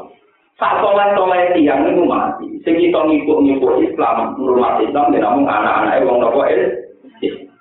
Sak 0.55 0.79
soleh 0.79 1.11
soleh 1.19 1.51
tiang 1.59 1.83
itu 1.83 2.07
mati. 2.07 2.47
Sing 2.63 2.79
kita 2.79 3.03
ngikut 3.03 3.43
ngikut 3.43 3.83
Islam, 3.83 4.39
rumah 4.39 4.79
Islam, 4.79 5.11
dan 5.11 5.27
namun 5.27 5.43
anak-anak 5.43 6.07
wong 6.07 6.23
nopo 6.23 6.39
Islam. 6.47 7.51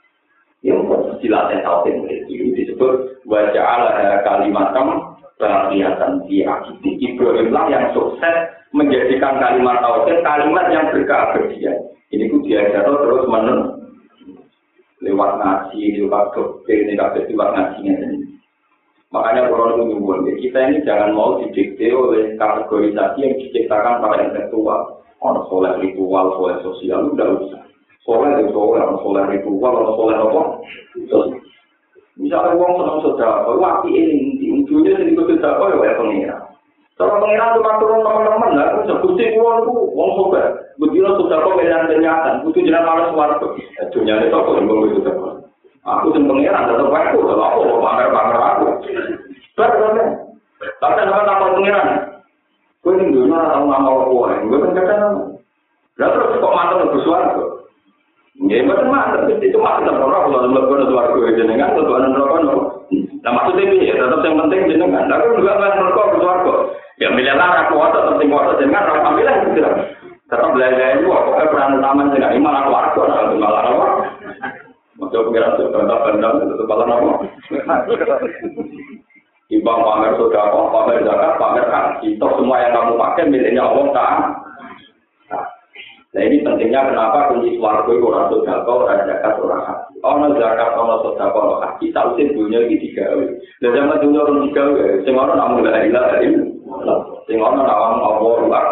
Ya, 0.63 0.79
jelas 1.19 1.51
yang 1.51 1.67
tahu 1.67 1.91
itu 1.91 2.55
disebut 2.55 3.19
wajah 3.27 3.67
Allah 3.67 4.23
kalimat 4.23 4.71
kelihatan 5.41 6.25
di 6.29 6.45
akidi. 6.45 6.91
Ibrahim 7.13 7.49
lah 7.53 7.67
yang 7.71 7.87
sukses 7.97 8.37
menjadikan 8.73 9.41
kalimat 9.41 9.81
tauhid 9.85 10.21
kalimat 10.25 10.67
yang 10.73 10.89
berkeabadian. 10.93 11.77
Ini 12.13 12.29
ku 12.29 12.45
diajar 12.45 12.85
terus 12.85 13.25
menerus 13.25 13.83
lewat 15.03 15.31
ngaji, 15.43 15.99
lewat 15.99 16.25
doktrin, 16.33 16.95
lewat 16.95 17.19
lewat 17.27 17.49
ngajinya 17.57 17.95
ini. 18.07 18.19
Makanya 19.13 19.53
kalau 19.53 19.77
nyuwun, 19.77 20.25
ya 20.25 20.35
kita 20.41 20.59
ini 20.73 20.89
jangan 20.89 21.13
mau 21.13 21.37
didikte 21.37 21.85
oleh 21.93 22.33
kategorisasi 22.41 23.21
yang 23.21 23.35
diciptakan 23.37 24.01
para 24.01 24.25
intelektual. 24.25 25.05
Orang 25.21 25.45
soleh 25.53 25.73
ritual, 25.85 26.33
soleh 26.41 26.57
sosial, 26.65 27.13
udah 27.13 27.29
usah. 27.45 27.63
Soleh 28.09 28.41
itu 28.41 28.57
soleh, 28.57 28.81
orang 28.81 28.99
soleh 29.05 29.23
ritual, 29.37 29.73
orang 29.79 29.95
soleh 30.01 30.17
apa? 30.17 30.43
Misalnya 32.17 32.57
uang 32.57 32.73
senang 32.81 32.99
saudara, 33.05 33.53
waktu 33.53 33.89
ini 33.93 34.42
ujungnya 34.73 34.97
sini 35.05 35.13
ikut 35.13 35.29
saudara, 35.37 35.85
ya 35.85 36.01
pengira. 36.01 36.37
Kalau 36.97 37.21
pengira 37.21 37.57
cuma 37.57 37.77
turun 37.77 38.01
teman-teman, 38.01 38.57
lah, 38.57 38.67
kan 38.73 38.83
sebuti 38.89 39.37
uang 39.37 39.57
itu 39.65 39.73
uang 39.93 40.11
sobat. 40.17 40.47
Begitu 40.81 41.09
saudara 41.21 41.53
pilihan 41.53 41.89
kenyataan, 41.93 42.49
itu 42.49 42.65
jelas 42.65 42.85
malas 42.89 43.13
warga. 43.13 43.47
Dunia 43.93 44.25
itu 44.25 44.33
aku 44.33 44.57
yang 44.57 44.65
ngomong 44.65 44.89
itu 44.97 45.01
Aku 45.83 46.15
yang 46.15 46.25
pengira, 46.31 46.65
tetap 46.65 46.89
aku, 46.89 47.19
kalau 47.27 47.45
aku 47.45 47.61
pamer-pamer 47.85 48.39
aku. 48.39 48.65
Betul, 49.53 49.93
Tapi 50.79 50.95
kenapa 50.95 51.27
tak 51.27 51.41
pengiran? 51.59 51.89
Gue 52.83 52.99
ini 52.99 53.15
dulu 53.15 53.31
tahu 53.31 53.67
nama 53.67 53.89
Allah, 53.91 54.31
gue 54.47 54.59
kan 54.63 54.75
kata. 54.75 54.95
Lalu 56.01 56.13
terus 56.19 56.41
kok 56.41 56.55
mantan 56.57 56.83
lebih 56.89 57.03
suara 57.05 57.29
Ya, 58.49 58.65
betul 58.65 58.89
mah, 58.89 59.13
itu 59.29 59.39
kita 59.39 59.61
pernah 59.61 60.25
kalau 60.25 60.51
melakukan 60.51 60.89
suara 60.89 61.15
gue 61.15 61.37
jenengan, 61.37 61.77
melakukan 61.77 62.43
no. 62.49 62.72
Nah 63.23 63.31
maksudnya 63.31 63.65
ini 63.71 63.89
ya 63.89 63.95
tetap 63.97 64.21
yang 64.27 64.37
penting 64.45 64.61
jenengan. 64.69 65.07
Tapi 65.07 65.25
juga 65.39 65.53
kan 65.57 65.79
melakukan 65.79 66.19
suara 66.19 66.55
Ya 67.01 67.09
milih 67.11 67.35
aku 67.35 67.75
waktu 67.79 67.99
penting 68.15 68.29
waktu 68.31 68.53
jenengan, 68.63 68.91
orang 68.91 69.09
ambil 69.15 69.29
gitu. 69.51 69.71
Tetap 70.33 70.49
belajar 70.57 70.97
itu, 70.97 71.07
pokoknya 71.09 71.51
peran 71.51 71.77
utama 71.81 72.03
jenengan. 72.13 72.35
Ini 72.35 72.45
malah 72.45 72.63
keluarga, 72.67 73.03
nah 73.09 73.23
malah 73.37 73.63
apa? 73.69 73.87
Maksudnya 75.01 75.27
pengiran 75.27 75.53
itu 75.57 75.65
benda 75.73 76.29
itu 76.47 76.65
malah 76.69 76.87
apa? 76.87 77.11
Timbang 79.53 79.85
pamer 79.85 80.17
sodako, 80.17 80.73
pamer 80.73 81.05
zakat, 81.05 81.33
pamer 81.37 81.67
haji. 81.69 82.17
Toh 82.17 82.33
semua 82.41 82.65
yang 82.65 82.73
kamu 82.73 82.97
pakai 82.97 83.29
miliknya 83.29 83.69
Allah 83.69 83.85
tak. 83.93 84.11
Nah 86.13 86.23
ini 86.25 86.41
pentingnya 86.41 86.89
kenapa 86.89 87.29
kunci 87.29 87.61
suarga 87.61 87.93
itu 87.93 88.07
orang 88.09 88.29
sodako, 88.33 88.73
orang 88.89 89.05
zakat, 89.05 89.33
orang. 89.37 89.92
Orang 90.03 90.35
zakat, 90.35 90.75
orang 90.75 90.99
sodako, 91.07 91.39
orang 91.63 91.79
haji. 91.79 91.95
Dunia 92.35 92.67
ini 92.67 92.83
tiga 92.83 93.15
kali. 93.15 93.39
Dan 93.63 93.71
zaman 93.71 94.03
dunia 94.03 94.27
orang 94.27 94.51
tiga 94.51 94.63
kali. 94.67 95.07
Semua 95.07 95.31
orang 95.31 95.39
namun 95.39 95.63
gak 95.63 95.87
ilah 95.87 96.05
dari 96.11 96.29
Semua 97.31 97.47
orang 97.55 97.65
nawang 97.65 97.95
Allah 98.03 98.35
luar. 98.43 98.67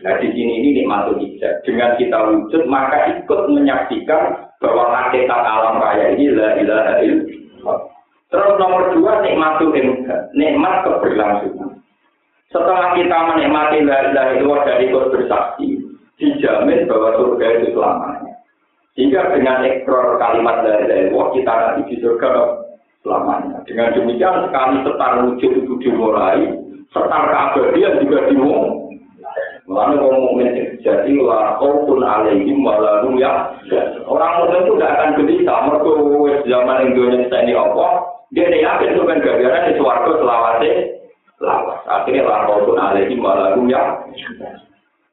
Nah 0.00 0.14
di 0.22 0.28
sini 0.30 0.52
ini 0.62 0.68
nikmat 0.80 1.10
hijab. 1.18 1.66
Dengan 1.66 1.98
kita 1.98 2.18
wujud 2.30 2.62
maka 2.70 3.10
ikut 3.18 3.40
menyaksikan 3.50 4.22
bahwa 4.62 4.86
hakikat 4.94 5.42
alam 5.42 5.82
raya 5.82 6.14
ini 6.14 6.30
la 6.30 6.54
ilaha 6.62 6.92
illallah. 7.02 7.78
Terus 8.30 8.54
nomor 8.62 8.94
dua 8.94 9.26
nikmat 9.26 9.58
imka, 9.58 10.16
nikmat 10.38 10.86
keberlangsungan. 10.86 11.82
Setelah 12.54 12.94
kita 12.94 13.18
menikmati 13.34 13.82
dari 13.86 14.42
luar 14.42 14.62
dari 14.62 14.90
ikut 14.90 15.10
bersaksi, 15.10 15.82
dijamin 16.18 16.86
bahwa 16.86 17.14
surga 17.18 17.46
itu 17.58 17.66
selamanya. 17.74 18.19
Sehingga 18.98 19.32
dengan 19.32 19.62
ekor 19.62 20.18
kalimat 20.18 20.66
dari 20.66 21.14
luar 21.14 21.30
kita 21.30 21.52
nanti 21.52 21.94
di 21.94 21.96
surga 22.02 22.30
selamanya. 23.06 23.62
Dengan 23.64 23.94
demikian 23.94 24.50
sekali 24.50 24.76
setar 24.82 25.12
wujud 25.24 25.52
itu 25.62 25.74
dimulai, 25.78 26.42
setar 26.90 27.22
keabadian 27.30 28.02
juga 28.02 28.18
dimulai. 28.26 28.80
Lalu 29.70 30.02
orang 30.02 30.22
mukmin 30.26 30.50
jadi 30.82 31.14
lah 31.22 31.54
pun 31.62 32.02
alaihim 32.02 32.66
walau 32.66 33.14
ya. 33.14 33.54
Orang 34.02 34.42
mukmin 34.42 34.66
itu 34.66 34.72
tidak 34.74 34.92
akan 34.98 35.10
gelisah. 35.22 35.58
Mereka 35.70 35.90
zaman 36.50 36.78
Indonesia 36.90 37.38
ini 37.38 37.54
apa? 37.54 37.88
Dia 38.34 38.50
tidak 38.50 38.62
yakin 38.66 38.90
itu 38.98 39.02
kan 39.06 39.22
gara 39.22 39.58
di 39.70 39.72
suarga 39.78 40.12
selawase 40.18 40.70
lawas. 41.38 41.78
Akhirnya 41.86 42.26
lah 42.26 42.50
pun 42.50 42.78
alaihi 42.82 43.14
walau 43.22 43.62
ya. 43.70 43.82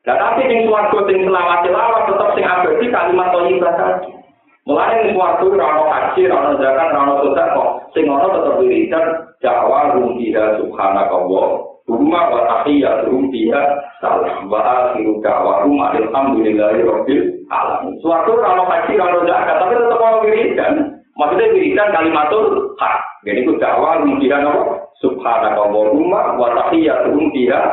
Dan 0.07 0.15
tapi 0.23 0.47
yang 0.47 0.71
suarga 0.71 1.03
sing 1.03 1.19
selawase 1.27 1.67
lawas 1.67 2.07
tetap 2.07 2.29
sing 2.31 2.47
abadi 2.47 2.87
kalimat 2.87 3.27
thayyibah 3.35 3.73
tadi. 3.75 4.15
Mulai 4.63 5.03
yang 5.03 5.11
suarga 5.19 5.47
rano 5.51 5.83
haji, 5.91 6.21
rano 6.31 6.51
zakat, 6.63 6.89
rano 6.95 7.13
sedekah, 7.27 7.69
sing 7.91 8.07
ono 8.07 8.27
tetap 8.31 8.55
wiridan 8.63 9.05
jawa 9.43 9.99
rumpiha 9.99 10.63
subhanakallah. 10.63 11.47
Rumah 11.91 12.23
wa 12.31 12.41
tahiyyatuhum 12.47 13.31
fiha 13.35 13.63
salam 13.99 14.47
wa 14.47 14.59
akhiru 14.63 15.19
da'wahum 15.19 15.75
alhamdulillahi 15.75 16.87
rabbil 16.87 17.23
alamin. 17.51 17.99
Suatu 17.99 18.31
rano 18.39 18.63
haji, 18.63 18.95
rano 18.95 19.27
zakat, 19.27 19.59
tapi 19.59 19.75
tetap 19.75 19.99
mau 19.99 20.23
wiridan. 20.23 20.73
Maksudnya 21.19 21.51
wiridan 21.51 21.91
kalimatul 21.91 22.75
hak. 22.79 23.03
Jadi 23.27 23.43
itu 23.43 23.59
dakwah 23.59 23.99
mungkin 23.99 24.39
apa? 24.39 24.87
Subhanakallahumma 25.03 26.39
wa 26.39 26.47
tahiyyatuhum 26.55 27.27
fiha 27.35 27.63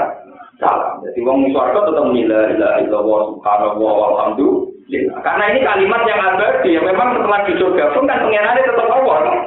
salam. 0.59 1.03
Jadi 1.03 1.21
wong 1.25 1.51
swarga 1.51 1.91
tetap 1.91 2.07
la 2.07 2.43
ilaha 2.51 2.77
illallah 2.83 3.21
subhanallah 3.35 3.93
walhamdulillah. 3.99 5.17
Karena 5.23 5.45
ini 5.51 5.61
kalimat 5.67 6.03
yang 6.07 6.21
abadi 6.23 6.71
yang 6.77 6.87
memang 6.87 7.09
setelah 7.19 7.41
di 7.47 7.53
surga 7.59 7.85
pun 7.95 8.05
kan 8.07 8.19
pengirannya 8.23 8.63
tetap 8.63 8.87
Allah. 8.91 9.17
Kan? 9.25 9.39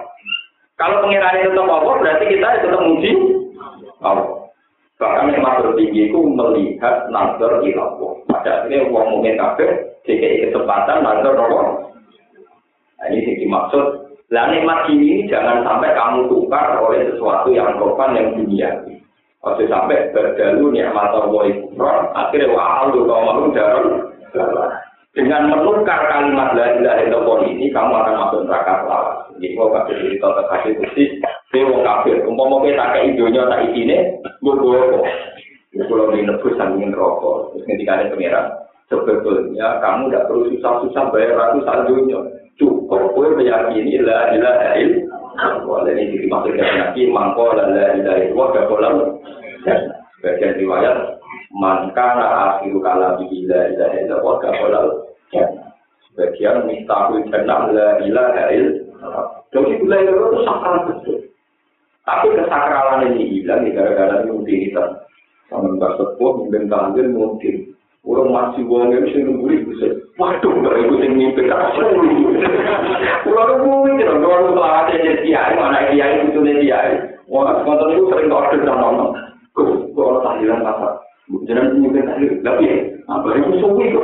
Kalau 0.78 0.98
pengirannya 1.06 1.48
tetap 1.50 1.68
Allah 1.68 1.94
berarti 1.98 2.26
kita 2.28 2.48
tetap 2.62 2.82
muji 2.84 3.12
Allah. 4.04 4.38
Bahkan 4.98 5.30
yang 5.30 5.46
tertinggi 5.62 6.10
itu 6.10 6.20
melihat 6.26 7.06
nazar 7.14 7.62
ilallah. 7.62 8.18
Pada 8.26 8.66
akhirnya 8.66 8.90
uang 8.90 9.08
mungkin 9.14 9.38
kafir, 9.38 9.70
jika 10.10 10.50
kesempatan 10.50 11.06
nazar 11.06 11.38
Allah. 11.38 11.86
Nah, 12.98 13.06
ini 13.14 13.22
sih 13.30 13.36
dimaksud. 13.46 14.10
Lah 14.34 14.52
nikmat 14.52 14.92
ini 14.92 15.24
jangan 15.32 15.64
sampai 15.64 15.96
kamu 15.96 16.28
tukar 16.28 16.82
oleh 16.84 17.08
sesuatu 17.14 17.48
yang 17.54 17.78
profan 17.80 18.18
yang 18.18 18.28
dunia. 18.36 18.70
Kalau 19.48 19.64
sampai 19.72 20.12
berdalu 20.12 20.76
nikmat 20.76 21.16
Allah 21.16 21.44
itu 21.48 21.64
akhirnya 22.12 22.52
wah 22.52 22.92
lu 22.92 23.08
kau 23.08 23.24
malu 23.24 23.56
dalam 23.56 24.04
dengan 25.18 25.50
menukar 25.50 25.98
kalimat 26.14 26.54
la 26.54 26.78
ilaha 26.78 27.02
illallah 27.02 27.40
ini 27.50 27.74
kamu 27.74 27.90
akan 27.90 28.16
masuk 28.22 28.42
neraka 28.46 28.86
selama. 28.86 29.14
Jadi 29.34 29.48
mau 29.58 29.74
kasih 29.74 29.96
cerita 29.98 30.28
terkasih 30.30 30.72
bukti, 30.78 31.04
dewa 31.50 31.78
kafir. 31.82 32.22
Umpama 32.30 32.62
kita 32.62 32.86
kayak 32.94 33.08
idonya 33.18 33.50
tak 33.50 33.66
isine, 33.66 33.98
gue 34.46 34.54
gue 34.62 34.82
Kalau 35.78 36.10
di 36.14 36.26
nebus 36.26 36.58
sambil 36.58 36.90
rokok, 36.94 37.54
terus 37.54 37.66
ketika 37.70 38.02
ada 38.02 38.14
pengiran, 38.14 38.46
sebetulnya 38.90 39.78
kamu 39.82 40.10
tidak 40.10 40.26
perlu 40.26 40.44
susah-susah 40.54 41.04
bayar 41.14 41.34
ratusan 41.38 41.80
dunia. 41.86 42.20
cukup 42.58 43.14
kowe 43.14 43.28
meyakini 43.38 44.02
la 44.02 44.34
ilaha 44.34 44.74
illallah. 44.82 45.78
Jadi 45.86 46.02
ini 46.02 46.16
dimaksudkan 46.26 46.70
yakin 46.82 47.10
mangko 47.14 47.54
la 47.54 47.70
ilaha 47.70 48.18
illallah 48.26 48.48
gak 48.58 48.70
Bagian 50.24 50.58
riwayat 50.58 51.22
man 51.54 51.94
kana 51.94 52.26
akhiru 52.58 52.82
kala 52.82 53.22
bi 53.22 53.46
la 53.46 53.62
ilaha 53.70 53.96
illallah 54.02 54.34
gak 54.42 54.54
kolam. 54.58 54.88
Bagian 56.18 56.66
mistahul 56.66 57.22
jannah 57.30 57.70
la 57.70 57.88
illallah. 58.02 59.46
Jadi 59.54 59.84
la 59.86 59.98
ilaha 60.02 60.26
itu 60.32 60.40
sakral 60.48 60.78
betul. 60.90 61.18
Tapi 62.08 62.26
kesakralan 62.40 63.12
ini 63.12 63.24
hilang 63.36 63.68
gara-gara 63.76 64.24
rutinitas. 64.24 65.04
Sama 65.52 65.76
mbak 65.76 65.96
sepuh, 65.96 66.44
mungkin 66.44 66.68
tanggil, 66.68 67.08
mungkin 67.12 67.78
Orang 68.08 68.32
masih 68.32 68.64
wong 68.72 68.96
yang 68.96 69.04
sing 69.12 69.28
nunggu 69.28 69.68
bisa. 69.68 69.92
Waduh, 70.16 70.64
nggak 70.64 70.80
ibu 70.80 70.96
sing 71.04 71.12
mimpi 71.20 71.44
kasih. 71.44 71.92
Pulau 73.28 73.60
nunggu 73.60 74.00
itu, 74.00 74.08
lu 74.08 74.32
selawat 74.56 74.96
aja 74.96 75.14
kiai, 75.20 75.54
mana 75.60 75.92
kiai 75.92 76.24
itu 76.24 76.40
kiai. 76.40 77.04
Wah, 77.28 77.60
konten 77.68 78.00
itu 78.00 78.08
sering 78.08 78.32
order 78.32 78.64
dan 78.64 78.80
nonton. 78.80 79.12
Gus, 79.98 80.06
kalau 80.06 80.22
tahlilan 80.22 80.62
pasar. 80.62 80.92
Jangan 81.50 81.76
mimpi 81.82 82.06
tahlil, 82.06 82.32
tapi 82.46 82.66
apa 83.10 83.28
itu 83.34 83.52
suwi 83.58 83.90
itu? 83.90 84.00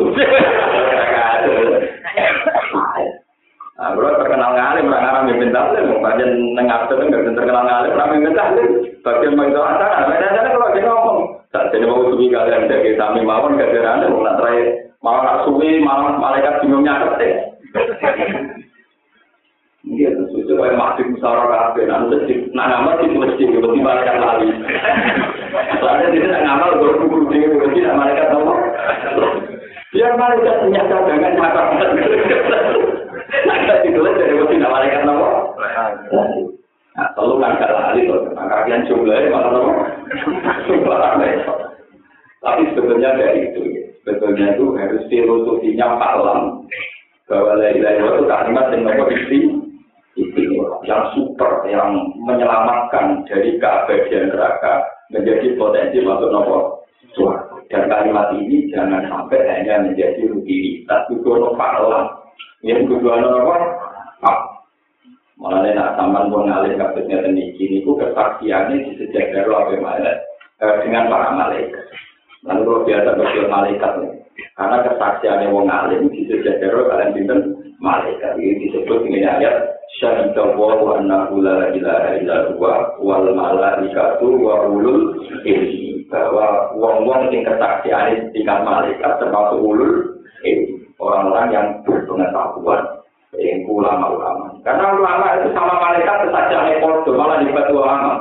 Nah, 3.74 3.90
bro 3.98 4.16
terkenal 4.22 4.54
ngalim, 4.54 4.90
orang 4.90 5.06
Arab 5.06 5.24
mimpin 5.30 5.54
tahlil, 5.54 5.86
mau 5.88 6.02
bagian 6.02 6.30
nengah 6.56 6.90
nggak 6.90 7.36
terkenal 7.38 7.64
ngalim, 7.64 7.94
orang 7.94 8.10
mimpin 8.12 8.34
tahlil. 8.34 8.70
Bagian 9.06 9.38
begitu 9.38 9.60
acara, 9.62 10.08
beda 10.10 10.28
kalau 10.34 10.74
dia 10.74 10.84
ngomong. 10.90 11.20
Tak 11.54 11.70
jadi 11.70 11.86
mau 11.86 12.10
suwi 12.10 12.34
kalian 12.34 12.66
dari 12.66 12.98
kami 12.98 13.22
mawon 13.22 13.62
kejaran 13.62 14.10
mau 14.10 14.26
nak 14.26 14.42
terakhir 14.42 14.90
mau 15.06 15.22
nak 15.22 15.46
suwi 15.46 15.78
malam 15.86 16.18
malaikat 16.18 16.66
bingungnya 16.66 16.98
ngerti. 16.98 17.30
Sesuai 20.54 20.70
kayak 20.70 20.82
masjid 20.86 21.06
musyawarah 21.10 21.50
kafe, 21.50 21.82
nanti 21.90 22.14
masjid, 22.14 22.38
nah 22.54 22.70
nama 22.70 23.02
di 23.02 23.10
masjid, 23.18 23.50
berarti 23.58 23.82
malaikat 23.82 24.22
lali. 24.22 24.54
Soalnya 25.82 26.14
tidak 26.14 26.46
ngamal, 26.46 26.78
baru 26.78 26.94
kubur 27.02 27.26
di 27.34 27.42
masjid, 27.58 27.90
malaikat 27.90 28.30
tahu. 28.30 28.54
Biar 29.98 30.14
malaikat 30.14 30.62
punya 30.62 30.86
cadangan 30.86 31.34
mata. 31.42 31.74
Nah, 31.74 31.90
itu 33.82 33.98
dari 33.98 34.34
masjid, 34.38 34.62
malaikat 34.62 35.02
tahu. 35.10 35.26
Nah, 36.94 37.08
telu 37.18 37.42
kan 37.42 37.58
gak 37.58 37.74
lali 37.74 38.06
tuh, 38.06 38.22
nah 38.38 38.46
kalian 38.46 38.86
jumlahnya 38.86 39.34
malah 39.34 39.58
nopo. 39.58 39.74
Tapi 42.46 42.62
sebetulnya 42.78 43.18
dari 43.18 43.50
itu, 43.50 43.90
sebetulnya 44.06 44.54
itu 44.54 44.78
harus 44.78 45.02
filosofinya 45.10 45.98
paham 45.98 46.62
bahwa 47.26 47.58
la 47.58 47.74
ilaha 47.74 48.22
itu 48.22 48.30
kalimat 48.30 48.70
yang 48.70 48.86
nopo 48.86 49.10
yang 50.86 51.04
super, 51.18 51.66
yang 51.66 52.14
menyelamatkan 52.22 53.26
dari 53.26 53.58
keabadian 53.58 54.30
neraka 54.30 54.86
menjadi 55.10 55.58
potensi 55.58 55.98
masuk 56.06 56.30
nopo 56.30 56.58
Dan 57.74 57.90
kalimat 57.90 58.30
ini 58.38 58.70
jangan 58.70 59.10
sampai 59.10 59.42
hanya 59.50 59.82
menjadi 59.90 60.30
rutinitas, 60.30 61.10
nopo 61.10 61.58
paham. 61.58 62.06
Yang 62.62 62.94
kedua 62.94 63.22
nopo, 63.22 63.54
Malah 65.44 65.66
nak 65.76 66.00
sampan 66.00 66.32
pun 66.32 66.48
ngalih 66.48 66.80
ini, 66.80 67.52
ini 67.60 67.84
ku 67.84 68.00
kesaksiannya 68.00 68.80
di 68.80 68.92
sejak 68.96 69.34
dari 69.34 69.52
apa 69.52 69.76
mana 69.76 70.14
dengan 70.80 71.12
para 71.12 71.36
malaikat. 71.36 71.84
Lalu 72.48 72.62
kalau 72.64 72.86
biasa 72.88 73.10
berjual 73.20 73.48
malaikat. 73.52 73.92
Karena 74.56 74.78
kesaksiannya 74.88 75.52
wong 75.52 75.68
sejak 76.32 76.64
dari 76.64 76.80
kalian 76.88 77.12
binten 77.12 77.40
malaikat. 77.84 78.40
Ini 78.40 78.62
disebut 78.62 79.04
dengan 79.04 79.42
ayat 79.42 79.73
syahidah 80.02 80.58
wa 80.58 80.98
annahu 80.98 81.44
la 81.44 81.70
ilaha 81.76 82.10
illa 82.18 82.38
huwa 82.54 82.74
wal 82.98 83.28
malaikatu 83.34 84.28
wa 84.42 84.66
ulul 84.70 85.22
ilmi 85.46 86.06
bahwa 86.10 86.74
wong-wong 86.78 87.30
yang 87.34 87.46
kesaksiannya 87.46 88.30
tingkat 88.34 88.60
malaikat 88.66 89.12
termasuk 89.22 89.60
ulul 89.62 90.18
ilmi 90.46 90.84
orang-orang 90.98 91.48
yang 91.54 91.68
berpengetahuan 91.86 92.82
yang 93.38 93.66
ulama-ulama. 93.66 94.54
Karena 94.62 94.94
ulama 94.94 95.26
itu 95.42 95.50
sama 95.58 95.74
malaikat 95.82 96.30
saja 96.30 96.58
itu 96.70 97.12
malah 97.18 97.42
dibuat 97.42 97.68
ulama. 97.74 98.12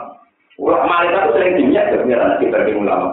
Ulama 0.57 0.85
malaikat 0.89 1.21
itu 1.21 1.33
sering 1.37 1.55
dimiak 1.61 1.87
kebenaran 1.93 2.41
dibanding 2.41 2.81
ulama. 2.81 3.09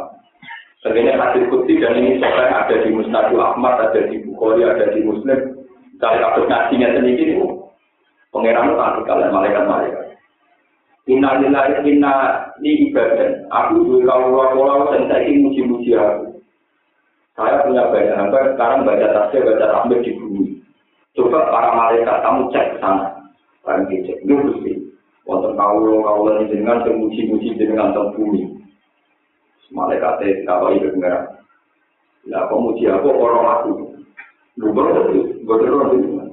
Sebenarnya 0.80 1.20
hadis 1.20 1.44
kutsi 1.52 1.76
dan 1.76 2.00
ini 2.00 2.24
soalnya 2.24 2.56
ada 2.56 2.76
di 2.80 2.90
Mustadul 2.96 3.44
Ahmad, 3.44 3.84
ada 3.84 4.00
di 4.08 4.24
Bukhari, 4.24 4.64
ada 4.64 4.88
di 4.96 5.04
Muslim. 5.04 5.60
Dari 6.00 6.18
kasus 6.24 6.48
ngajinya 6.48 6.96
sendiri 6.96 7.36
itu, 8.30 8.38
pengeran 8.38 8.70
itu 8.70 8.78
takut 8.78 9.04
kalian 9.10 9.34
malaikat-malaikat. 9.34 10.06
Inna 11.10 11.42
lillahi 11.42 11.74
inna 11.90 12.14
li 12.62 12.94
ibadah. 12.94 13.50
Aku 13.50 13.82
juga 13.82 14.14
kalau 14.14 14.54
pola 14.54 14.94
dan 14.94 15.10
saya 15.10 15.26
ingin 15.26 15.50
muji-muji 15.50 15.98
aku. 15.98 16.38
Saya 17.34 17.66
punya 17.66 17.90
banyak 17.90 18.14
hamba, 18.14 18.54
sekarang 18.54 18.86
baca 18.86 19.08
tasbih, 19.10 19.42
baca 19.48 19.66
tahmid 19.74 20.06
di 20.06 20.12
bumi. 20.20 20.60
Coba 21.18 21.50
para 21.50 21.72
malaikat, 21.74 22.20
kamu 22.22 22.42
cek 22.54 22.66
ke 22.76 22.78
sana. 22.84 23.26
Barang 23.66 23.88
dicek, 23.90 24.22
itu 24.22 24.36
mesti. 24.38 24.72
Wonten 25.24 25.56
kaulo, 25.56 26.04
kaulo 26.04 26.30
ini 26.38 26.52
dengan 26.52 26.84
muji-muji 26.84 27.56
dengan 27.56 27.96
tentang 27.96 28.14
bumi. 28.20 28.60
Malaikat 29.72 30.20
itu 30.22 30.44
kawai 30.46 30.78
berdengar. 30.78 31.42
Lah, 32.28 32.46
kok 32.46 32.60
muji 32.60 32.86
aku, 32.92 33.08
orang 33.08 33.48
aku. 33.50 33.72
Lu 34.60 34.76
baru 34.76 35.16
baru. 35.48 36.29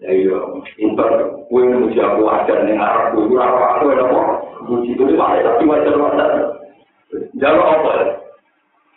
Ya 0.00 0.10
iya, 0.16 0.40
inter 0.80 1.08
kue 1.52 1.60
muji 1.60 2.00
aku 2.00 2.24
ajar 2.24 2.64
ning 2.64 2.80
arep 2.80 3.12
kuwi 3.12 3.36
ora 3.36 3.76
aku 3.76 3.92
ora 3.92 4.04
apa. 4.08 4.22
Muji 4.64 4.96
kuwi 4.96 5.12
wae 5.12 5.44
tapi 5.44 5.68
wajar 5.68 5.92
wajar. 5.92 6.30
Jalur 7.36 7.68
apa? 7.68 7.92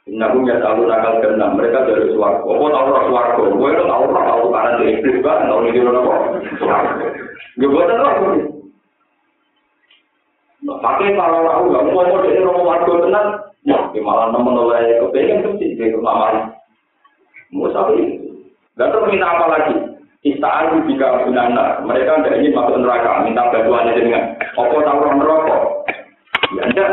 Nabi 0.08 0.48
ya 0.48 0.64
tahu 0.64 0.88
nakal 0.88 1.20
keenam 1.20 1.60
mereka 1.60 1.84
dari 1.88 2.08
suarga. 2.16 2.48
Apa 2.48 2.66
tahu 2.72 2.86
orang 2.88 3.08
suarga? 3.12 3.44
Gue 3.52 3.70
itu 3.76 3.84
tahu 3.84 4.04
orang 4.16 4.28
tahu 4.32 4.44
karena 4.52 4.72
di 4.80 4.86
iblis 4.96 5.20
kan 5.24 5.48
tahu 5.52 5.60
ini 5.68 5.80
orang 5.84 6.00
apa? 6.00 6.16
Gue 7.60 7.68
buat 7.68 7.92
apa? 7.92 8.10
Pakai 10.64 11.16
kalau 11.20 11.44
aku 11.44 11.64
nggak 11.68 11.84
mau 11.92 12.04
mau 12.08 12.24
jadi 12.24 12.40
orang 12.44 12.64
warga 12.64 12.94
tenang, 13.04 13.28
ya 13.68 14.00
malah 14.00 14.32
nemen 14.32 14.56
oleh 14.56 15.00
kepengen 15.04 15.44
mesti 15.60 15.76
di 15.76 15.92
rumah 15.92 16.48
Mau 17.52 17.68
sampai, 17.72 18.20
nggak 18.80 18.88
tahu 18.92 19.12
minta 19.12 19.28
apa 19.28 19.46
lagi. 19.52 19.93
Ista'an 20.24 20.88
jika 20.88 21.28
binana, 21.28 21.84
mereka 21.84 22.24
tidak 22.24 22.40
ingin 22.40 22.56
masuk 22.56 22.80
neraka, 22.80 23.28
minta 23.28 23.44
bantuan 23.52 23.92
dengan 23.92 24.40
apa 24.56 24.76
tahu 24.80 25.00
orang 25.04 25.20
neraka. 25.20 25.58
Ya 26.56 26.64
enggak, 26.72 26.92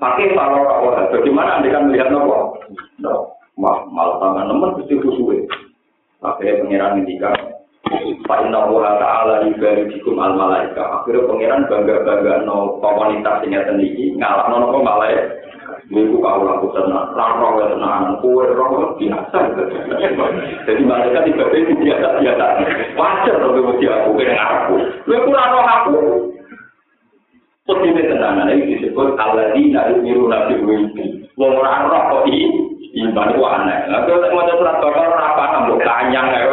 pakai 0.00 0.32
kalau 0.32 0.88
orang 0.88 1.12
bagaimana 1.12 1.60
anda 1.60 1.68
kan 1.68 1.84
melihat 1.84 2.08
nopo? 2.08 2.64
No, 2.96 3.36
mah 3.60 3.84
malah 3.92 4.16
tangan 4.24 4.48
nemen 4.48 4.72
mesti 4.80 4.94
khusyuk. 5.04 5.44
Pakai 6.24 6.64
pengiran 6.64 7.04
jika 7.04 7.36
Pak 8.24 8.48
Inna 8.48 8.72
Allah 8.72 8.96
Ta'ala 8.96 9.34
ibadikum 9.44 10.16
al 10.16 10.32
malaika. 10.40 11.04
Akhirnya 11.04 11.28
pangeran 11.28 11.68
bangga 11.68 12.08
bangga 12.08 12.34
no 12.48 12.80
komunitas 12.80 13.44
ini 13.44 13.60
sendiri 13.60 14.16
ngalah 14.16 14.48
no 14.48 14.64
nopo 14.64 14.80
malaika. 14.80 15.43
Ibu 15.84 16.16
kau 16.16 16.40
laku 16.48 16.72
tenang, 16.72 17.12
raro 17.12 17.60
ya 17.60 17.76
tenang, 17.76 18.16
kue 18.24 18.48
raro 18.56 18.96
biasa. 18.96 19.36
Jadi 20.64 20.80
mereka 20.80 21.20
tiba 21.28 21.44
tiba 21.52 21.74
biasa 21.76 22.08
biasa. 22.24 22.44
Wajar 22.96 23.36
loh 23.44 23.52
kemudian 23.52 23.92
aku 23.92 24.10
kena 24.16 24.44
aku. 24.64 24.74
Ibu 25.04 25.28
raro 25.28 25.60
aku. 25.60 25.96
Seperti 27.64 28.00
tenangan 28.00 28.52
ini 28.52 28.76
disebut 28.76 29.16
aladina 29.16 29.92
yumiru 29.92 30.28
nabi 30.28 30.56
wimpi. 30.60 31.28
Wong 31.36 31.56
raro 31.60 31.96
kok 32.12 32.28
i, 32.32 32.48
iman 33.04 33.32
itu 33.32 33.40
aneh. 33.40 33.78
Nah, 33.88 34.04
kalau 34.04 34.28
mau 34.36 34.44
surat 34.52 34.76
bakal 34.84 35.16
apa 35.16 35.44
nambah 35.48 35.80
kanyang 35.80 36.28
ya. 36.32 36.48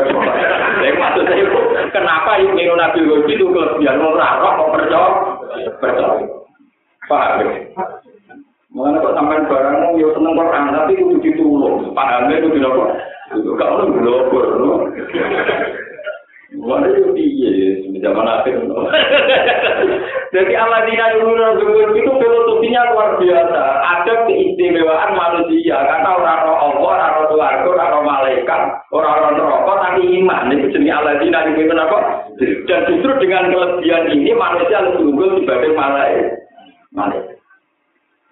Jadi 0.81 0.95
maksud 0.95 1.23
saya 1.27 1.45
kenapa 1.91 2.39
yumiru 2.39 2.75
nabi 2.75 2.99
wimpi 3.03 3.35
itu 3.35 3.47
kelebihan 3.47 3.99
wong 3.99 4.15
raro 4.15 4.59
kok 4.59 4.71
percaya? 4.75 5.11
Percaya. 5.79 6.27
Paham? 7.11 7.43
Seneng 10.31 10.47
Quran 10.47 10.71
tapi 10.71 10.93
itu 10.95 11.15
ditulung. 11.19 11.91
Pahamnya 11.91 12.39
itu 12.39 12.47
kok. 12.71 12.89
Itu 13.35 13.51
kalau 13.59 13.87
lu 13.87 13.99
blogger, 13.99 14.47
lu. 14.59 14.71
Mana 16.51 16.87
itu 16.91 17.15
dia 17.15 17.51
zaman 18.03 18.27
akhir. 18.27 18.59
Jadi 20.35 20.53
Allah 20.55 20.83
tidak 20.87 21.19
dulu 21.19 21.95
itu 21.95 22.11
filosofinya 22.11 22.91
luar 22.91 23.19
biasa. 23.19 23.61
Ada 23.83 24.13
keistimewaan 24.27 25.11
manusia 25.15 25.79
karena 25.79 26.09
orang 26.11 26.39
roh 26.47 26.57
Allah, 26.59 26.83
orang 26.91 27.11
roh 27.15 27.25
keluarga, 27.31 27.67
orang 27.71 27.91
roh 27.91 28.03
malaikat, 28.03 28.61
orang 28.91 29.15
roh 29.19 29.31
neraka 29.35 29.73
tapi 29.79 30.01
iman. 30.23 30.51
Itu 30.51 30.67
jenis 30.75 30.91
tidak 31.23 31.45
dulu 31.55 31.75
apa? 31.75 31.99
Dan 32.39 32.79
justru 32.87 33.11
dengan 33.19 33.51
kelebihan 33.51 34.11
ini 34.11 34.31
manusia 34.35 34.83
lebih 34.83 35.07
unggul 35.07 35.39
dibanding 35.39 35.75
malaikat. 35.75 36.35
Malaikat. 36.91 37.40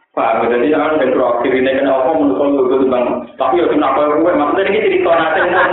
Pak, 0.09 0.41
jadi 0.49 0.73
jangan 0.73 0.97
yang 1.05 1.13
terakhir 1.13 1.53
ini 1.53 1.69
kena 1.69 1.93
apa 1.93 2.17
menurut 2.17 2.65
lu 2.65 2.89
bang. 2.89 3.05
Tapi 3.37 3.61
ya 3.61 3.69
kenapa 3.69 4.09
gue 4.09 4.33
maksudnya 4.33 4.65
ini 4.65 4.79
cerita 4.81 5.11
nanti 5.13 5.39
pun, 5.45 5.69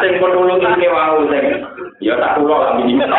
sing 0.00 0.12
dulu 0.16 0.56
ini 0.56 0.86
mau 0.88 1.20
sing. 1.28 1.44
Ya 2.00 2.16
tak 2.16 2.40
kulo 2.40 2.56
lah 2.64 2.80
minimal. 2.80 3.12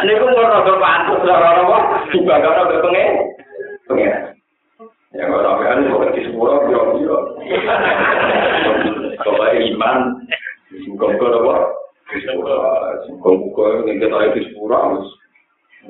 Ini 0.00 0.16
pun 0.16 0.32
mau 0.32 0.48
rasa 0.48 0.72
lah 0.80 0.96
orang 1.28 1.60
apa? 1.60 1.78
Juga 2.08 2.40
gak 2.40 2.56
ada 2.56 2.80
pengen, 2.80 3.08
pengen. 3.84 4.12
Ya 5.12 5.28
nggak 5.28 5.44
sampai 5.44 5.68
ada 5.68 5.82
kok 5.92 6.12
di 6.16 6.20
sepuluh 6.24 6.56
biro 6.64 6.82
biro. 6.96 7.18
Coba 9.28 9.44
iman, 9.52 9.96
muka-muka 10.88 11.26
apa? 11.36 11.54
Muka-muka 13.12 13.64
yang 13.92 14.00
kita 14.00 14.18
itu 14.32 14.40
sepuluh 14.48 15.04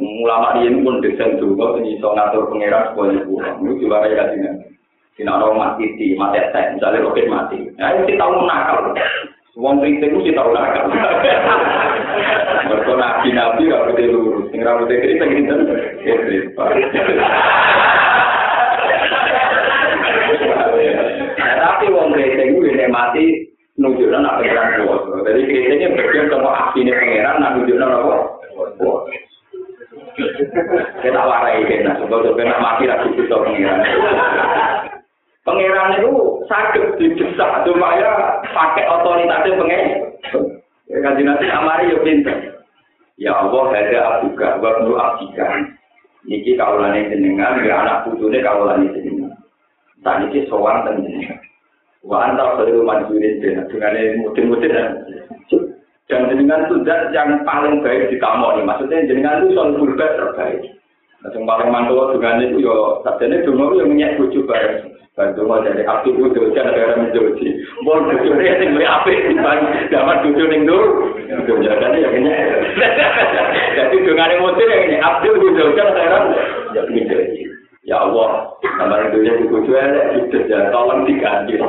ulama 0.00 0.56
ini 0.64 0.80
pun 0.80 1.04
desain 1.04 1.36
juga 1.36 1.76
sing 1.76 1.84
iso 1.92 2.08
ngatur 2.16 2.48
pangeran 2.48 2.92
supaya 2.92 3.20
pulang. 3.28 3.56
Itu 3.60 3.72
juga 3.84 4.08
kayak 4.08 4.28
gini. 4.32 4.50
Sina 5.12 5.36
orang 5.36 5.60
mati 5.60 5.84
di 6.00 6.16
mati 6.16 6.40
tek, 6.56 6.72
misalnya 6.72 7.04
roket 7.04 7.28
mati. 7.28 7.60
Nah, 7.76 7.92
itu 8.00 8.16
tahu 8.16 8.48
nakal. 8.48 8.96
Wong 9.60 9.84
kritik 9.84 10.08
itu 10.08 10.32
kita 10.32 10.40
tahu 10.40 10.56
nakal. 10.56 10.88
Mereka 12.72 12.92
nabi 12.96 13.28
nabi 13.36 13.68
gak 13.68 13.84
boleh 13.92 14.06
lurus. 14.08 14.48
Sing 14.48 14.64
rambutnya 14.64 15.04
kritik. 15.04 15.28
Nah, 21.36 21.54
tapi 21.60 21.84
wong 21.92 22.08
kritik 22.16 22.48
itu 22.48 22.64
ini 22.64 22.88
mati 22.88 23.24
nunjukkan 23.76 24.24
apa 24.24 24.40
yang 24.48 24.68
kuat. 24.80 25.00
Jadi 25.28 25.40
kritiknya 25.44 25.92
bagian 25.92 26.32
sama 26.32 26.50
aksinya 26.56 26.96
pangeran, 26.96 27.36
nah 27.36 27.50
nunjukkan 27.52 27.92
apa? 27.92 28.16
Kita 31.02 31.20
warai 31.20 31.64
kita, 31.64 31.96
sebab 31.98 32.36
kena 32.36 32.56
mati 32.60 32.84
lagi 32.84 33.08
kita 33.16 33.32
pengiran. 33.32 33.80
Pengiran 35.42 35.98
itu 35.98 36.10
sakit 36.46 36.84
didesak, 37.00 37.66
cuma 37.66 37.98
ya 37.98 38.38
pakai 38.52 38.86
otoritasnya 38.86 39.58
pengen. 39.58 39.82
Ya 40.86 40.96
kan 41.02 41.18
nanti 41.18 41.46
amari 41.48 41.90
ya 41.90 41.98
pinter. 42.04 42.36
Ya 43.16 43.32
Allah, 43.34 43.64
ada 43.72 43.98
abuka, 44.18 44.58
buat 44.60 44.82
nu 44.84 44.94
abika. 44.98 45.46
Niki 46.22 46.54
kaulane 46.54 47.10
jenengan, 47.10 47.64
ya 47.66 47.82
anak 47.82 48.06
putune 48.06 48.38
kaulane 48.38 48.92
jenengan. 48.94 49.34
Tak 50.06 50.22
niki 50.22 50.46
sowan 50.46 50.86
dan 50.86 51.02
jenengan. 51.02 51.38
Wa 52.02 52.30
anta 52.30 52.58
khairu 52.58 52.82
manjurin 52.82 53.38
dengan 53.38 53.70
mudin-mudin 54.22 54.74
dan 56.12 56.28
jenengan 56.28 56.68
itu 56.68 56.76
zat 56.84 57.08
yang 57.16 57.40
paling 57.48 57.80
baik 57.80 58.12
di 58.12 58.20
kamu 58.20 58.60
nih. 58.60 58.64
Maksudnya 58.68 59.08
jenengan 59.08 59.40
itu 59.40 59.56
soal 59.56 59.72
purba 59.80 60.04
terbaik. 60.12 60.60
Nah, 61.24 61.30
yang 61.32 61.48
paling 61.48 61.68
mantul 61.72 62.12
dengan 62.12 62.44
itu 62.44 62.60
yo, 62.60 63.00
sajane 63.00 63.40
dulu 63.48 63.80
yang 63.80 63.88
minyak 63.88 64.20
bucu 64.20 64.44
bareng. 64.44 64.92
Bantu 65.12 65.44
mau 65.44 65.60
dari 65.60 65.84
api 65.84 66.08
itu 66.08 66.24
jangan 66.56 66.72
negara 66.72 66.96
menjoji. 66.96 67.48
Mau 67.84 68.00
bucu 68.00 68.32
ini 68.32 68.48
yang 68.48 68.72
lebih 68.76 68.88
api 68.88 69.12
dibanding 69.28 69.88
zaman 69.92 70.20
bucu 70.24 70.42
ning 70.48 70.62
dulu. 70.64 70.88
Itu 71.20 71.52
jadi 71.60 71.96
yang 72.00 72.14
ini. 72.16 72.32
Jadi 73.76 73.96
dengan 74.04 74.32
emosi 74.36 74.62
yang 74.68 74.82
ini 74.88 74.96
api 75.00 75.26
itu 75.32 75.48
jangan 75.52 75.92
negara 75.96 76.18
menjoji. 76.88 77.44
Ya 77.84 77.96
Allah, 78.00 78.56
kamar 78.64 79.12
yang 79.12 79.48
bucu 79.52 79.72
ya, 79.72 80.16
itu 80.16 80.38
ya, 80.48 80.72
tolong 80.72 81.04
diganti. 81.04 81.60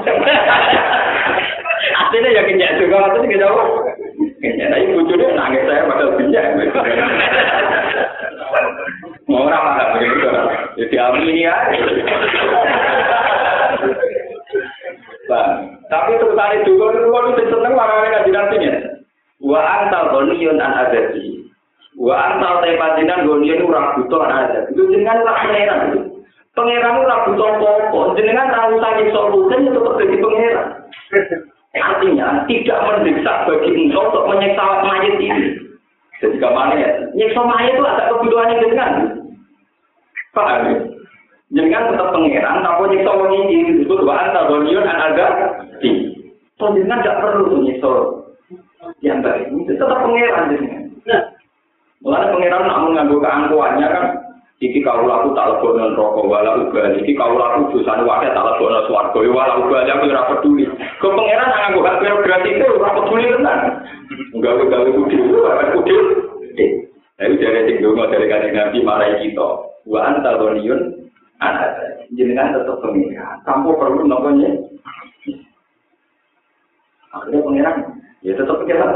Artinya 1.94 2.30
ya 2.32 2.42
kenyang 2.48 2.80
juga, 2.80 3.10
artinya 3.12 3.28
kita 3.28 3.48
Ya, 4.44 4.68
tapi 4.68 4.92
bujurnya 4.92 5.40
nangis 5.40 5.64
saya 5.64 5.88
pada 5.88 6.20
pinjam. 6.20 6.60
Mau 9.32 9.48
apa 9.48 9.70
nggak 9.72 9.92
begitu? 9.96 10.28
Jadi 10.84 10.96
amini 11.00 11.48
aja. 11.48 11.80
Tapi 15.88 16.12
sebentar 16.20 16.52
itu 16.60 16.76
kalau 16.76 16.92
itu 16.92 17.08
kalau 17.08 17.30
itu 17.32 17.44
seneng 17.48 17.72
malah 17.72 18.04
mereka 18.04 18.28
dinantinya. 18.28 18.74
Wa 19.40 19.64
antal 19.64 20.12
boniyun 20.12 20.60
an 20.60 20.76
adati. 20.76 21.48
Wa 21.96 22.36
antal 22.36 22.68
tepatinan 22.68 23.24
boniyun 23.24 23.64
ura 23.64 23.96
butuh 23.96 24.28
an 24.28 24.32
adati. 24.44 24.76
Itu 24.76 24.92
dengan 24.92 25.24
lah 25.24 25.40
pangeran 25.40 25.80
itu. 25.88 26.00
Pangeran 26.52 27.00
ura 27.00 27.16
butuh 27.32 27.50
pokok. 27.64 28.20
Jenengan 28.20 28.52
tahu 28.52 28.76
sakit 28.76 29.08
solusi 29.16 29.56
itu 29.72 29.80
terjadi 29.80 30.16
pangeran. 30.20 30.68
Artinya 31.74 32.46
tidak 32.46 32.80
mendesak 32.86 33.50
bagi 33.50 33.70
engkau 33.74 34.06
untuk 34.14 34.30
menyiksa 34.30 34.66
mayat 34.86 35.18
ini. 35.18 35.58
Jadi 36.22 36.38
ke 36.38 36.50
mana 36.54 36.78
ya? 36.78 36.90
Nyiksa 37.18 37.42
mayat 37.42 37.74
itu 37.74 37.84
ada 37.84 38.04
kebutuhan 38.14 38.52
yang 38.54 38.62
dengan. 38.62 38.92
Paham 40.38 40.62
ya? 40.70 40.76
Jangan 41.54 41.94
tetap 41.94 42.08
pengeran, 42.14 42.66
tapi 42.66 42.84
nyiksa 42.94 43.10
orang 43.10 43.34
ini 43.46 43.58
disebut 43.74 44.00
wa 44.06 44.30
dan 44.30 44.98
ada 45.02 45.28
di. 45.82 45.90
So, 46.62 46.70
jangan 46.70 47.02
tidak 47.02 47.20
perlu 47.26 47.66
nyiksa 47.66 47.92
yang 49.02 49.26
baik. 49.26 49.50
Itu 49.50 49.74
tetap 49.74 50.00
pengeran 50.06 50.50
jenengan. 50.54 50.84
Mulane 52.04 52.36
pangeran 52.36 52.68
nak 52.68 52.80
nganggo 52.84 53.18
keangkuhannya 53.24 53.88
kan 53.88 54.06
iki 54.64 54.80
kau 54.80 55.04
laku 55.04 55.36
tak 55.36 55.60
lebono 55.60 55.92
neraka 55.92 56.22
wala 56.24 56.52
uga 56.64 56.96
iki 56.96 57.12
kau 57.20 57.36
laku 57.36 57.76
dosane 57.76 58.08
wae 58.08 58.32
tak 58.32 58.48
lebono 58.48 58.80
swarga 58.88 59.20
ya 59.20 59.32
wala 59.36 59.54
uga 59.60 59.78
aku 59.84 60.08
ora 60.08 60.30
peduli. 60.32 60.64
Kok 61.04 61.12
pangeran 61.12 61.48
nak 61.52 61.60
nganggo 61.60 61.80
hak 61.84 62.00
prerogatif 62.00 62.54
itu 62.56 62.68
ora 62.80 62.92
peduli 62.96 63.28
tenan. 63.28 63.60
Gawe 64.40 64.64
gawe 64.64 64.90
kudu 64.96 65.18
kudu. 65.76 65.98
Tapi 67.14 67.40
dari 67.40 67.62
sing 67.70 67.78
donga 67.84 68.10
dari 68.10 68.26
kanjeng 68.32 68.56
Nabi 68.56 68.80
marai 68.82 69.20
kita. 69.20 69.50
Wa 69.84 70.00
anta 70.08 70.40
dhaniyun 70.40 70.80
anak 71.44 71.76
jenengan 72.16 72.56
tetap 72.56 72.80
pengiran. 72.80 73.44
Tanpa 73.44 73.72
perlu 73.76 74.08
namanya. 74.08 74.50
Akhirnya 77.14 77.46
pengiran, 77.46 77.78
ya 78.26 78.34
tetap 78.34 78.58
pengiran. 78.64 78.90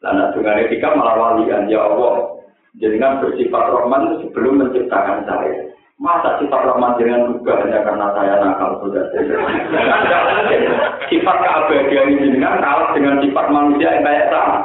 Lalu 0.00 0.24
dengan 0.32 0.60
etika 0.64 0.88
malah 0.96 1.16
walian, 1.20 1.68
ya 1.68 1.76
Allah, 1.84 2.39
jenengan 2.78 3.18
bersifat 3.18 3.64
Rahman 3.74 4.22
sebelum 4.22 4.62
menciptakan 4.62 5.26
saya. 5.26 5.74
Masa 6.00 6.40
sifat 6.40 6.62
Rahman 6.64 6.96
dengan 6.96 7.36
juga 7.36 7.60
hanya 7.60 7.84
karena 7.84 8.06
saya 8.16 8.34
nakal 8.40 8.80
sudah. 8.80 9.04
sifat 11.10 11.36
keabadian 11.42 12.16
jenengan 12.22 12.62
kalah 12.62 12.94
dengan 12.96 13.20
sifat 13.20 13.46
manusia 13.52 13.98
yang 13.98 14.04
kayak 14.06 14.30
sama. 14.30 14.58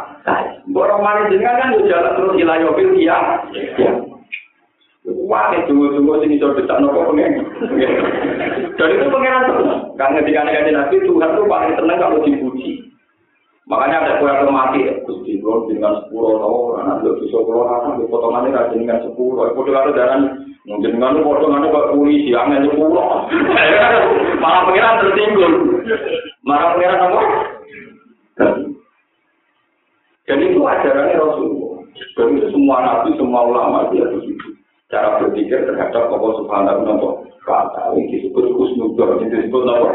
Mbok 0.70 0.88
Rahman 0.96 1.28
jenengan 1.34 1.60
kan 1.60 1.70
jalan 1.82 2.14
terus 2.16 2.38
ilayobil 2.40 2.90
iya. 2.96 3.20
Ya. 3.76 3.92
Wah, 5.06 5.54
itu 5.54 5.70
tunggu-tunggu 5.70 6.18
sini 6.26 6.42
sudah 6.42 6.58
bisa 6.58 6.82
nopo 6.82 7.14
pengen. 7.14 7.46
Dan 8.74 8.90
itu 8.90 9.06
pengenan 9.06 9.46
terus. 9.46 9.70
Karena 10.02 10.18
ketika 10.22 10.42
nabi 10.50 10.96
Tuhan 11.06 11.30
itu 11.38 11.44
paling 11.46 11.74
senang 11.78 11.98
kalau 12.02 12.18
dipuji. 12.26 12.85
Makanya 13.66 13.98
ada 13.98 14.12
kue 14.22 14.30
yang 14.30 14.54
mati, 14.54 14.86
Gusti 15.10 15.42
Kulon 15.42 15.66
dengan 15.74 16.06
sepuluh 16.06 16.38
tahun, 16.38 16.86
anak 16.86 16.98
dua 17.02 17.18
bisa 17.18 17.42
pulau 17.42 17.66
apa, 17.66 17.98
di 17.98 18.06
potongannya 18.14 18.54
rajin 18.54 18.86
dengan 18.86 19.02
sepuluh. 19.02 19.50
Itu 19.50 19.66
kalau 19.66 19.90
darah 19.90 20.22
mungkin 20.70 20.94
dengan 20.94 21.26
potongannya 21.26 21.74
kok 21.74 21.90
polisi, 21.98 22.30
angin 22.38 22.70
sepuluh. 22.70 23.26
Malah 24.44 24.62
pengiran 24.70 25.02
tertinggal. 25.02 25.52
Malah 26.46 26.68
pengiran 26.78 27.06
apa? 27.10 27.22
Dan 30.30 30.38
itu 30.46 30.62
ajarannya 30.62 31.18
Rasulullah. 31.18 31.82
Dan 32.22 32.38
itu 32.38 32.48
semua 32.54 32.78
nabi, 32.86 33.18
semua 33.18 33.50
ulama 33.50 33.90
dia 33.90 34.06
begitu. 34.14 34.62
Cara 34.94 35.18
berpikir 35.18 35.66
terhadap 35.66 36.14
Allah 36.14 36.32
Subhanahu 36.38 36.82
wa 36.86 37.66
Taala. 37.74 37.98
Ini 37.98 38.30
disebut 38.30 38.46
kusnudor, 38.54 39.18
ini 39.26 39.34
disebut 39.34 39.64
apa? 39.74 39.90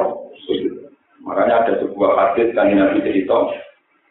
Makanya 1.31 1.63
ada 1.63 1.73
sebuah 1.79 2.11
hadis 2.19 2.51
kan 2.59 2.75
Nabi 2.75 3.07
cerita, 3.07 3.39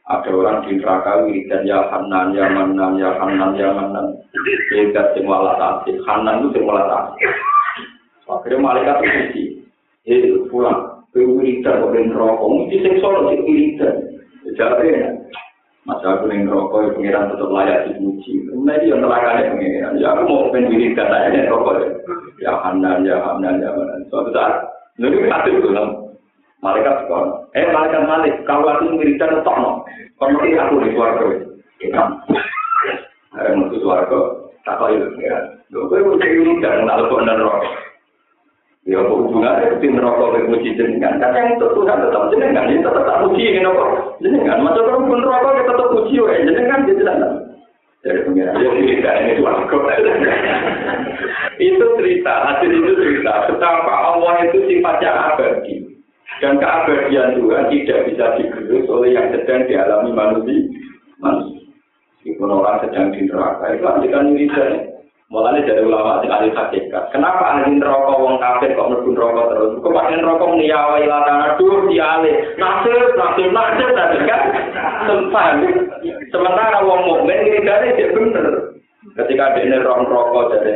ada 0.08 0.32
orang 0.32 0.64
di 0.64 0.80
neraka 0.80 1.28
wiridan 1.28 1.68
ya 1.68 1.84
Hanan, 1.92 2.32
ya 2.32 2.48
Manan, 2.48 2.96
ya 2.96 3.12
Hanan, 3.20 3.60
ya 3.60 3.76
Manan. 3.76 4.24
Wiridan 4.72 5.12
semua 5.12 5.44
alat 5.44 5.60
asik, 5.60 6.00
Hanan 6.08 6.48
itu 6.48 6.56
semua 6.56 6.80
alat 6.80 7.12
asik. 7.12 7.32
Akhirnya 8.32 8.64
malaikat 8.64 9.04
itu 9.04 9.68
eh 10.08 10.32
pulang, 10.48 11.04
ke 11.12 11.20
wiridan, 11.20 11.92
ke 11.92 12.00
neraka, 12.08 12.46
mesti 12.48 12.76
seksual, 12.88 13.36
ke 13.36 13.44
wiridan. 13.44 13.96
Jadi, 14.56 14.88
Masa 15.88 16.22
aku 16.22 16.30
yang 16.30 16.46
rokok, 16.46 16.86
ya 16.86 16.90
pengiran 16.94 17.32
tetap 17.34 17.50
layak 17.50 17.90
dipuji. 17.90 18.46
Nah, 18.52 18.78
dia 18.78 18.94
neraka 18.94 19.42
ya 19.42 19.50
pengiran. 19.58 19.98
Ya, 19.98 20.08
aku 20.14 20.22
mau 20.28 20.52
pengen 20.54 20.70
wiridan, 20.70 21.10
saya 21.10 21.50
rokok 21.50 21.76
ya. 22.40 22.54
Hanan, 22.62 23.04
ya 23.04 23.18
Hanan, 23.18 23.58
ya 23.58 23.74
Manan. 23.74 24.06
Suatu 24.08 24.30
saat, 24.30 24.70
lalu 25.02 25.26
kita 25.26 25.50
itu 25.50 25.70
Malaikat 26.60 27.08
sekolah. 27.08 27.48
Eh, 27.56 27.72
malaikat 27.72 28.04
malik. 28.04 28.36
Kalau 28.44 28.68
aku 28.68 28.92
ngiritan, 28.92 29.40
tok 29.48 29.58
no. 29.64 29.88
Kalau 30.20 30.36
mesti 30.36 30.60
aku 30.60 30.84
di 30.84 30.92
suarga. 30.92 31.26
Kita. 31.80 32.04
Ada 33.40 33.56
mutu 33.56 33.80
suarga. 33.80 34.20
Tak 34.68 34.76
kau 34.76 34.92
itu. 34.92 35.08
Ya. 35.24 35.40
Gue 35.72 36.04
mau 36.04 36.20
cek 36.20 36.32
ngiritan. 36.36 36.84
Nggak 36.84 37.00
lebih 37.00 37.16
benar 37.24 37.38
rokok. 37.40 37.64
Ya, 38.90 39.00
hubungannya 39.06 39.78
itu 39.78 39.92
neraka 39.92 40.34
ke 40.34 40.50
puji 40.50 40.70
jenengan. 40.74 41.22
Kan 41.22 41.36
yang 41.38 41.48
itu 41.56 41.68
Tuhan 41.78 42.00
tetap 42.00 42.24
jenengan. 42.34 42.66
Ini 42.68 42.82
tetap 42.82 43.04
tak 43.06 43.22
puji 43.22 43.44
ini 43.46 43.60
nopo. 43.62 44.18
Jenengan. 44.20 44.66
Masa 44.66 44.82
orang 44.82 45.06
pun 45.06 45.20
neraka 45.22 45.50
kita 45.62 45.74
tetap 45.78 45.92
puji. 45.94 46.16
Jenengan 46.20 46.84
dia 46.90 46.98
tidak. 46.98 47.18
Dari 48.04 48.20
pengiran. 48.26 48.56
Ya, 48.60 48.70
tidak. 48.74 49.16
Ini 49.16 49.34
suarga. 49.40 49.78
itu 51.70 51.86
cerita. 52.02 52.34
Hasil 52.50 52.72
itu 52.72 52.92
cerita. 52.98 53.32
Betapa 53.48 53.94
Allah 53.94 54.34
itu 54.50 54.58
sifatnya 54.68 55.12
abadi. 55.32 55.79
Dan 56.40 56.56
keabadian 56.56 57.36
Tuhan 57.36 57.68
tidak 57.68 58.00
bisa 58.08 58.26
digerus 58.40 58.88
oleh 58.88 59.12
yang 59.12 59.28
sedang 59.36 59.68
dialami 59.68 60.12
manusia. 60.16 60.72
Manusia. 61.20 61.60
Meskipun 62.20 62.52
orang 62.52 62.84
sedang 62.84 63.12
di 63.16 63.28
neraka, 63.28 63.76
itu 63.76 63.86
andikan 63.88 64.32
wiridan. 64.36 64.92
Mulanya 65.30 65.62
dari 65.62 65.86
ulama 65.86 66.26
yang 66.26 66.42
ahli 66.42 66.50
hakikat. 66.58 67.14
Kenapa 67.14 67.54
ahli 67.54 67.78
neraka 67.78 68.18
wong 68.18 68.42
kafir 68.42 68.74
kok 68.74 68.90
mlebu 68.90 69.14
neraka 69.14 69.42
terus? 69.54 69.78
Kok 69.78 69.94
pakai 69.94 70.18
neraka 70.18 70.46
niyawa 70.58 70.96
ilatana 71.06 71.48
dur 71.62 71.86
diale. 71.86 72.34
Nasir, 72.58 73.14
nasir, 73.14 73.48
nasir 73.54 73.90
tadi 73.94 74.18
kan. 74.26 74.42
Sempat. 75.06 75.52
Sementara 76.34 76.82
wong 76.82 77.02
mukmin 77.06 77.46
wiridane 77.46 77.94
dia 77.94 78.10
bener. 78.10 78.48
Ketika 79.14 79.54
dia 79.54 79.70
neraka 79.70 80.40
jadi 80.58 80.74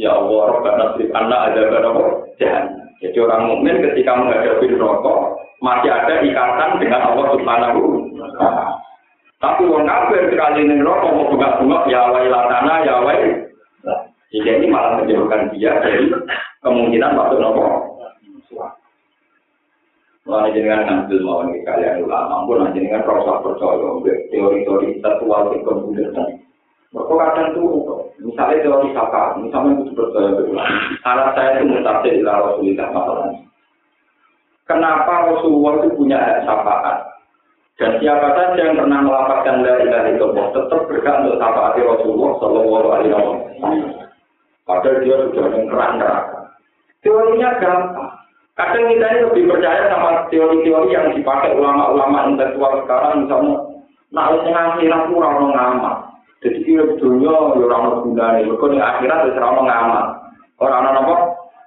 ya 0.00 0.24
Allah, 0.24 0.56
Rabbana 0.56 0.96
nasib 0.96 1.08
anak 1.12 1.40
ada 1.52 1.60
berapa? 1.68 2.02
Jangan. 2.40 2.85
Jadi 3.04 3.18
orang 3.20 3.52
mukmin 3.52 3.84
ketika 3.84 4.16
menghadapi 4.16 4.72
rokok 4.76 5.36
masih 5.60 5.92
ada 5.92 6.24
ikatan 6.24 6.70
dengan 6.80 7.12
Allah 7.12 7.26
Subhanahu. 7.36 7.80
Tapi 9.36 9.62
orang 9.68 9.84
kafir 9.84 10.32
sekali 10.32 10.64
ini 10.64 10.80
rokok 10.80 11.12
mau 11.12 11.28
bunga-bunga 11.28 11.78
ya 11.92 12.08
wailatana 12.08 12.74
ya 12.88 12.94
wail. 13.04 13.32
Jika 14.32 14.50
ini 14.58 14.66
malah 14.72 15.00
menjauhkan 15.00 15.52
dia 15.54 15.76
dari 15.84 16.08
kemungkinan 16.64 17.14
masuk 17.14 17.38
nopo. 17.38 17.64
Mulai 20.26 20.50
jenengan 20.50 21.06
ngambil 21.06 21.22
nih 21.46 21.62
kalian 21.62 22.02
ulama, 22.02 22.42
pun 22.50 22.66
jenengan 22.74 23.06
rasa 23.06 23.46
percaya 23.46 24.18
teori-teori 24.34 24.98
di 24.98 25.58
komputer 25.62 26.10
tadi. 26.10 26.45
Mereka 26.96 27.12
kadang 27.12 27.48
tuh, 27.52 28.08
misalnya 28.24 28.64
teori 28.64 28.88
sapa, 28.96 29.36
misalnya 29.36 29.84
itu 29.84 29.92
percaya 29.92 30.32
berulang. 30.32 30.70
Anak 31.04 31.28
saya 31.36 31.60
itu 31.60 31.64
mutasi 31.68 32.08
di 32.08 32.22
Rasulullah 32.24 32.88
masalahnya. 32.88 33.40
Kenapa 34.64 35.14
Rasulullah 35.28 35.72
itu 35.84 35.88
punya 35.92 36.16
hak 36.16 36.48
syafaat? 36.48 36.98
Dan 37.76 38.00
siapa 38.00 38.32
saja 38.32 38.56
yang 38.56 38.80
pernah 38.80 39.04
melapatkan 39.04 39.60
dari 39.60 39.84
dari 39.92 40.16
Allah 40.16 40.46
tetap 40.56 40.80
berhak 40.88 41.16
untuk 41.20 41.36
syafaat 41.36 41.76
Rasulullah 41.76 42.32
Shallallahu 42.40 42.88
Alaihi 42.88 43.12
Wasallam. 43.12 43.84
Padahal 44.64 44.96
dia 45.04 45.16
sudah 45.20 45.46
mengkerak 45.52 45.90
neraka. 46.00 46.38
Teorinya 47.04 47.50
gampang. 47.60 48.12
Kadang 48.56 48.88
kita 48.88 49.06
ini 49.12 49.20
lebih 49.28 49.44
percaya 49.52 49.82
sama 49.92 50.32
teori-teori 50.32 50.88
yang 50.88 51.12
dipakai 51.12 51.52
ulama-ulama 51.52 52.32
intelektual 52.32 52.80
sekarang, 52.80 53.28
misalnya, 53.28 53.56
nah, 54.08 54.32
yang 54.32 54.56
akhirat 54.56 55.02
kurang 55.12 55.52
ngamal. 55.52 56.05
Jadi 56.46 56.62
kira 56.62 56.86
dunia 57.02 57.26
orang 57.26 57.58
orang 57.58 58.06
bulan 58.06 58.38
ini, 58.38 58.54
kok 58.54 58.70
di 58.70 58.78
akhirat 58.78 59.18
itu 59.26 59.42
orang 59.42 59.66
ngamal. 59.66 60.04
Orang 60.62 60.78
orang 60.86 61.02
apa? 61.02 61.14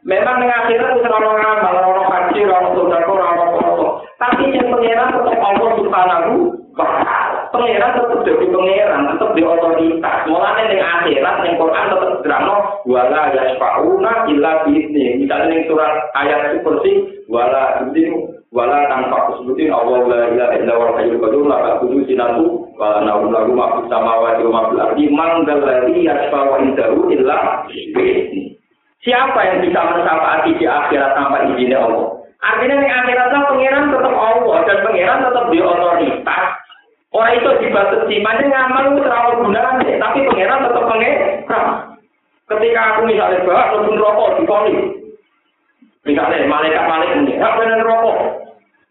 Memang 0.07 0.39
di 0.39 0.47
akhirat 0.47 0.91
itu 0.95 1.09
orang 1.11 1.35
ngamal, 1.35 1.73
orang 1.75 1.91
orang 1.91 2.07
kaji, 2.07 2.39
orang 2.47 2.63
orang 2.63 2.75
sunnah, 2.79 3.01
orang 3.03 3.35
apa? 3.59 3.87
Tapi 4.23 4.55
yang 4.55 4.71
pangeran 4.71 5.11
tetap 5.11 5.39
allah 5.43 5.69
subhanahu 5.83 6.35
wa 6.79 6.87
taala. 6.87 7.39
Pangeran 7.51 7.91
tetap 7.91 8.19
jadi 8.23 8.45
pangeran, 8.47 9.01
tetap 9.11 9.29
di 9.35 9.41
otoritas. 9.43 10.17
Mulanya 10.31 10.63
di 10.71 10.77
akhirat, 10.79 11.35
di 11.43 11.51
Quran 11.59 11.85
tetap 11.91 12.13
drama. 12.23 12.55
Wala 12.87 13.21
ya 13.35 13.43
shfauna 13.51 14.13
illa 14.31 14.63
bi 14.63 14.79
ini. 14.79 15.27
Misalnya 15.27 15.67
surat 15.67 16.07
ayat 16.15 16.55
itu 16.55 16.63
persis. 16.63 16.99
Wala 17.27 17.83
ini 17.83 18.38
wala 18.49 18.89
tanpa 18.89 19.29
kesebutin 19.29 19.69
Allah 19.69 20.09
la 20.09 20.21
ilaha 20.33 20.53
illa 20.57 20.73
wa 20.73 20.87
hayyul 20.97 21.21
qayyum 21.21 21.45
la 21.45 21.57
ta'khudhu 21.61 22.01
sinatu 22.09 22.65
wa 22.81 22.97
la 22.97 22.99
nawm 23.05 23.29
lahu 23.29 23.53
ma 23.53 23.77
fis 23.77 23.87
samawati 23.93 24.41
wa 24.49 24.51
ma 24.51 24.61
fil 24.73 24.81
ardi 24.81 25.05
man 25.13 25.45
dzal 25.45 25.61
Siapa 28.99 29.39
yang 29.47 29.63
bisa 29.63 29.79
mensyafaati 29.79 30.59
di 30.59 30.65
akhirat 30.67 31.15
tanpa 31.15 31.47
izin 31.47 31.71
Allah? 31.71 32.19
Artinya 32.43 32.83
di 32.83 32.89
akhirat 32.91 33.27
lah 33.31 33.43
pangeran 33.47 33.95
tetap 33.95 34.11
Allah 34.11 34.57
dan 34.67 34.77
pangeran 34.83 35.23
tetap 35.23 35.45
di 35.47 35.59
otoritas. 35.63 36.45
Orang 37.09 37.33
itu 37.39 37.49
dibatasi, 37.63 38.15
macam 38.21 38.47
ngamal 38.51 38.83
itu 38.91 39.01
terlalu 39.01 39.33
gunanya, 39.47 39.93
tapi 40.03 40.19
pangeran 40.27 40.67
tetap 40.67 40.83
pangeran. 40.83 41.67
Ketika 42.49 42.81
aku 42.91 42.99
misalnya 43.07 43.45
bahas, 43.47 43.71
rokok 43.87 44.29
di 44.35 44.43
Misalnya 46.07 46.47
malaikat 46.47 46.83
malaikat 46.87 47.17
ini, 47.23 47.33
hak 47.37 47.55
benar 47.59 47.79
rokok. 47.85 48.38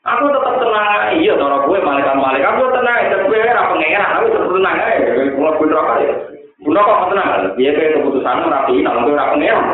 Aku 0.08 0.24
tetap 0.32 0.54
tenang, 0.56 1.20
iya 1.20 1.32
cara 1.36 1.56
gue 1.68 1.78
malaikat 1.84 2.16
malaikat, 2.16 2.48
aku 2.48 2.64
tenang, 2.72 3.00
dan 3.12 3.20
gue 3.28 3.38
era 3.38 3.68
pengeran, 3.68 4.10
aku 4.16 4.26
tetap 4.32 4.50
tenang 4.56 4.76
mulai 5.36 5.54
gue 5.58 5.68
rokok 5.68 5.96
ya. 6.00 6.14
Gue 6.64 6.72
rokok 6.72 7.08
tenang, 7.12 7.28
dia 7.60 7.70
kayak 7.76 7.92
keputusan 8.00 8.42
merapi, 8.48 8.74
nah 8.80 8.92
gue 9.04 9.12
era 9.12 9.32
pengeran. 9.36 9.66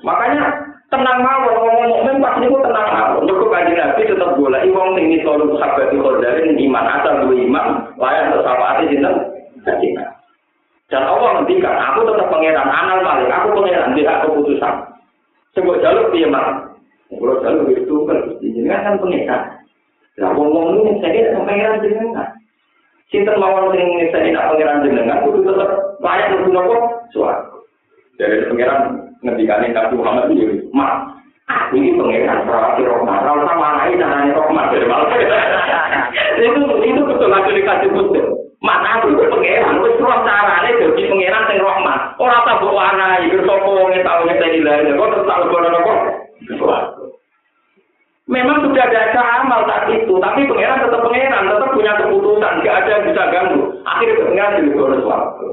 Makanya 0.00 0.42
tenang 0.88 1.18
mawon 1.20 1.52
ngomong 1.58 1.86
mukmin 1.90 2.22
pas 2.24 2.38
niku 2.40 2.56
tenang 2.64 2.88
mawon. 2.88 3.26
Mergo 3.28 3.46
kanjeng 3.52 3.76
Nabi 3.76 4.08
tetap 4.08 4.30
golek 4.38 4.64
wong 4.72 4.88
sing 4.96 5.06
selalu 5.20 5.58
sahabat 5.60 5.92
dari 6.22 6.54
iman 6.64 6.84
asal 6.86 7.14
dua 7.26 7.34
iman 7.44 7.66
layak 8.00 8.32
untuk 8.32 8.42
sahabat 8.46 8.86
sinten 8.88 9.14
Kanjeng 9.66 9.98
Dan 10.88 11.04
Allah 11.04 11.30
ngendikan, 11.36 11.76
aku 11.76 12.08
tetap 12.08 12.32
pangeran 12.32 12.64
anal 12.64 13.04
malik, 13.04 13.28
aku 13.28 13.60
pangeran 13.60 13.92
dia 13.92 14.24
keputusan. 14.24 14.74
Sebab 15.52 15.76
jalur 15.84 16.08
dia 16.16 16.28
mah. 16.32 16.67
Kalau 17.08 17.40
jalur 17.40 17.72
itu 17.72 17.96
kan 18.04 18.18
jenengan 18.44 18.84
kan 18.84 18.94
pangeran. 19.00 19.42
Lah 20.20 20.30
wong-wong 20.36 20.84
ini 20.84 21.00
saya 21.00 21.12
tidak 21.16 21.46
pangeran 21.48 21.80
jenengan. 21.80 22.28
Sinten 23.08 23.40
mawon 23.40 23.72
sing 23.72 23.88
saya 24.12 24.28
tidak 24.28 24.46
pangeran 24.52 24.84
jenengan, 24.84 25.24
kudu 25.24 25.40
tetap 25.48 25.70
layak 26.04 26.36
untuk 26.36 26.52
nopo 26.52 26.76
suatu. 27.16 27.64
Dari 28.20 28.44
pangeran 28.52 29.08
ngendikane 29.24 29.72
Nabi 29.72 29.94
Muhammad 29.96 30.28
itu, 30.36 30.68
mak, 30.76 31.16
aku 31.48 31.80
ini 31.80 31.96
pangeran 31.96 32.44
perawati 32.44 32.84
rohmat, 32.84 33.24
kalau 33.24 33.48
sama 33.48 33.68
lain 33.80 33.96
caranya 33.96 34.36
rohmat 34.36 34.66
dari 34.68 34.84
malam. 34.84 35.08
itu 36.36 36.60
itu 36.84 37.00
betul 37.08 37.28
lagi 37.32 37.56
dikasih 37.56 37.88
betul. 37.96 38.26
Mata 38.60 39.00
aku 39.00 39.16
itu 39.16 39.24
pangeran, 39.32 39.80
wis 39.80 39.96
roh 39.96 40.20
carane 40.28 40.76
dadi 40.76 41.08
pangeran 41.08 41.42
sing 41.48 41.58
rahmat. 41.64 42.00
Ora 42.20 42.44
tak 42.44 42.60
mbok 42.60 42.76
warai, 42.76 43.24
iku 43.32 43.40
sapa 43.48 43.68
wong 43.72 43.96
tau 44.04 44.20
ngeteni 44.28 44.60
lha, 44.60 44.92
kok 44.92 45.10
tetep 45.16 45.36
lebono 45.40 45.68
nopo? 45.72 45.94
Memang 48.28 48.60
sudah 48.60 48.84
ada 48.84 49.24
amal 49.40 49.64
saat 49.64 49.88
itu, 49.88 50.12
tapi 50.20 50.44
pangeran 50.44 50.84
tetap 50.84 51.00
pangeran, 51.00 51.48
tetap 51.48 51.70
punya 51.72 51.92
keputusan, 51.96 52.60
gak 52.60 52.76
ada 52.84 52.90
yang 52.92 53.04
bisa 53.08 53.22
ganggu. 53.32 53.60
Akhirnya 53.88 54.20
pangeran 54.20 54.56
jadi 54.60 54.70
suatu. 55.00 55.48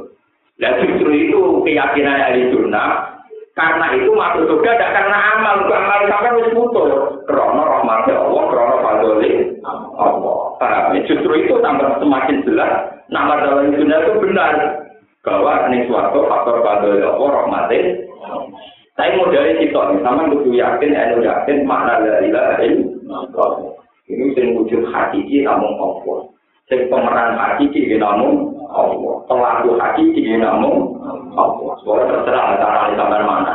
Dan 0.59 0.73
justru 0.83 1.11
itu 1.15 1.39
keyakinan 1.63 2.19
ahli 2.19 2.51
sunnah, 2.51 3.15
karena 3.55 3.95
itu 3.95 4.11
masuk 4.11 4.51
surga 4.51 4.71
tidak 4.75 4.91
karena 4.91 5.17
amal, 5.39 5.63
bukan 5.63 5.79
amal 5.87 6.01
sampai 6.11 6.27
harus 6.27 6.51
putus. 6.51 6.91
Krono 7.23 7.63
rahmatnya 7.63 8.19
Allah, 8.19 8.43
krono 8.51 8.75
fadoli 8.83 9.31
Allah. 9.63 10.39
Paham? 10.59 10.99
Justru 11.07 11.31
itu 11.39 11.55
tambah 11.63 11.95
semakin 12.03 12.43
jelas 12.43 12.71
nama 13.07 13.39
dalam 13.39 13.71
dunia 13.71 14.03
itu 14.03 14.13
benar 14.19 14.83
bahwa 15.23 15.71
ini 15.71 15.87
suatu 15.87 16.27
faktor 16.27 16.67
fadoli 16.67 16.99
Allah 16.99 17.29
rahmatnya. 17.31 17.79
Mau 18.95 19.27
dari 19.27 19.59
situ 19.59 19.75
nih, 19.75 19.99
sama 19.99 20.31
butuh 20.31 20.55
yakin, 20.55 20.95
enu 20.95 21.19
yakin 21.19 21.67
makna 21.67 21.99
dari 21.99 22.31
ilahin. 22.31 22.95
Ini 24.07 24.25
sing 24.37 24.55
wujud 24.55 24.87
hakiki 24.87 25.43
namun 25.43 25.75
Allah. 25.75 26.31
Sing 26.71 26.87
pemeran 26.87 27.35
hakiki 27.35 27.91
namun 27.99 28.55
Allah. 28.71 29.19
Pelaku 29.27 29.75
hakiki 29.75 30.39
namun 30.39 30.95
Allah. 31.35 31.75
Soalnya 31.83 32.23
terserah 32.23 32.55
cara 32.55 32.95
sampai 32.95 33.25
mana. 33.27 33.53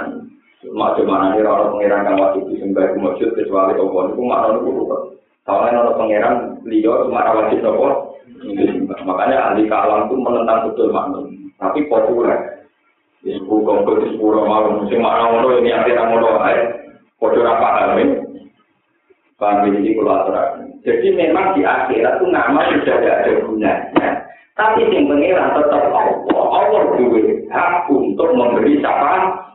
Macam 0.76 1.08
mana 1.08 1.32
nih 1.32 1.40
orang 1.40 1.72
pengiran 1.72 2.04
kang 2.04 2.20
waktu 2.20 2.38
itu 2.44 2.60
sembah 2.60 2.92
wujud 3.00 3.32
kecuali 3.32 3.80
Allah 3.80 4.02
itu 4.12 4.20
mana 4.20 4.46
itu 4.60 4.70
bukan. 4.76 5.02
Soalnya 5.48 5.80
orang 5.88 5.96
pengiran 5.96 6.34
beliau 6.60 7.08
cuma 7.08 7.32
wajib 7.32 7.64
nopo. 7.64 7.88
Makanya 9.08 9.36
ahli 9.50 9.64
kalam 9.72 10.04
itu 10.04 10.14
menentang 10.20 10.68
betul 10.68 10.92
makna. 10.92 11.24
Tapi 11.56 11.88
populer. 11.88 12.59
Kompet 13.20 14.00
di 14.00 14.16
sepuluh 14.16 14.48
malam 14.48 14.80
musim 14.80 15.04
mana 15.04 15.28
ngono 15.28 15.60
ini 15.60 15.68
akhirnya 15.76 16.08
ngono 16.08 16.40
ae. 16.40 16.56
Podo 17.20 17.44
apa 17.44 17.92
kami? 17.92 18.16
Paham 19.36 19.68
ini 19.76 19.92
kalau 19.92 20.24
Jadi 20.80 21.12
memang 21.12 21.52
di 21.52 21.60
akhirat 21.60 22.16
itu 22.16 22.26
nama 22.32 22.64
sudah 22.72 22.96
tidak 22.96 23.16
ada 23.20 23.32
gunanya. 23.44 24.08
Tapi 24.56 24.88
yang 24.88 25.04
pengiran 25.04 25.52
tetap 25.52 25.84
Allah. 25.92 26.44
Allah 26.48 26.82
juga 26.96 27.20
hak 27.52 27.92
untuk 27.92 28.32
memberi 28.32 28.80
syafaat. 28.80 29.52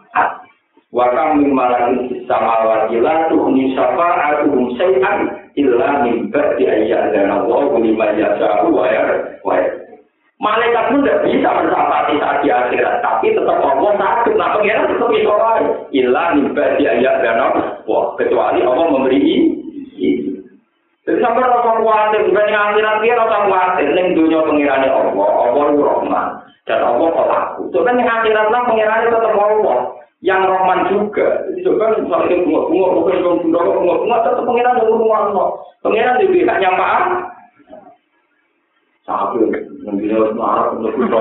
Wakam 0.95 1.43
min 1.43 1.51
malakin 1.51 2.23
sama 2.23 2.63
wakila 2.63 3.27
tuhni 3.27 3.75
syafa'atuhum 3.75 4.79
syai'an 4.79 5.27
illa 5.59 6.07
min 6.07 6.31
ba'di 6.31 6.63
ayya 6.63 7.11
dan 7.11 7.35
Allah 7.35 7.67
lima 7.83 8.15
yasahu 8.15 8.71
wa 8.71 8.87
wa 9.43 9.59
Malaikat 10.35 10.91
pun 10.91 10.99
tidak 11.07 11.23
bisa 11.23 11.47
mensafati 11.47 12.13
saat 12.19 12.37
di 12.43 12.51
akhirat, 12.51 12.99
tapi 12.99 13.31
tetap 13.31 13.55
Allah 13.55 13.91
sakit. 13.95 14.35
Nah, 14.35 14.51
pengiran 14.59 14.91
tetap 14.91 15.07
bisa 15.07 15.31
lain. 15.31 15.65
Illa 15.95 16.23
min 16.35 16.51
ba'di 16.51 16.83
ayya 16.83 17.23
dan 17.23 17.39
Allah. 17.39 18.03
Kecuali 18.19 18.59
Allah 18.59 18.85
memberi 18.91 19.19
ini. 19.23 19.55
Jadi 21.05 21.21
sampai 21.21 21.45
rasa 21.45 21.61
khawatir, 21.77 22.25
bukan 22.25 22.49
yang 22.49 22.73
akhirat 22.73 22.97
dia 23.05 23.13
rasa 23.13 23.45
khawatir, 23.45 23.87
ini 23.93 24.17
dunia 24.17 24.41
pengirani 24.41 24.89
Allah, 24.89 25.29
Allah 25.37 25.63
itu 25.69 25.81
Rahman, 25.85 26.27
dan 26.65 26.81
Allah 26.81 27.09
pelaku. 27.13 27.61
Itu 27.69 27.79
kan 27.85 28.01
yang 28.01 28.09
akhirat 28.09 28.47
lah 28.49 28.61
pengirani 28.65 29.13
tetap 29.13 29.37
Allah, 29.37 29.77
yang 30.25 30.41
Rahman 30.49 30.79
juga. 30.89 31.45
Jadi 31.45 31.61
coba 31.61 31.93
misalnya 32.01 32.35
bunga-bunga, 32.41 32.87
bukan 32.97 33.15
bunga-bunga, 33.21 33.61
bunga-bunga, 33.77 34.17
tetap 34.25 34.43
pengirani 34.49 34.81
Allah, 34.81 35.17
Allah. 35.29 35.47
Pengirani 35.85 36.23
juga 36.25 36.37
tidak 36.41 36.59
nyampaan. 36.65 37.03
Satu, 39.05 39.37
harus 39.85 40.33
marah 40.33 40.73
untuk 40.73 40.97
kita. 40.97 41.19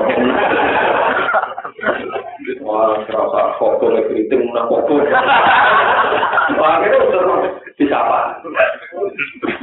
Wah, 2.65 2.97
serasa 3.05 3.61
foto 3.61 3.93
kritik, 4.09 4.41
mana 4.41 4.65
foto. 4.65 5.05
Itu 5.05 6.99
terus 7.13 7.41
disapa. 7.77 8.41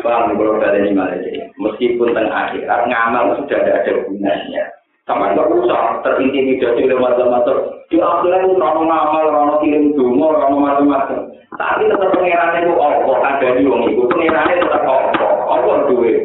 Bang, 0.06 0.38
kalau 0.38 0.62
dari 0.62 0.86
ini 0.86 0.94
malah 0.94 1.18
Meskipun 1.58 2.14
tengah 2.14 2.50
akhirat, 2.50 2.86
ngamal 2.86 3.42
sudah 3.42 3.58
tidak 3.58 3.82
ada 3.82 3.92
gunanya. 4.06 4.64
Sama 5.02 5.34
nggak 5.34 5.50
usah 5.58 5.98
terintimidasi 6.06 6.86
oleh 6.86 6.98
macam-macam. 7.02 7.56
Di 7.90 7.98
akhirat 7.98 8.40
itu 8.46 8.54
orang 8.54 8.86
ngamal, 8.86 9.24
orang 9.34 9.58
kirim 9.66 9.98
dungo, 9.98 10.30
orang 10.30 10.62
macam-macam. 10.62 11.26
Tapi 11.58 11.90
tetap 11.90 12.10
pengirannya 12.14 12.70
itu 12.70 12.74
Allah, 12.78 13.18
ada 13.34 13.48
di 13.58 13.66
wong 13.66 13.82
itu. 13.90 14.06
Pengirannya 14.06 14.62
tetap 14.62 14.82
Allah. 14.86 15.30
Allah 15.50 15.76
duwe 15.90 16.22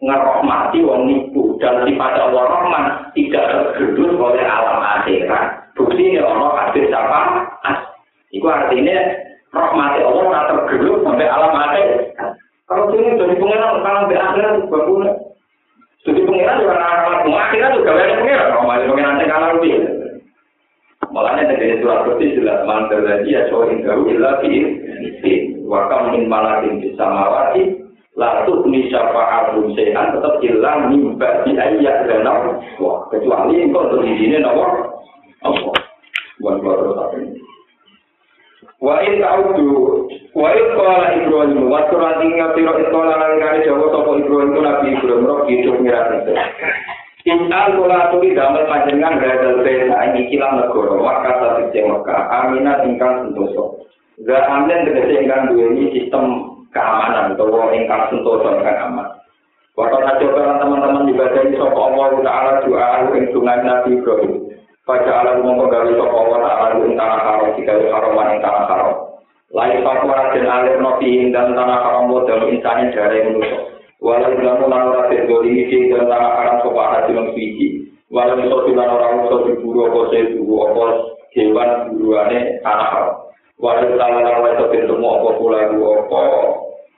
ngerohmati 0.00 0.84
wong 0.84 1.08
niku 1.08 1.56
dan 1.56 1.88
sifat 1.88 2.20
Allah 2.20 2.44
Rahman 2.44 2.84
tidak 3.16 3.44
tergerus 3.48 4.12
oleh 4.20 4.44
alam 4.44 4.80
akhirat. 4.84 5.72
Bukti 5.76 6.02
ini 6.12 6.20
Allah 6.20 6.52
hadir 6.56 6.88
siapa? 6.88 7.20
Itu 8.32 8.44
artinya 8.48 8.96
rahmati 9.52 10.00
Allah 10.04 10.24
tak 10.32 10.46
tergerus 10.52 11.00
sampai 11.04 11.28
alam 11.28 11.52
akhir. 11.52 11.88
Kalau 12.66 12.90
sini 12.90 13.14
jadi 13.14 13.34
pengiran, 13.38 13.80
kalau 13.80 14.10
di 14.10 14.16
akhirat 14.18 14.54
bagus. 14.68 15.08
Jadi 16.06 16.20
pengiran 16.22 16.60
juga 16.62 16.74
anak-anak 16.78 17.22
akhirat 17.26 17.70
juga 17.80 17.90
banyak 17.96 18.18
pengiran. 18.20 18.48
Rahmati 18.52 18.84
pengiran 18.88 19.20
yang 19.20 19.30
kalah 19.32 19.50
lebih. 19.56 19.74
Malahnya 21.06 21.54
dari 21.54 21.80
surat 21.80 22.04
putih 22.04 22.34
jelas 22.36 22.66
mantel 22.68 23.00
tadi 23.06 23.32
ya 23.32 23.48
yang 23.48 23.78
jauh 23.84 24.04
ilah 24.10 24.36
di 24.42 24.52
wakam 25.64 26.12
min 26.12 26.28
malakin 26.28 26.82
bisa 26.82 27.04
mawati 27.04 27.85
lalu 28.16 28.64
ini 28.72 28.88
syafa'atun 28.88 29.76
sehan 29.76 30.16
tetap 30.16 30.40
hilang 30.40 30.88
mimba 30.88 31.44
di 31.44 31.52
ayat 31.52 32.08
dan 32.08 32.24
wah 32.80 33.04
kecuali 33.12 33.60
engkau 33.60 33.92
untuk 33.92 34.08
di 34.08 34.16
sini 34.16 34.40
nomor 34.40 34.88
Allah 35.44 35.76
buat 36.40 36.56
buat 36.64 36.80
apa 36.96 37.16
ini 37.20 37.40
Wa 38.76 39.00
in 39.00 39.24
ta'udu 39.24 40.04
wa 40.36 40.52
in 40.52 40.64
qala 40.76 41.16
Ibrahim 41.16 41.72
wa 41.72 41.80
surat 41.88 42.20
ingat 42.20 42.52
sira 42.52 42.76
istola 42.76 43.16
lan 43.16 43.40
kare 43.40 43.64
Jawa 43.64 43.88
sapa 43.88 44.10
Ibrahim 44.20 44.52
ku 44.52 44.60
Nabi 44.60 44.86
Ibrahim 44.92 45.24
ro 45.24 45.36
kitu 45.48 45.72
mirat 45.80 46.12
itu. 46.12 46.32
In 47.24 47.48
al 47.48 47.72
kula 47.72 48.12
tuli 48.12 48.36
damel 48.36 48.68
panjenengan 48.68 49.16
gadal 49.16 49.64
pesa 49.64 49.96
ini 50.12 50.28
kilang 50.28 50.60
negara 50.60 50.92
maka 50.92 51.32
satu 51.40 51.72
Mekah 51.72 52.20
aminat 52.28 52.84
ingkang 52.84 53.14
sentosa. 53.24 53.64
Ga 54.28 54.44
amlen 54.44 54.84
tegese 54.84 55.24
ingkang 55.24 55.56
duweni 55.56 55.96
sistem 55.96 56.55
keamanan 56.76 57.32
utawa 57.32 57.72
ingkang 57.72 58.12
sentosa 58.12 58.60
ingkang 58.60 58.92
aman. 58.92 59.08
Waktu 59.76 59.98
saja 60.08 60.26
teman-teman 60.32 61.12
ibadah 61.12 61.40
ini 61.44 61.60
sapa 61.60 61.76
Allah 61.76 62.08
Ta'ala 62.24 62.52
doa 62.64 63.12
ing 63.12 63.28
sungai 63.28 63.60
Nabi 63.60 64.00
Ibrahim. 64.00 64.48
Pada 64.88 65.12
alam 65.20 65.44
mongko 65.44 65.68
gawe 65.68 65.90
sapa 65.98 66.16
wa 66.16 66.38
ta'ala 66.40 66.80
ing 66.80 66.96
tanah 66.96 67.20
haram 67.20 67.52
digawe 67.60 67.86
haram 67.92 68.16
ing 68.16 68.40
tanah 68.40 68.64
haram. 68.72 68.90
Lain 69.52 69.84
fakwa 69.84 70.32
dan 70.32 70.48
alir 70.48 70.80
nopi 70.80 71.28
dan 71.28 71.52
tanah 71.52 71.76
haram 71.76 72.08
dalam 72.24 72.48
insani 72.48 72.88
dari 72.96 73.20
manusia. 73.20 73.68
Walau 74.00 74.32
ilamu 74.32 74.64
lan 74.64 74.82
ora 74.96 75.12
tegoli 75.12 75.66
iki 75.68 75.92
dan 75.92 76.08
tanah 76.08 76.30
haram 76.40 76.56
sapa 76.64 76.82
hati 76.96 77.12
lan 77.12 77.36
suci. 77.36 77.68
Walau 78.08 78.40
iso 78.40 78.56
dilan 78.64 78.88
ora 78.96 79.08
iso 79.28 79.36
diburu 79.44 79.92
apa 79.92 80.00
se 80.08 80.18
apa 80.40 80.84
hewan 81.36 81.70
buruane 81.92 82.38
tanah 82.64 82.88
haram. 82.96 83.14
Walau 83.60 83.92
tanah 83.92 84.20
haram 84.24 84.44
iso 84.56 84.64
ketemu 84.72 85.04
apa 85.04 85.28
pula 85.36 85.58
apa. 85.68 86.22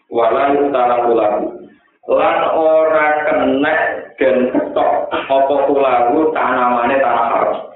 Walau 0.09 0.72
tanah 0.72 0.98
pulau 1.04 1.61
lan 2.09 2.40
ora 2.56 3.06
kena 3.28 3.74
dan 4.16 4.36
ketok 4.48 4.90
apa 5.12 5.56
pulau 5.68 6.32
tanamane 6.32 6.96
tanah 6.96 7.26
haram. 7.28 7.68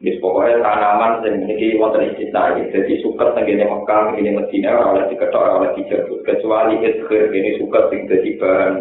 Jadi 0.00 0.16
pokoknya 0.16 0.64
tanaman 0.64 1.20
yang 1.28 1.44
ini 1.44 1.76
wonten 1.76 2.08
istisna 2.08 2.56
ini. 2.56 2.72
Jadi 2.72 3.04
suka 3.04 3.36
tenggine 3.36 3.68
Mekah, 3.68 4.16
ini 4.16 4.32
Medina, 4.32 4.80
oleh 4.80 5.04
diketok, 5.12 5.60
oleh 5.60 5.76
dijabut. 5.76 6.24
Kecuali 6.24 6.80
ikhir, 6.80 7.28
ini 7.28 7.60
suka 7.60 7.84
sing 7.92 8.08
jadi 8.08 8.40
bahan 8.40 8.80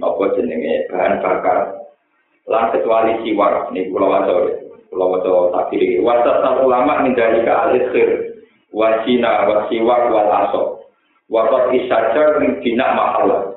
apa 0.00 0.24
jenenge 0.32 0.88
bahan 0.88 1.20
bakar. 1.20 1.84
Lah 2.48 2.72
kecuali 2.72 3.20
siwar, 3.20 3.68
ini 3.76 3.92
pulau 3.92 4.08
wajo, 4.08 4.48
pulau 4.88 5.20
wajo 5.20 5.52
tak 5.52 5.68
kiri. 5.68 6.00
Wasat 6.00 6.40
ulama 6.64 7.04
menjadi 7.04 7.44
ke 7.44 7.52
al-ikhir, 7.52 8.08
wasina, 8.72 9.44
wasiwar, 9.52 10.08
wal 10.08 10.32
aso. 10.32 10.77
Wakot 11.28 11.76
isajar 11.76 12.40
min 12.40 12.56
dina 12.64 12.96
mahalah. 12.96 13.52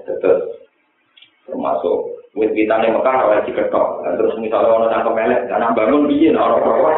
Termasuk 1.47 1.97
wit 2.35 2.51
witane 2.55 2.91
Mekah 2.91 3.15
ora 3.27 3.43
diketok. 3.47 3.87
Terus 4.19 4.35
misalnya 4.39 4.71
ono 4.71 4.87
nang 4.87 5.03
kemelek, 5.07 5.51
ana 5.51 5.75
bangun 5.75 6.07
piye 6.07 6.31
nek 6.31 6.43
ora 6.43 6.67
ora. 6.67 6.93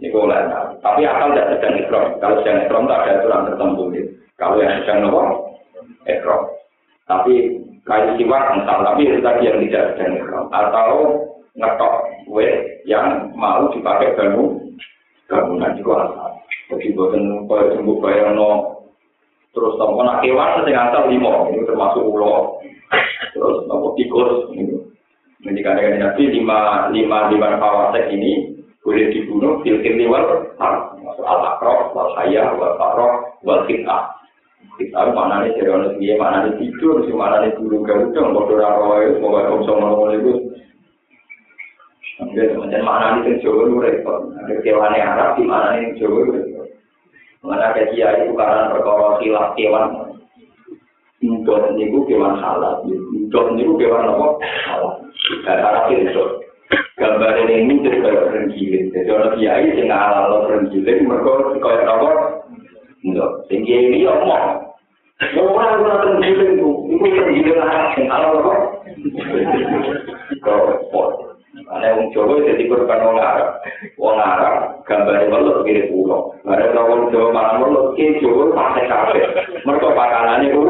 Niku 0.00 0.24
lah. 0.24 0.72
Tapi 0.80 1.04
akal 1.04 1.32
tidak 1.32 1.48
sedang 1.56 1.74
ikram. 1.84 2.04
Kalau 2.20 2.36
sedang 2.40 2.64
ikram 2.64 2.88
tak 2.88 3.00
ada 3.04 3.12
aturan 3.20 3.46
tertentu. 3.48 3.84
Kalau 4.40 4.56
yang 4.60 4.80
sedang 4.84 4.98
nopo 5.04 5.20
ikram. 6.08 6.42
Tapi 7.04 7.34
kayu 7.84 8.10
siwak 8.16 8.56
misal 8.56 8.78
tapi 8.84 9.02
itu 9.08 9.18
tadi 9.20 9.48
yang 9.48 9.58
tidak 9.68 9.84
sedang 9.96 10.12
ikram 10.20 10.46
atau 10.52 10.90
ngetok 11.56 11.94
wit 12.32 12.52
yang 12.88 13.28
mau 13.36 13.68
dipakai 13.72 14.16
bangun 14.16 14.76
bangunan 15.28 15.76
juga 15.76 16.08
asal. 16.08 16.30
Jadi 16.70 16.94
buatan 16.94 17.50
kaya 17.50 17.74
sembuh 17.74 17.96
bayang 17.98 18.38
no 18.38 18.79
terus 19.50 19.74
nopo 19.78 20.00
nak 20.02 20.22
kewan 20.22 20.62
sing 20.62 20.74
asal 20.74 21.10
limo 21.10 21.50
ini 21.50 21.66
termasuk 21.66 22.02
ulo. 22.02 22.62
Terus 23.34 23.66
nopo 23.66 23.94
tikus. 23.98 24.50
Ini. 24.54 24.76
Ini 25.40 25.60
kadang 25.64 25.96
nabi 25.96 26.22
lima 26.28 26.92
lima 26.92 27.32
lima 27.32 27.56
fawasek 27.56 28.12
ini 28.12 28.60
boleh 28.84 29.08
dibunuh 29.12 29.60
filkin 29.64 29.96
liwal 30.00 30.52
masuk 31.00 31.24
al 31.24 31.40
akrof 31.56 31.92
wal 31.96 32.12
hayah 32.16 32.52
wal 32.56 32.76
faroh 32.76 33.12
wal 33.44 33.64
kita 33.68 34.20
kita 34.80 35.12
mana 35.12 35.44
nih 35.44 35.52
jadi 35.60 35.76
orang 35.76 35.96
mana 36.16 36.36
nih 36.48 36.56
tidur 36.56 37.04
si 37.04 37.12
mana 37.12 37.44
nih 37.44 37.52
bulu 37.56 37.84
garuda 37.84 38.32
bodoh 38.32 38.56
raroy 38.56 39.12
semoga 39.12 39.52
om 39.52 39.60
sama 39.68 39.92
om 39.92 40.08
itu. 40.16 40.32
Kemudian 42.20 42.84
mana 42.84 43.20
nih 43.20 43.40
Jawa 43.40 43.68
lu 43.68 43.80
repot, 43.80 44.28
ada 44.36 44.52
Arab 44.96 45.36
di 45.36 45.44
mana 45.44 45.76
nih 45.76 45.96
Jawa 46.00 46.16
lu 46.20 46.30
repot. 46.36 46.59
Mana 47.40 47.72
ada 47.72 47.88
kiai 47.88 48.28
itu 48.28 48.36
karena 48.36 48.68
perkara 48.68 49.16
khilaf 49.16 49.56
kewan 49.56 50.10
Indot 51.20 51.76
niku 51.76 52.08
kewan 52.08 52.40
halal. 52.40 52.84
Indot 52.88 53.52
niku 53.56 53.76
kewan 53.76 54.08
apa? 54.08 54.26
Halal. 54.68 54.92
Dan 55.44 55.60
arah 55.60 55.84
itu. 55.92 56.24
Gambar 56.96 57.32
ini 57.48 57.80
jadi 57.80 57.98
kayak 58.00 58.28
renggiling. 58.32 58.86
Jadi 58.92 59.08
orang 59.08 59.36
kiai 59.36 59.68
sing 59.76 59.88
halal 59.88 60.48
renggiling 60.48 61.04
mereka 61.04 61.32
kayak 61.60 61.88
apa? 61.88 62.10
Indot. 63.04 63.44
Sing 63.48 63.64
kiai 63.68 64.00
ya 64.00 64.16
omong. 64.16 64.68
Orang 65.36 65.84
orang 65.84 66.00
renggiling 66.08 66.56
itu, 66.56 66.70
itu 66.88 67.04
renggiling 67.04 67.60
arah 67.60 67.84
sing 67.96 68.04
halal 68.08 68.40
apa? 68.40 68.54
Kau 70.40 71.29
Ana 71.50 71.98
wong 71.98 72.14
Jawa 72.14 72.46
dadi 72.46 72.70
korban 72.70 73.02
wong 73.02 73.18
Arab. 73.18 73.58
Wong 73.98 74.18
Arab 74.22 74.86
gambare 74.86 75.26
welut 75.26 75.66
kiri 75.66 75.90
pulo. 75.90 76.38
Bare 76.46 76.70
wong 76.70 77.10
Jawa 77.10 77.34
malah 77.34 77.54
welut 77.58 77.98
ki 77.98 78.22
Jawa 78.22 78.54
pake 78.54 78.82
kabeh. 78.86 79.24
Mergo 79.66 79.90
pakanane 79.98 80.54
ku 80.54 80.60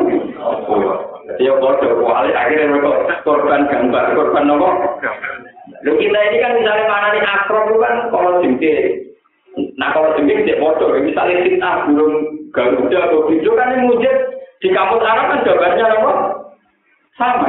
pulo. 0.65 0.93
Dadi 1.29 1.45
yo 1.45 1.61
padha 1.61 1.85
kuali 1.93 2.33
akhirnya 2.33 2.73
mereka 2.73 3.21
korban 3.29 3.69
gambar, 3.69 4.05
korban 4.17 4.45
nopo? 4.49 4.69
Lho 5.85 5.93
kita 6.01 6.19
ini 6.33 6.37
kan 6.41 6.53
misalnya 6.57 6.89
mana 6.89 7.09
nih 7.13 7.25
akrob 7.29 7.71
kan 7.77 7.95
kalau 8.09 8.41
jengke. 8.41 8.75
Nah 9.77 9.93
kalau 9.93 10.17
jengke 10.17 10.49
tidak 10.49 10.65
bodoh, 10.65 10.97
misalnya 10.97 11.45
kita 11.45 11.71
burung 11.89 12.15
garuda 12.57 12.99
atau 13.05 13.29
hijau 13.29 13.53
kan 13.53 13.77
yang 13.77 13.87
mujid 13.89 14.17
di 14.65 14.69
kampus 14.73 15.05
Arab 15.05 15.27
kan 15.29 15.45
jawabannya 15.45 15.85
apa? 15.87 16.13
Sama. 17.21 17.49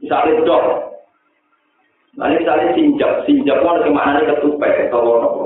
Misalnya 0.00 0.42
dok, 0.44 0.64
Nanti 2.14 2.34
misalnya 2.42 2.74
sinjak, 2.78 3.12
sinjak 3.26 3.58
itu 3.58 3.66
ada 3.66 3.90
maknanya 3.90 4.38
ketupek, 4.38 4.86
atau 4.86 5.18
apa? 5.18 5.44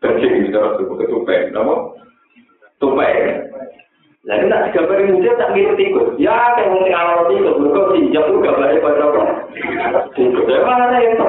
Kencing, 0.00 0.48
misalnya 0.48 0.80
ketupek, 0.80 1.52
apa? 1.52 1.74
Tupek. 2.80 3.14
Lalu 4.28 4.44
nak 4.50 4.76
gambar 4.76 4.98
muda 5.08 5.30
tak 5.40 5.50
ngerti 5.56 5.82
ikut. 5.88 6.06
Ya, 6.20 6.36
kayak 6.56 6.72
mungkin 6.72 6.96
awal 6.96 7.32
itu, 7.32 7.48
mereka 7.48 7.80
sinjak 7.92 8.24
itu 8.28 8.36
gambarnya 8.40 8.84
pada 8.84 9.04
apa? 9.04 9.22
Ikut, 10.16 10.44
ya 10.48 10.60
mana 10.64 10.96
itu? 11.00 11.26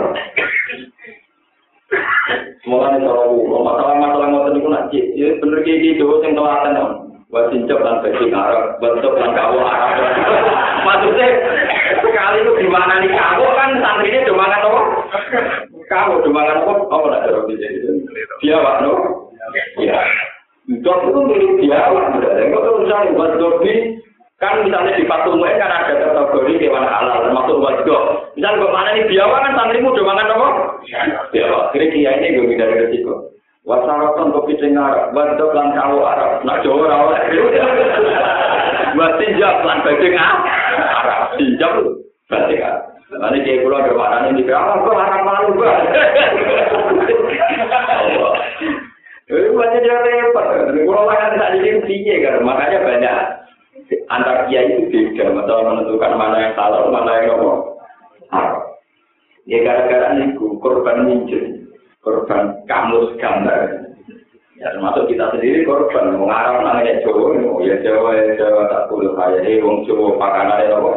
Semoga 2.64 2.94
nih 2.94 3.02
kalau 3.02 3.42
masalah-masalah 3.66 4.28
ngotot 4.30 4.54
itu 4.56 4.70
nanti, 4.70 5.00
ya 5.18 5.28
bener 5.42 5.60
kayak 5.66 5.80
gitu, 5.82 6.06
yang 6.22 6.38
telaten 6.38 7.10
buat 7.30 7.46
cincok 7.54 7.80
dan 7.86 8.02
bagi 8.02 8.26
Arab, 8.34 8.82
bentuk 8.82 9.14
dan 9.18 9.32
kawo 9.38 9.62
Arab. 9.62 9.94
Maksudnya 10.88 11.28
sekali 12.02 12.38
itu 12.42 12.52
gimana 12.66 13.02
nih 13.06 13.14
kawo 13.14 13.48
kan 13.70 13.78
santrinya 13.86 14.26
cuma 14.26 14.50
kan 14.50 14.66
apa? 14.66 14.82
Kawo 15.86 16.14
cuma 16.26 16.42
kan 16.50 16.58
apa? 16.66 16.74
Apa 16.90 17.06
nak 17.06 17.22
cara 17.30 17.40
bisa 17.46 17.68
itu? 17.70 17.90
Dia 18.42 18.58
pak 18.58 18.76
no? 18.82 18.92
Ya. 19.78 20.02
Dok 20.82 21.00
itu 21.06 21.20
milik 21.30 21.54
dia 21.62 21.78
pak. 21.78 22.06
Enggak 22.18 22.62
tuh 22.66 22.76
misalnya 22.82 23.14
buat 23.14 23.32
dobi 23.38 23.74
kan 24.42 24.66
misalnya 24.66 24.98
di 24.98 25.06
patung 25.06 25.44
kan 25.44 25.70
ada 25.70 25.94
kategori 25.94 26.54
hewan 26.64 26.86
halal 26.90 27.30
termasuk 27.30 27.62
buat 27.62 27.78
dok. 27.86 28.04
Misalnya 28.34 28.58
bagaimana 28.66 28.90
nih 28.98 29.06
biawa 29.06 29.38
kan 29.46 29.54
santrimu 29.54 29.90
cuma 29.94 30.18
kan 30.18 30.34
apa? 30.34 30.50
Biawa. 31.30 31.60
Kira-kira 31.70 32.18
ini 32.18 32.42
gue 32.42 32.58
dari 32.58 32.76
resiko. 32.82 33.30
Wasaraton 33.68 34.34
kopi 34.34 34.58
dengar, 34.58 35.14
bantu 35.14 35.52
lan 35.54 35.76
kawo 35.78 36.02
Arab, 36.02 36.42
nak 36.42 36.66
ora 36.66 37.06
oleh. 37.06 37.22
Buat 38.98 39.22
tinjak 39.22 39.62
lan 39.62 39.86
badhe 39.86 40.10
Arab, 40.18 41.22
tinjak 41.38 41.74
badhe 42.32 42.56
Arab. 42.66 42.99
Nanti 43.10 43.42
kayak 43.42 43.66
pulau 43.66 43.82
ke 43.82 43.94
mana 43.98 44.30
nih? 44.30 44.46
Ah, 44.54 44.78
kok 44.86 44.94
Arab 44.94 45.22
malu 45.26 45.58
banget. 45.58 45.90
Ini 49.30 49.50
banyak 49.54 49.82
dia 49.86 49.98
repot. 49.98 50.46
Pulau 50.86 51.10
mana 51.10 51.38
tak 51.38 51.58
jadi 51.58 51.82
piye 51.86 52.22
kan? 52.22 52.46
Makanya 52.46 52.86
banyak 52.86 53.16
antar 54.14 54.46
kiai 54.46 54.78
itu 54.78 54.90
beda. 54.94 55.34
Masalah 55.34 55.64
menentukan 55.74 56.14
mana 56.18 56.38
yang 56.38 56.54
salah, 56.54 56.86
mana 56.90 57.12
yang 57.18 57.26
ngomong. 57.34 57.62
Ya 59.50 59.58
gara-gara 59.66 60.14
niku 60.14 60.62
korban 60.62 61.10
minjem. 61.10 61.66
korban 62.06 62.62
kamus 62.70 63.18
gambar. 63.18 63.89
Ya 64.60 64.76
termasuk 64.76 65.08
kita 65.08 65.32
sendiri 65.32 65.64
korban 65.64 66.20
mengarang 66.20 66.68
namanya 66.68 67.00
Jawa, 67.00 67.32
ya 67.64 67.80
Jawa 67.80 68.12
ya 68.12 68.36
Jawa 68.36 68.68
tak 68.68 68.92
boleh 68.92 69.16
kaya 69.16 69.40
ini 69.48 69.64
wong 69.64 69.88
Jawa 69.88 70.20
pakanan 70.20 70.68
itu 70.68 70.76
apa? 70.76 70.92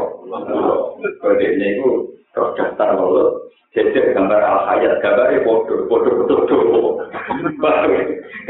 Kode 1.22 1.46
ini 1.46 1.78
itu 1.78 2.10
terus 2.34 2.58
daftar 2.58 2.98
mulut, 2.98 3.54
jadi 3.70 4.18
gambar 4.18 4.42
al 4.42 4.66
hayat 4.66 4.98
gambarnya 4.98 5.46
bodoh, 5.46 5.86
bodoh 5.86 6.26
betul 6.26 6.38
betul. 6.42 6.66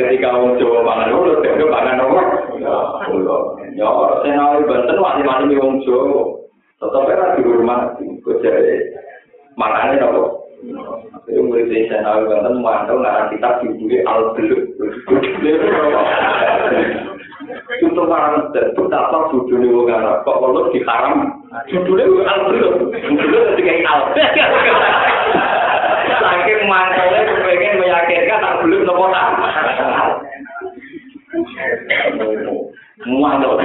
Ketika 0.01 0.33
wong 0.33 0.57
Jawa 0.57 0.81
pangan 0.81 1.13
mulut, 1.13 1.45
dia 1.45 1.61
pangan 1.61 2.01
apa? 2.09 2.21
Ya, 3.77 3.89
saya 4.25 4.33
nawi 4.33 4.65
banten 4.65 4.97
wajib 4.97 5.29
mati 5.29 5.61
wong 5.61 5.85
Jawa, 5.85 6.41
tetap 6.81 7.05
era 7.13 7.37
di 7.37 7.45
rumah, 7.45 8.01
jadi 8.25 8.97
makannya 9.61 10.09
apa? 10.09 10.23
Itu 11.29 11.41
murid 11.45 11.69
saya 11.69 12.01
nawi 12.01 12.33
banten 12.33 12.65
mantel 12.65 13.05
ngarang 13.05 13.29
kita 13.37 13.61
judulnya 13.61 14.09
al 14.09 14.33
beluk. 14.33 14.72
Untuk 17.83 18.07
para 18.07 18.39
nanti, 18.39 18.61
itu 18.63 18.83
tak 18.87 19.11
tahu 19.11 19.43
judulnya 19.49 19.75
wong 19.75 19.91
Arab. 19.91 20.23
Kok 20.23 20.39
kalau 20.39 20.71
diharam, 20.71 21.43
judulnya 21.67 22.07
wong 22.07 22.23
Arab 22.23 22.47
dulu. 22.55 22.69
Judulnya 22.95 23.51
jadi 23.53 23.63
kayak 23.67 23.91
Albert. 23.91 24.31
Saking 26.23 26.61
mantelnya, 26.71 27.21
kepengen 27.27 27.81
meyakinkan, 27.83 28.39
tak 28.39 28.57
belum 28.63 28.87
nopo 28.87 29.05
tak. 29.11 29.29
Muat 33.03 33.35
dong. 33.43 33.59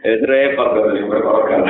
Itu 0.00 0.24
repot, 0.24 0.68
kalau 0.72 0.96
ini 0.96 1.04
repot 1.04 1.44
kan. 1.52 1.60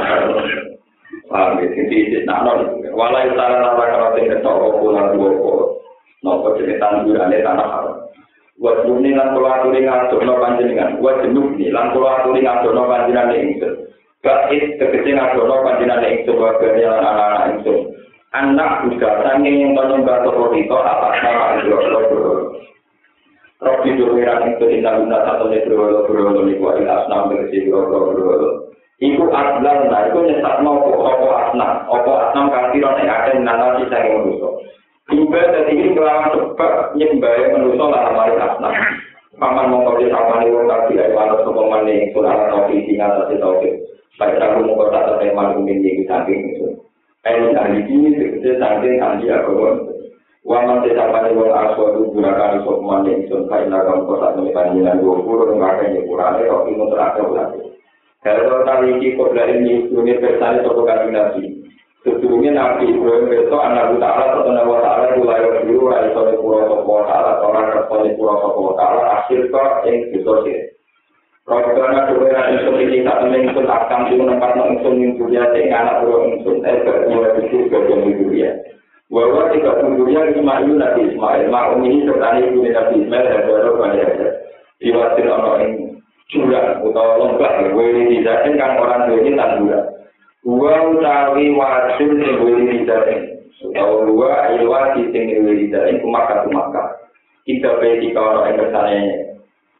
Paham 1.28 1.60
ya, 1.60 1.66
ini 1.66 2.24
tidak 2.24 2.40
nanti. 2.46 2.88
Walau 2.94 3.20
itu 3.26 3.36
tak 3.36 3.48
ada 3.52 3.74
kata-kata 3.76 4.16
yang 4.16 4.40
ditolak, 4.40 5.12
Nopo 6.22 6.58
jenis 6.58 6.82
tanggurane 6.82 7.38
tanah 7.42 7.68
haram. 7.68 7.96
Wa 8.58 8.82
jumni 8.82 9.14
lan 9.14 9.38
kula 9.38 9.62
aturi 9.62 9.86
ngadono 9.86 10.34
panjenengan. 10.42 10.98
Wa 10.98 11.22
jenuh 11.22 11.54
ni 11.54 11.70
lan 11.70 11.94
kula 11.94 12.22
aturi 12.22 12.42
ngadono 12.42 12.82
panjenengan 12.90 13.34
ingsun. 13.38 13.74
Bait 14.18 14.64
tegese 14.82 15.10
ngadono 15.14 15.62
panjenengan 15.62 16.02
ingsun 16.02 16.42
wa 16.42 16.58
gani 16.58 16.82
lan 16.82 17.00
anak-anak 17.06 17.42
ingsun. 17.54 17.78
Anak 18.34 18.84
juga 18.84 19.24
sanging 19.24 19.56
yang 19.56 19.72
menyembah 19.72 20.20
toko 20.20 20.52
itu 20.52 20.76
apa 20.76 21.16
nama 21.24 21.64
itu 21.64 21.72
Robi 23.58 23.90
durmiran 23.98 24.54
itu 24.54 24.70
indah 24.70 25.02
guna 25.02 25.18
satu 25.26 25.50
negeri 25.50 25.74
walau 25.74 26.06
berwalau 26.06 26.46
liku 26.46 26.78
ila 26.78 27.02
asnam 27.02 27.26
tegese 27.26 27.66
berwalau 27.66 28.14
berwalau 28.14 28.68
Iku 28.98 29.30
aslan 29.30 29.86
nah, 29.94 30.10
iku 30.10 30.26
nyesat 30.26 30.58
mau 30.58 30.82
opo 30.82 31.30
asnam, 31.30 31.86
opo 31.86 32.18
asnam 32.18 32.50
kafiran 32.50 32.98
yang 32.98 33.14
ada 33.14 33.30
menanam 33.38 33.78
sisa 33.78 33.94
yang 33.94 34.26
manusia. 34.26 34.50
Juga 35.08 35.40
jadi 35.40 35.72
ini 35.72 35.96
kelahan 35.96 36.36
sebab 36.36 36.92
nyembah 36.92 37.56
manusia 37.56 37.84
lah 37.88 38.02
amari 38.12 38.36
asna. 38.36 38.70
Paman 39.40 39.72
mengkori 39.72 40.10
samani 40.12 40.52
wong 40.52 40.68
tadi 40.68 41.00
ayo 41.00 41.16
ala 41.16 41.40
sopaman 41.46 41.86
nih 41.88 42.10
surah 42.12 42.50
atau 42.50 42.68
isinya 42.68 43.16
atas 43.16 43.32
itu 43.32 43.46
oke. 43.46 43.70
Baik 44.20 44.36
aku 44.36 44.68
mengkori 44.68 44.92
tak 44.92 45.06
terkait 45.08 45.32
malu 45.32 45.64
minyak 45.64 45.94
di 45.96 46.04
samping 46.04 46.40
itu. 46.52 46.76
Ayo 47.24 47.56
jadi 47.56 47.80
ini 47.88 48.08
sebetulnya 48.18 48.60
samping 48.60 49.00
kanji 49.00 49.26
aku 49.32 49.50
pun. 49.56 49.74
Wong 50.44 50.62
mati 50.68 50.90
samani 50.92 51.38
wong 51.38 51.56
aswa 51.56 51.84
itu 51.94 52.00
gunakan 52.12 52.60
sopaman 52.66 53.00
nih 53.08 53.24
sun. 53.32 53.48
Kain 53.48 53.72
laga 53.72 53.96
mengkori 53.96 54.20
tak 54.20 54.32
terkait 54.36 54.52
malu 54.52 54.70
minyak 54.76 54.92
di 54.92 55.56
samping 55.56 55.90
itu. 55.96 56.04
Ayo 56.04 56.12
jadi 56.12 56.36
ini 56.36 56.36
sebetulnya 56.36 56.36
samping 56.36 56.44
kanji 56.52 56.92
aku 57.00 57.22
pun. 57.32 57.46
Kalau 58.18 58.60
tadi 58.66 58.86
ini 58.90 59.14
kok 59.14 59.30
dari 59.30 59.54
ini, 59.62 59.74
ini 59.88 60.12
bersalah 60.18 60.60
sopaman 60.66 61.14
nih 61.14 61.48
Sesungguhnya 62.08 62.56
Nabi 62.56 62.88
Ibrahim 62.88 63.28
itu 63.28 63.56
anak 63.60 63.92
buta 63.92 64.08
Allah 64.08 64.40
atau 64.40 64.48
anak 64.48 64.64
buta 64.64 64.90
itu 65.12 65.20
lahir 65.28 65.52
dari 65.60 66.08
sore 66.16 66.32
pura 66.40 66.64
toko 66.64 67.04
Allah 67.04 67.36
orang 67.44 67.68
resoni 67.76 68.16
pura 68.16 68.34
toko 68.40 68.72
Allah 68.80 69.04
akhir 69.20 69.52
kok 69.52 69.84
yang 69.84 70.08
disosir. 70.16 70.72
Robbana 71.44 72.08
duwena 72.08 72.52
insun 72.52 72.80
iki 72.80 73.04
tak 73.04 73.24
temen 73.24 73.48
insun 73.48 73.68
akam 73.68 74.08
di 74.08 74.20
tempat 74.20 74.52
ing 74.56 75.16
dunia 75.16 75.48
sing 75.52 75.68
anak 75.68 76.04
bro 76.04 76.28
insun 76.32 76.64
bermula 76.64 77.28
itu 77.40 77.68
bagian 77.68 78.04
di 78.04 78.12
dunia. 78.16 78.50
Bahwa 79.08 79.48
tiga 79.52 79.80
dunia 79.80 80.28
Ismail 80.32 80.68
Nabi 80.76 81.08
Ismail, 81.08 81.48
makum 81.48 81.80
ini 81.88 82.04
serta 82.04 82.36
ibu 82.44 82.60
Nabi 82.68 82.94
Ismail 83.00 83.24
dan 83.24 83.40
baru 83.48 83.72
banyak 83.80 84.08
Diwatir 84.78 85.26
ono 85.26 85.52
ing 85.64 85.72
jurang 86.28 86.84
utawa 86.84 87.16
lembah 87.16 87.52
wiri 87.72 88.20
didatin 88.20 88.60
kang 88.60 88.76
orang 88.76 89.08
duwe 89.08 89.32
tanduran 89.32 89.97
dua 90.46 90.74
utawi 90.94 91.54
wasil 91.54 92.10
sing 92.14 92.34
wiri 92.42 92.64
didatin 92.82 93.20
utawa 93.62 94.06
dua 94.06 94.30
ilwa 94.58 94.80
sing 94.94 95.12
wiri 95.14 95.66
didatin 95.66 96.02
kumaka 96.02 96.46
kumaka 96.46 96.82
kita 97.48 97.80
beti 97.80 98.12
kalau 98.12 98.44
ing 98.44 98.60
kersane 98.60 99.28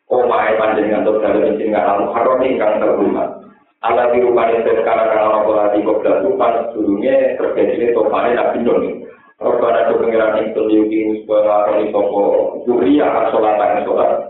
omahe 0.09 0.56
panjenengan 0.56 1.04
untuk 1.04 1.20
dalem 1.20 1.61
sing 1.61 1.68
ngalam. 1.68 2.09
Haram 2.16 2.40
ingkang 2.40 2.80
terhormat. 2.80 3.44
Ala 3.84 4.11
dirupani 4.11 4.64
sekarang 4.64 5.06
kalau 5.12 5.46
pola 5.46 5.70
di 5.70 5.84
kota 5.86 6.18
itu 6.18 6.34
pas 6.34 6.66
dulunya 6.74 7.38
terjadi 7.38 7.94
topane 7.94 8.34
nabi 8.34 8.64
Nuh. 8.64 9.06
Robbana 9.38 9.86
do 9.86 10.02
pengiran 10.02 10.42
ing 10.42 10.50
tuliuki 10.50 10.98
musbah 11.06 11.70
roni 11.70 11.94
sopo 11.94 12.22
duriya 12.66 13.30
sholat 13.30 13.86
sholat 13.86 14.28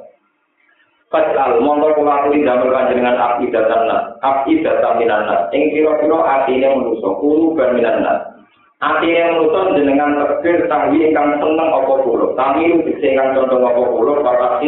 Fatal 1.08 1.64
mongko 1.64 1.96
kula 1.96 2.20
aturi 2.20 2.44
damel 2.44 2.68
panjenengan 2.68 3.16
api 3.16 3.48
datan 3.48 3.88
nas, 3.88 4.12
api 4.20 4.60
datan 4.60 5.00
minan 5.00 5.24
Ing 5.56 5.72
kira-kira 5.72 6.20
atine 6.20 6.68
manusa, 6.68 7.16
kulo 7.16 7.56
ban 7.56 7.72
minan 7.72 8.04
nas. 8.04 8.28
Atine 8.76 9.32
manusa 9.32 9.72
jenengan 9.72 10.20
tegir 10.20 10.68
tahwi 10.68 11.08
ingkang 11.08 11.40
seneng 11.40 11.68
apa 11.72 11.94
kula. 12.04 12.36
Tami 12.36 12.84
dikse 12.84 13.08
ingkang 13.08 13.40
condong 13.40 13.64
apa 13.64 13.82
kula, 13.88 14.20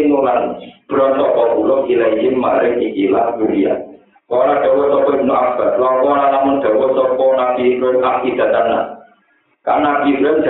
nulan 0.09 0.57
bronto 0.88 1.24
apa 1.28 1.43
kula 1.61 1.76
ilahi 1.93 2.32
maring 2.32 2.88
ikilah 2.88 3.36
dunia. 3.36 3.76
Kala 4.24 4.64
dawa 4.64 4.84
sapa 4.97 5.11
Ibnu 5.20 5.32
Abbas, 5.34 5.74
lawan 5.76 6.22
lamun 6.24 6.57
Nabi 7.36 7.76
Karena 9.61 9.91
Ibrahim 10.09 10.41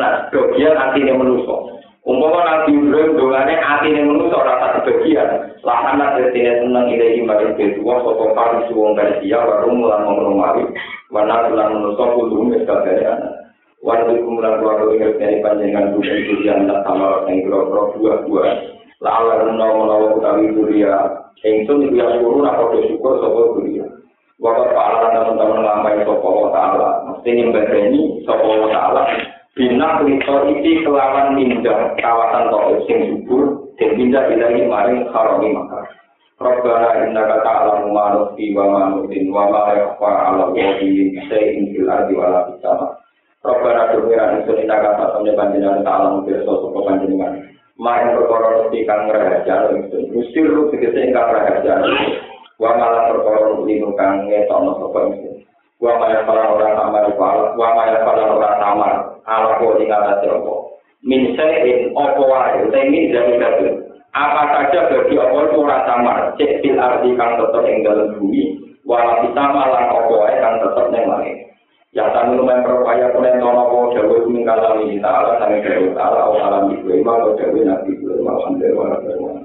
nas, 0.00 0.32
manusa. 1.12 1.77
Umpama 2.06 2.40
Nabi 2.46 2.78
Ibrahim 2.78 3.18
dongane 3.18 3.54
atine 3.58 4.00
manusa 4.06 4.38
ora 4.38 4.54
tak 4.62 4.72
kebagian. 4.80 5.58
Lahana 5.66 6.14
tetene 6.14 6.62
seneng 6.62 6.86
ilahi 6.94 7.20
maring 7.26 7.58
kedua 7.58 8.00
sapa 8.06 8.24
kali 8.32 8.58
suwung 8.70 8.94
Persia 8.94 9.42
warung 9.42 9.82
lan 9.82 10.06
Romawi. 10.06 10.64
Wana 11.10 11.50
lan 11.50 11.74
manusa 11.74 12.04
kudu 12.14 12.54
wis 12.54 12.62
kabehane. 12.64 13.38
Wajib 13.78 14.26
kumulan 14.26 14.58
keluarga 14.58 14.90
ingat 14.90 15.12
dari 15.22 15.38
panjangan 15.38 15.94
dunia 15.94 16.14
itu 16.18 16.34
yang 16.42 16.66
tak 16.66 16.82
sama 16.82 17.22
yang 17.30 17.46
kira-kira 17.46 17.82
dua-dua. 17.94 18.46
Lala 18.98 19.46
menawa-menawa 19.46 20.18
utawi 20.18 20.50
dunia. 20.50 20.98
Ingsun 21.46 21.86
itu 21.86 21.94
yang 21.94 22.18
syukur 22.18 22.42
apa 22.42 22.74
bersyukur 22.74 23.22
sopa 23.22 23.54
dunia. 23.54 23.86
Waktu 24.42 24.74
Ta'ala 24.74 25.14
teman-teman 25.14 25.62
lampai 25.62 26.02
sopa 26.02 26.50
Ta'ala. 26.50 26.90
Mesti 27.06 27.30
nyembadani 27.30 28.02
sopa 28.26 28.66
Ta'ala. 28.66 29.02
Bina 29.58 29.98
klito 29.98 30.54
iki 30.54 30.86
kelawan 30.86 31.34
mindah 31.34 31.90
kawasan 31.98 32.46
toko 32.46 32.78
sing 32.86 33.26
subur 33.26 33.74
dan 33.74 33.90
mindah 33.98 34.30
ilahi 34.30 34.62
maring 34.70 35.10
harami 35.10 35.50
maka. 35.50 35.82
Rabbana 36.38 37.02
inna 37.02 37.26
kata 37.26 37.66
alam 37.66 37.90
manufi 37.90 38.54
wa 38.54 38.70
manufin 38.70 39.34
wa 39.34 39.50
ma 39.50 39.74
yakfa 39.74 40.10
ala 40.30 40.54
wahi 40.54 41.10
sayin 41.26 41.74
fil 41.74 41.90
ardi 41.90 42.14
wa 42.14 42.30
la 42.30 42.40
bisama. 42.54 43.02
Rabbana 43.42 43.98
duwira 43.98 44.38
insun 44.38 44.62
inna 44.62 44.78
kata 44.78 45.18
samne 45.18 45.34
panjenengan 45.34 45.82
ta 45.82 45.90
alam 46.06 46.22
pirsa 46.22 46.46
sapa 46.46 46.78
panjenengan. 46.78 47.42
Maring 47.82 48.14
perkara 48.14 48.62
mesti 48.62 48.78
kang 48.86 49.10
rahasia 49.10 49.74
insun. 49.74 50.06
Usir 50.14 50.46
lu 50.46 50.70
tegese 50.70 51.02
ingkang 51.02 51.34
rahasia. 51.34 51.82
Wa 52.62 52.78
malah 52.78 53.10
perkara 53.10 53.58
linu 53.66 53.90
kang 53.98 54.22
ngetokno 54.30 54.86
sapa. 54.86 54.98
Wa 55.78 55.92
maya 55.98 56.26
pala 56.26 56.58
ora 56.58 56.68
tamar 56.74 57.04
wa 57.54 57.68
maya 57.74 57.98
pala 58.02 58.24
ora 58.34 58.50
tamar. 58.58 58.94
Ala 59.28 59.60
ko 59.60 59.76
ing 59.78 59.92
atas 59.92 60.24
apa 60.24 60.54
min 61.04 61.36
sayin 61.38 61.94
apa 61.94 62.22
wae? 62.22 62.66
Utawi 62.66 63.12
dari 63.14 63.34
dadi 63.38 63.68
apa 64.16 64.42
saja 64.50 64.90
bagi 64.90 65.14
itu 65.14 65.56
ora 65.58 65.78
tamar 65.86 66.18
cek 66.40 66.64
fil 66.64 66.78
ardi 66.78 67.14
kang 67.14 67.38
tetep 67.38 67.64
ing 67.68 67.86
dalem 67.86 68.18
bumi. 68.18 68.42
Wala 68.88 69.22
bisa 69.22 69.44
malah 69.52 69.84
apa 69.86 70.12
wae 70.12 70.34
kang 70.42 70.54
tetep 70.64 70.86
ning 70.90 71.04
langit. 71.06 71.36
Ya 71.96 72.04
tan 72.12 72.36
lumayan 72.36 72.68
berupaya 72.68 73.08
kunen 73.16 73.40
nono 73.40 73.64
ko 73.72 73.78
dewe 73.96 74.28
mingkalang 74.28 74.84
ini 74.84 75.00
ta'ala 75.00 75.40
sange 75.40 75.64
dewe 75.64 75.96
ta'ala 75.96 76.36
alam 76.36 76.68
ibu. 76.76 76.92
Imam 76.92 77.32
dewe 77.32 77.64
nabi. 77.64 77.96
Ibu 77.96 78.20
imam 78.20 78.36
alhamdulillah 78.36 79.37